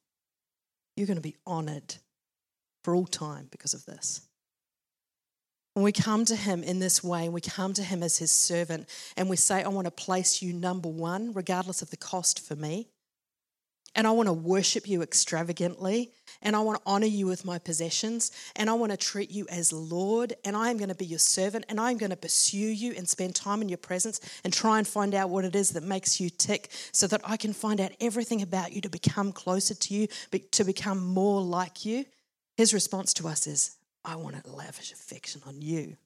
You're 0.97 1.07
going 1.07 1.17
to 1.17 1.23
be 1.23 1.37
honored 1.47 1.97
for 2.85 2.95
all 2.95 3.07
time 3.07 3.49
because 3.51 3.75
of 3.75 3.85
this. 3.87 4.23
When 5.75 5.85
we 5.85 5.93
come 5.93 6.25
to 6.27 6.37
Him 6.37 6.63
in 6.63 6.79
this 6.79 7.05
way, 7.05 7.29
we 7.29 7.41
come 7.41 7.73
to 7.75 7.83
Him 7.83 8.03
as 8.03 8.19
His 8.19 8.33
servant, 8.33 8.89
and 9.17 9.29
we 9.29 9.37
say, 9.37 9.63
I 9.63 9.69
want 9.69 9.87
to 9.87 9.91
place 9.91 10.43
you 10.43 10.53
number 10.53 10.89
one, 10.89 11.33
regardless 11.33 11.81
of 11.81 11.91
the 11.91 11.97
cost 11.97 12.47
for 12.47 12.57
me. 12.57 12.89
And 13.97 14.07
I 14.07 14.13
want 14.13 14.29
to 14.29 14.33
worship 14.33 14.89
you 14.89 15.03
extravagantly, 15.03 16.13
and 16.43 16.55
I 16.55 16.61
want 16.61 16.79
to 16.79 16.91
honor 16.91 17.07
you 17.07 17.27
with 17.27 17.45
my 17.45 17.59
possessions, 17.59 18.31
and 18.55 18.71
I 18.71 18.75
want 18.75 18.93
to 18.93 18.97
treat 18.97 19.33
you 19.33 19.47
as 19.51 19.73
Lord, 19.73 20.33
and 20.45 20.57
I 20.57 20.71
am 20.71 20.77
going 20.77 20.91
to 20.91 20.95
be 20.95 21.07
your 21.07 21.19
servant, 21.19 21.65
and 21.69 21.81
I'm 21.81 21.99
going 21.99 22.11
to 22.11 22.17
pursue 22.17 22.57
you 22.57 22.95
and 22.97 23.09
spend 23.09 23.35
time 23.35 23.61
in 23.63 23.69
your 23.69 23.79
presence 23.79 24.21
and 24.45 24.53
try 24.53 24.79
and 24.79 24.87
find 24.87 25.13
out 25.13 25.29
what 25.29 25.45
it 25.45 25.57
is 25.57 25.71
that 25.71 25.83
makes 25.83 26.21
you 26.21 26.31
tick 26.31 26.71
so 26.93 27.09
that 27.09 27.21
I 27.25 27.37
can 27.37 27.53
find 27.53 27.81
out 27.81 27.91
everything 28.01 28.43
about 28.43 28.73
you 28.73 28.81
to 28.83 28.89
become 28.89 29.33
closer 29.33 29.75
to 29.75 29.95
you, 29.95 30.07
to 30.53 30.65
become 30.65 31.05
more 31.05 31.43
like 31.43 31.85
you. 31.85 32.05
His 32.57 32.73
response 32.73 33.13
to 33.15 33.27
us 33.27 33.49
is, 33.49 33.77
I 34.05 34.17
want 34.17 34.43
to 34.43 34.51
lavish 34.51 34.93
affection 34.93 35.43
on 35.47 35.61
you 35.61 35.97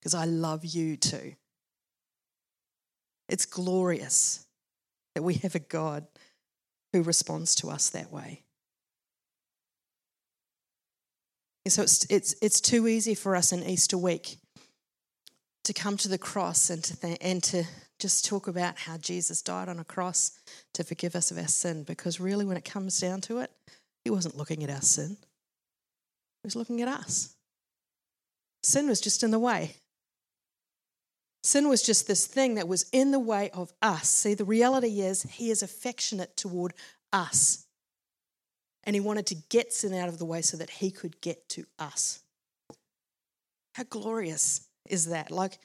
because 0.00 0.14
I 0.14 0.24
love 0.24 0.64
you 0.64 0.96
too. 0.96 1.34
It's 3.28 3.46
glorious 3.46 4.44
that 5.14 5.22
we 5.22 5.34
have 5.34 5.54
a 5.54 5.60
God 5.60 6.06
who 6.92 7.02
responds 7.02 7.54
to 7.56 7.70
us 7.70 7.90
that 7.90 8.12
way. 8.12 8.42
And 11.64 11.72
so 11.72 11.82
it's, 11.82 12.04
it's, 12.10 12.34
it's 12.42 12.60
too 12.60 12.88
easy 12.88 13.14
for 13.14 13.36
us 13.36 13.52
in 13.52 13.62
Easter 13.62 13.96
week 13.96 14.38
to 15.64 15.72
come 15.72 15.96
to 15.98 16.08
the 16.08 16.18
cross 16.18 16.70
and 16.70 16.82
to, 16.82 17.00
th- 17.00 17.18
and 17.20 17.42
to 17.44 17.64
just 18.00 18.24
talk 18.24 18.48
about 18.48 18.78
how 18.78 18.96
Jesus 18.96 19.42
died 19.42 19.68
on 19.68 19.78
a 19.78 19.84
cross 19.84 20.32
to 20.74 20.82
forgive 20.82 21.14
us 21.14 21.30
of 21.30 21.38
our 21.38 21.46
sin 21.46 21.84
because 21.84 22.18
really, 22.18 22.44
when 22.44 22.56
it 22.56 22.64
comes 22.64 23.00
down 23.00 23.20
to 23.22 23.38
it, 23.38 23.50
he 24.04 24.10
wasn't 24.10 24.36
looking 24.36 24.64
at 24.64 24.70
our 24.70 24.82
sin. 24.82 25.16
He 26.42 26.46
was 26.46 26.56
looking 26.56 26.82
at 26.82 26.88
us. 26.88 27.36
Sin 28.64 28.88
was 28.88 29.00
just 29.00 29.22
in 29.22 29.30
the 29.30 29.38
way. 29.38 29.76
Sin 31.42 31.68
was 31.68 31.82
just 31.82 32.06
this 32.06 32.26
thing 32.26 32.54
that 32.54 32.68
was 32.68 32.86
in 32.92 33.10
the 33.10 33.18
way 33.18 33.50
of 33.50 33.72
us. 33.82 34.08
See, 34.08 34.34
the 34.34 34.44
reality 34.44 35.00
is, 35.00 35.22
He 35.22 35.50
is 35.50 35.62
affectionate 35.62 36.36
toward 36.36 36.72
us. 37.12 37.66
And 38.84 38.94
He 38.94 39.00
wanted 39.00 39.26
to 39.26 39.34
get 39.34 39.72
sin 39.72 39.92
out 39.92 40.08
of 40.08 40.18
the 40.18 40.24
way 40.24 40.42
so 40.42 40.56
that 40.56 40.70
He 40.70 40.90
could 40.90 41.20
get 41.20 41.48
to 41.50 41.64
us. 41.78 42.20
How 43.74 43.84
glorious 43.84 44.68
is 44.88 45.06
that? 45.06 45.30
Like, 45.30 45.58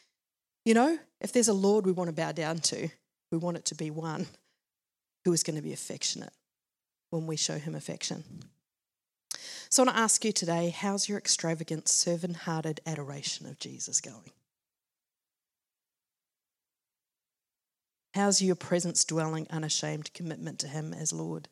you 0.65 0.73
know, 0.73 0.97
if 1.21 1.31
there's 1.31 1.47
a 1.47 1.53
Lord 1.53 1.85
we 1.85 1.91
want 1.91 2.09
to 2.09 2.15
bow 2.15 2.31
down 2.31 2.57
to, 2.59 2.89
we 3.31 3.37
want 3.37 3.57
it 3.57 3.65
to 3.65 3.75
be 3.75 3.91
one 3.91 4.25
who 5.25 5.33
is 5.33 5.43
going 5.43 5.57
to 5.57 5.61
be 5.61 5.73
affectionate 5.73 6.33
when 7.11 7.27
we 7.27 7.35
show 7.35 7.57
Him 7.57 7.75
affection. 7.75 8.23
So 9.69 9.83
I 9.83 9.85
want 9.85 9.97
to 9.97 10.01
ask 10.01 10.25
you 10.25 10.31
today 10.31 10.69
how's 10.69 11.07
your 11.07 11.17
extravagant, 11.17 11.87
servant 11.87 12.37
hearted 12.37 12.79
adoration 12.85 13.45
of 13.45 13.59
Jesus 13.59 14.01
going? 14.01 14.31
How's 18.17 18.41
your 18.41 18.55
presence 18.55 19.05
dwelling, 19.05 19.47
unashamed 19.49 20.13
commitment 20.13 20.59
to 20.59 20.67
Him 20.67 20.93
as 20.93 21.13
Lord? 21.13 21.47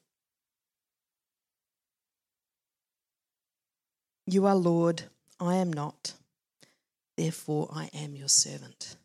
You 4.26 4.48
are 4.48 4.56
Lord, 4.56 5.04
I 5.40 5.56
am 5.56 5.72
not. 5.72 6.14
Therefore, 7.16 7.70
I 7.72 7.90
am 7.94 8.16
your 8.16 8.28
servant. 8.28 8.98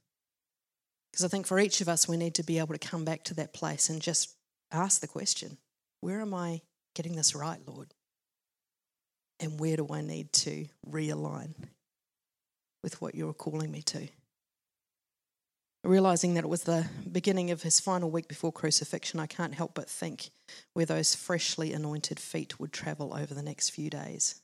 Because 1.13 1.25
I 1.25 1.29
think 1.29 1.47
for 1.47 1.61
each 1.61 1.81
of 1.81 1.89
us, 1.89 2.09
we 2.09 2.17
need 2.17 2.35
to 2.37 2.43
be 2.43 2.59
able 2.59 2.75
to 2.75 2.79
come 2.79 3.05
back 3.05 3.25
to 3.25 3.35
that 3.35 3.53
place 3.53 3.91
and 3.91 4.01
just 4.01 4.35
ask 4.73 5.01
the 5.01 5.07
question 5.07 5.59
where 6.01 6.23
am 6.23 6.33
I 6.33 6.63
getting 6.95 7.15
this 7.15 7.35
right, 7.35 7.61
Lord? 7.67 7.93
and 9.41 9.59
where 9.59 9.77
do 9.77 9.89
I 9.91 10.03
need 10.03 10.33
to 10.35 10.67
realign 10.89 11.55
with 12.83 13.01
what 13.01 13.15
you're 13.15 13.33
calling 13.33 13.73
me 13.73 13.83
to? 13.83 14.07
Realizing 15.83 16.35
that 16.35 16.45
it 16.45 16.49
was 16.49 16.65
the 16.65 16.87
beginning 17.11 17.51
of 17.51 17.63
his 17.63 17.81
final 17.81 18.11
week 18.11 18.29
before 18.29 18.53
crucifixion, 18.53 19.19
I 19.19 19.27
can't 19.27 19.55
help 19.55 19.75
but 19.75 19.89
think 19.89 20.31
where 20.75 20.85
those 20.85 21.15
freshly 21.15 21.73
anointed 21.73 22.21
feet 22.21 22.61
would 22.61 22.73
travel 22.73 23.15
over 23.15 23.33
the 23.33 23.43
next 23.43 23.71
few 23.71 23.89
days. 23.89 24.43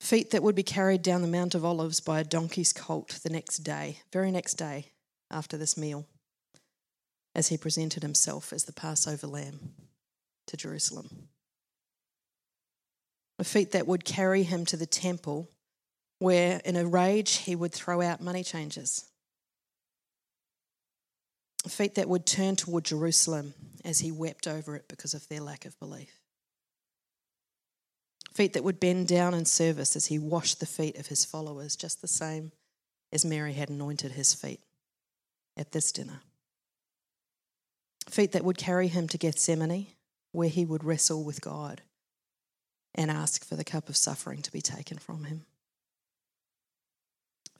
Feet 0.00 0.30
that 0.30 0.42
would 0.42 0.54
be 0.54 0.62
carried 0.62 1.02
down 1.02 1.22
the 1.22 1.28
Mount 1.28 1.54
of 1.54 1.64
Olives 1.64 2.00
by 2.00 2.20
a 2.20 2.24
donkey's 2.24 2.72
colt 2.72 3.18
the 3.22 3.30
next 3.30 3.58
day, 3.58 3.98
very 4.12 4.30
next 4.30 4.54
day 4.54 4.86
after 5.30 5.56
this 5.56 5.76
meal, 5.76 6.06
as 7.34 7.48
he 7.48 7.58
presented 7.58 8.02
himself 8.02 8.52
as 8.52 8.64
the 8.64 8.72
Passover 8.72 9.26
lamb 9.26 9.74
to 10.46 10.56
Jerusalem 10.56 11.28
A 13.38 13.44
feet 13.44 13.72
that 13.72 13.86
would 13.86 14.04
carry 14.04 14.42
him 14.42 14.64
to 14.66 14.76
the 14.76 14.86
temple, 14.86 15.48
where 16.20 16.60
in 16.64 16.76
a 16.76 16.86
rage 16.86 17.38
he 17.38 17.56
would 17.56 17.72
throw 17.72 18.00
out 18.02 18.20
money 18.20 18.44
changers. 18.44 19.06
Feet 21.66 21.94
that 21.96 22.08
would 22.08 22.26
turn 22.26 22.56
toward 22.56 22.84
Jerusalem 22.84 23.54
as 23.84 24.00
he 24.00 24.12
wept 24.12 24.46
over 24.46 24.76
it 24.76 24.86
because 24.86 25.14
of 25.14 25.26
their 25.28 25.40
lack 25.40 25.64
of 25.64 25.78
belief. 25.80 26.20
Feet 28.34 28.52
that 28.52 28.62
would 28.62 28.78
bend 28.78 29.08
down 29.08 29.34
in 29.34 29.46
service 29.46 29.96
as 29.96 30.06
he 30.06 30.18
washed 30.18 30.60
the 30.60 30.66
feet 30.66 30.98
of 30.98 31.08
his 31.08 31.24
followers, 31.24 31.74
just 31.74 32.00
the 32.00 32.08
same 32.08 32.52
as 33.12 33.24
Mary 33.24 33.54
had 33.54 33.70
anointed 33.70 34.12
his 34.12 34.34
feet 34.34 34.60
at 35.56 35.72
this 35.72 35.90
dinner. 35.90 36.20
Feet 38.08 38.32
that 38.32 38.44
would 38.44 38.58
carry 38.58 38.88
him 38.88 39.08
to 39.08 39.18
Gethsemane, 39.18 39.86
where 40.32 40.48
he 40.48 40.66
would 40.66 40.84
wrestle 40.84 41.24
with 41.24 41.40
God 41.40 41.80
and 42.94 43.10
ask 43.10 43.44
for 43.44 43.56
the 43.56 43.64
cup 43.64 43.88
of 43.88 43.96
suffering 43.96 44.42
to 44.42 44.52
be 44.52 44.60
taken 44.60 44.98
from 44.98 45.24
him. 45.24 45.46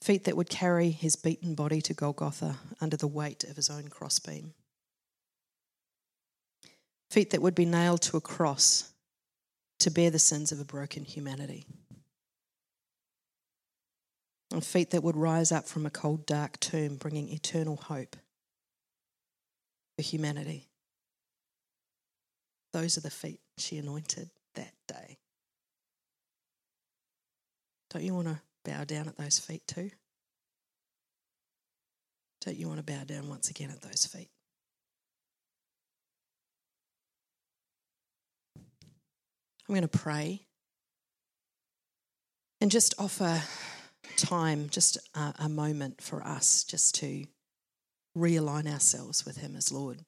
Feet 0.00 0.24
that 0.24 0.36
would 0.36 0.48
carry 0.48 0.90
his 0.90 1.16
beaten 1.16 1.54
body 1.54 1.82
to 1.82 1.92
Golgotha 1.92 2.56
under 2.80 2.96
the 2.96 3.06
weight 3.06 3.44
of 3.44 3.56
his 3.56 3.68
own 3.68 3.88
crossbeam. 3.88 4.54
Feet 7.10 7.30
that 7.30 7.42
would 7.42 7.54
be 7.54 7.66
nailed 7.66 8.00
to 8.02 8.16
a 8.16 8.20
cross 8.20 8.92
to 9.80 9.90
bear 9.90 10.10
the 10.10 10.18
sins 10.18 10.52
of 10.52 10.60
a 10.60 10.64
broken 10.64 11.04
humanity. 11.04 11.66
And 14.52 14.64
feet 14.64 14.90
that 14.90 15.02
would 15.02 15.16
rise 15.16 15.52
up 15.52 15.66
from 15.66 15.86
a 15.86 15.90
cold, 15.90 16.26
dark 16.26 16.58
tomb, 16.60 16.96
bringing 16.96 17.28
eternal 17.28 17.76
hope 17.76 18.16
for 19.96 20.02
humanity. 20.02 20.68
Those 22.72 22.96
are 22.96 23.02
the 23.02 23.10
feet 23.10 23.40
she 23.58 23.76
anointed 23.76 24.30
that 24.54 24.72
day. 24.88 25.18
Don't 27.90 28.04
you 28.04 28.14
want 28.14 28.28
to 28.28 28.40
bow 28.64 28.84
down 28.84 29.08
at 29.08 29.16
those 29.16 29.38
feet 29.38 29.66
too? 29.66 29.90
Don't 32.44 32.56
you 32.56 32.68
want 32.68 32.78
to 32.78 32.92
bow 32.92 33.04
down 33.04 33.28
once 33.28 33.50
again 33.50 33.70
at 33.70 33.82
those 33.82 34.06
feet? 34.06 34.30
I'm 39.68 39.74
going 39.74 39.82
to 39.82 39.98
pray 39.98 40.40
and 42.60 42.70
just 42.70 42.94
offer 42.98 43.42
time, 44.16 44.68
just 44.68 44.98
a, 45.14 45.34
a, 45.38 45.48
moment 45.48 46.00
for 46.02 46.26
us 46.26 46.64
just 46.64 46.96
to 46.96 47.24
realign 48.18 48.70
ourselves 48.70 49.24
with 49.24 49.36
Him 49.36 49.54
as 49.54 49.70
Lord 49.70 50.00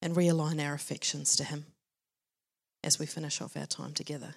and 0.00 0.14
realign 0.14 0.64
our 0.64 0.74
affections 0.74 1.34
to 1.36 1.44
Him 1.44 1.66
as 2.84 2.98
we 3.00 3.06
finish 3.06 3.40
off 3.40 3.56
our 3.56 3.66
time 3.66 3.92
together. 3.92 4.36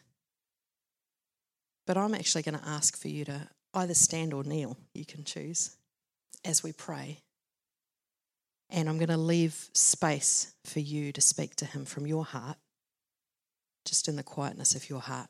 But 1.90 1.98
I'm 1.98 2.14
actually 2.14 2.44
going 2.44 2.60
to 2.60 2.68
ask 2.68 2.96
for 2.96 3.08
you 3.08 3.26
to 3.26 3.48
either 3.74 3.96
stand 3.96 4.32
or 4.32 4.44
kneel, 4.44 4.78
you 4.94 5.06
can 5.06 5.24
choose, 5.24 5.76
as 6.46 6.62
we 6.62 6.72
pray. 6.72 7.22
And 8.70 8.88
I'm 8.88 9.00
going 9.00 9.10
to 9.10 9.18
leave 9.18 9.70
space 9.74 10.54
for 10.64 10.82
you 10.82 11.12
to 11.12 11.20
speak 11.20 11.56
to 11.56 11.66
Him 11.66 11.86
from 11.86 12.06
your 12.06 12.24
heart, 12.24 12.58
just 13.86 14.08
in 14.08 14.18
the 14.18 14.22
quietness 14.22 14.76
of 14.76 14.88
your 14.88 15.00
heart, 15.00 15.30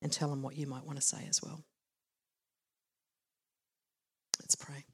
and 0.00 0.12
tell 0.12 0.32
Him 0.32 0.40
what 0.40 0.56
you 0.56 0.68
might 0.68 0.86
want 0.86 1.00
to 1.00 1.04
say 1.04 1.26
as 1.28 1.42
well. 1.42 1.64
Let's 4.40 4.54
pray. 4.54 4.84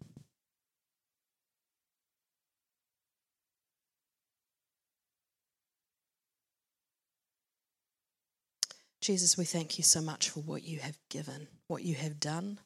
Jesus, 9.06 9.38
we 9.38 9.44
thank 9.44 9.78
you 9.78 9.84
so 9.84 10.00
much 10.02 10.30
for 10.30 10.40
what 10.40 10.64
you 10.64 10.80
have 10.80 10.98
given, 11.10 11.46
what 11.68 11.84
you 11.84 11.94
have 11.94 12.18
done. 12.18 12.58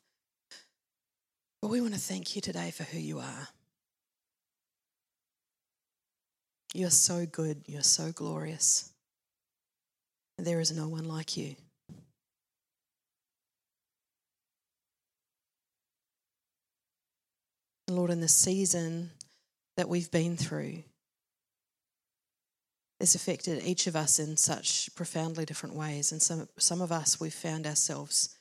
But 1.61 1.69
we 1.69 1.83
want 1.83 1.93
to 1.93 2.01
thank 2.01 2.35
you 2.35 2.41
today 2.41 2.71
for 2.71 2.85
who 2.85 2.99
you 2.99 3.19
are. 3.19 3.49
You 6.73 6.87
are 6.87 6.89
so 6.89 7.27
good, 7.27 7.65
you 7.67 7.79
are 7.79 7.83
so 7.83 8.11
glorious. 8.11 8.91
There 10.39 10.61
is 10.61 10.73
no 10.73 10.89
one 10.89 11.05
like 11.05 11.37
you. 11.37 11.57
Lord, 17.87 18.11
in 18.11 18.21
the 18.21 18.29
season 18.29 19.11
that 19.77 19.91
we've 19.91 20.11
been 20.11 20.39
through, 20.39 20.85
has 23.01 23.15
affected 23.15 23.63
each 23.65 23.87
of 23.87 23.97
us 23.97 24.19
in 24.19 24.37
such 24.37 24.95
profoundly 24.95 25.47
different 25.47 25.75
ways. 25.75 26.13
And 26.13 26.21
some, 26.21 26.49
some 26.59 26.83
of 26.83 26.93
us, 26.93 27.19
we've 27.19 27.33
found 27.33 27.67
ourselves 27.67 28.37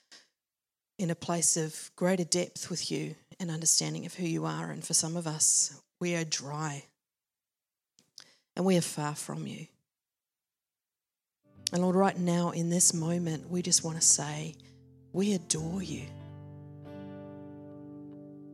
in 0.98 1.10
a 1.10 1.16
place 1.16 1.56
of 1.56 1.90
greater 1.96 2.26
depth 2.26 2.70
with 2.70 2.92
you 2.92 3.16
and 3.40 3.50
understanding 3.50 4.06
of 4.06 4.16
who 4.16 4.28
you 4.28 4.46
are. 4.46 4.70
And 4.70 4.84
for 4.84 4.94
some 4.94 5.16
of 5.16 5.26
us, 5.26 5.82
we 6.02 6.14
are 6.16 6.26
dry 6.26 6.84
and 8.56 8.66
we 8.66 8.78
are 8.78 8.82
far 8.82 9.16
from 9.16 9.48
you. 9.48 9.68
And 11.72 11.82
Lord, 11.82 11.96
right 11.96 12.18
now 12.18 12.50
in 12.50 12.70
this 12.70 12.94
moment, 12.94 13.50
we 13.50 13.62
just 13.62 13.84
want 13.86 13.96
to 13.96 14.06
say, 14.06 14.56
we 15.14 15.34
adore 15.34 15.82
you. 15.82 16.04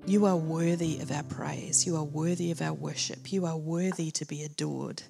You 0.05 0.27
are 0.27 0.35
worthy 0.35 0.99
of 0.99 1.11
our 1.11 1.23
praise. 1.23 1.87
You 1.87 1.95
are 1.95 2.03
worthy 2.03 2.51
of 2.51 2.61
our 2.61 2.73
worship. 2.73 3.31
You 3.31 3.47
are 3.47 3.57
worthy 3.57 4.11
to 4.11 4.25
be 4.25 4.43
adored. 4.43 5.01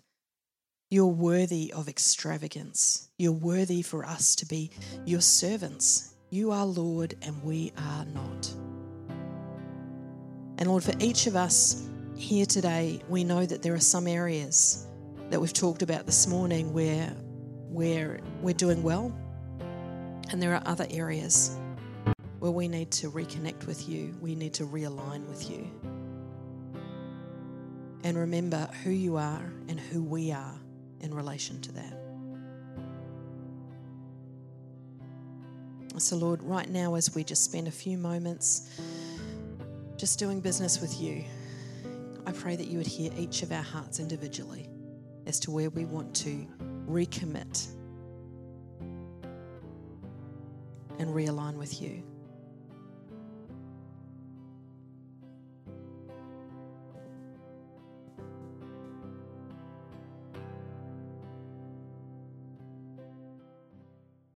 You're 0.95 1.07
worthy 1.07 1.73
of 1.73 1.89
extravagance. 1.89 3.09
You're 3.17 3.33
worthy 3.33 3.81
for 3.81 4.05
us 4.05 4.33
to 4.35 4.45
be 4.45 4.71
your 5.03 5.19
servants. 5.19 6.15
You 6.29 6.51
are 6.51 6.65
Lord 6.65 7.15
and 7.21 7.43
we 7.43 7.73
are 7.77 8.05
not. 8.05 8.53
And 10.57 10.69
Lord, 10.69 10.85
for 10.85 10.93
each 11.01 11.27
of 11.27 11.35
us 11.35 11.89
here 12.15 12.45
today, 12.45 13.01
we 13.09 13.25
know 13.25 13.45
that 13.45 13.61
there 13.61 13.73
are 13.73 13.79
some 13.81 14.07
areas 14.07 14.87
that 15.31 15.41
we've 15.41 15.51
talked 15.51 15.81
about 15.81 16.05
this 16.05 16.27
morning 16.27 16.71
where, 16.71 17.09
where 17.67 18.21
we're 18.41 18.53
doing 18.53 18.81
well, 18.81 19.13
and 20.31 20.41
there 20.41 20.55
are 20.55 20.63
other 20.65 20.87
areas 20.89 21.59
where 22.39 22.51
we 22.51 22.69
need 22.69 22.89
to 22.91 23.11
reconnect 23.11 23.67
with 23.67 23.89
you, 23.89 24.15
we 24.21 24.33
need 24.33 24.53
to 24.53 24.63
realign 24.65 25.27
with 25.27 25.49
you. 25.51 25.69
And 28.05 28.17
remember 28.17 28.69
who 28.85 28.91
you 28.91 29.17
are 29.17 29.51
and 29.67 29.77
who 29.77 30.01
we 30.01 30.31
are 30.31 30.61
in 31.05 31.13
relation 31.13 31.61
to 31.61 31.71
that. 31.71 31.97
So, 35.97 36.17
Lord, 36.17 36.43
right 36.43 36.69
now, 36.69 36.95
as 36.95 37.15
we 37.15 37.23
just 37.23 37.45
spend 37.45 37.69
a 37.69 37.71
few 37.71 37.97
moments 37.97 38.69
just 39.95 40.19
doing 40.19 40.41
business 40.41 40.81
with 40.81 40.99
you, 40.99 41.23
I 42.25 42.33
pray 42.33 42.57
that 42.57 42.67
you 42.67 42.77
would 42.77 42.87
hear 42.87 43.11
each 43.17 43.43
of 43.43 43.51
our 43.53 43.61
hearts 43.61 43.99
individually 43.99 44.67
as 45.25 45.39
to 45.41 45.51
where 45.51 45.69
we 45.69 45.85
want 45.85 46.13
to 46.17 46.45
recommit 46.89 47.67
and 50.99 51.09
realign 51.09 51.55
with 51.55 51.81
you. 51.81 52.03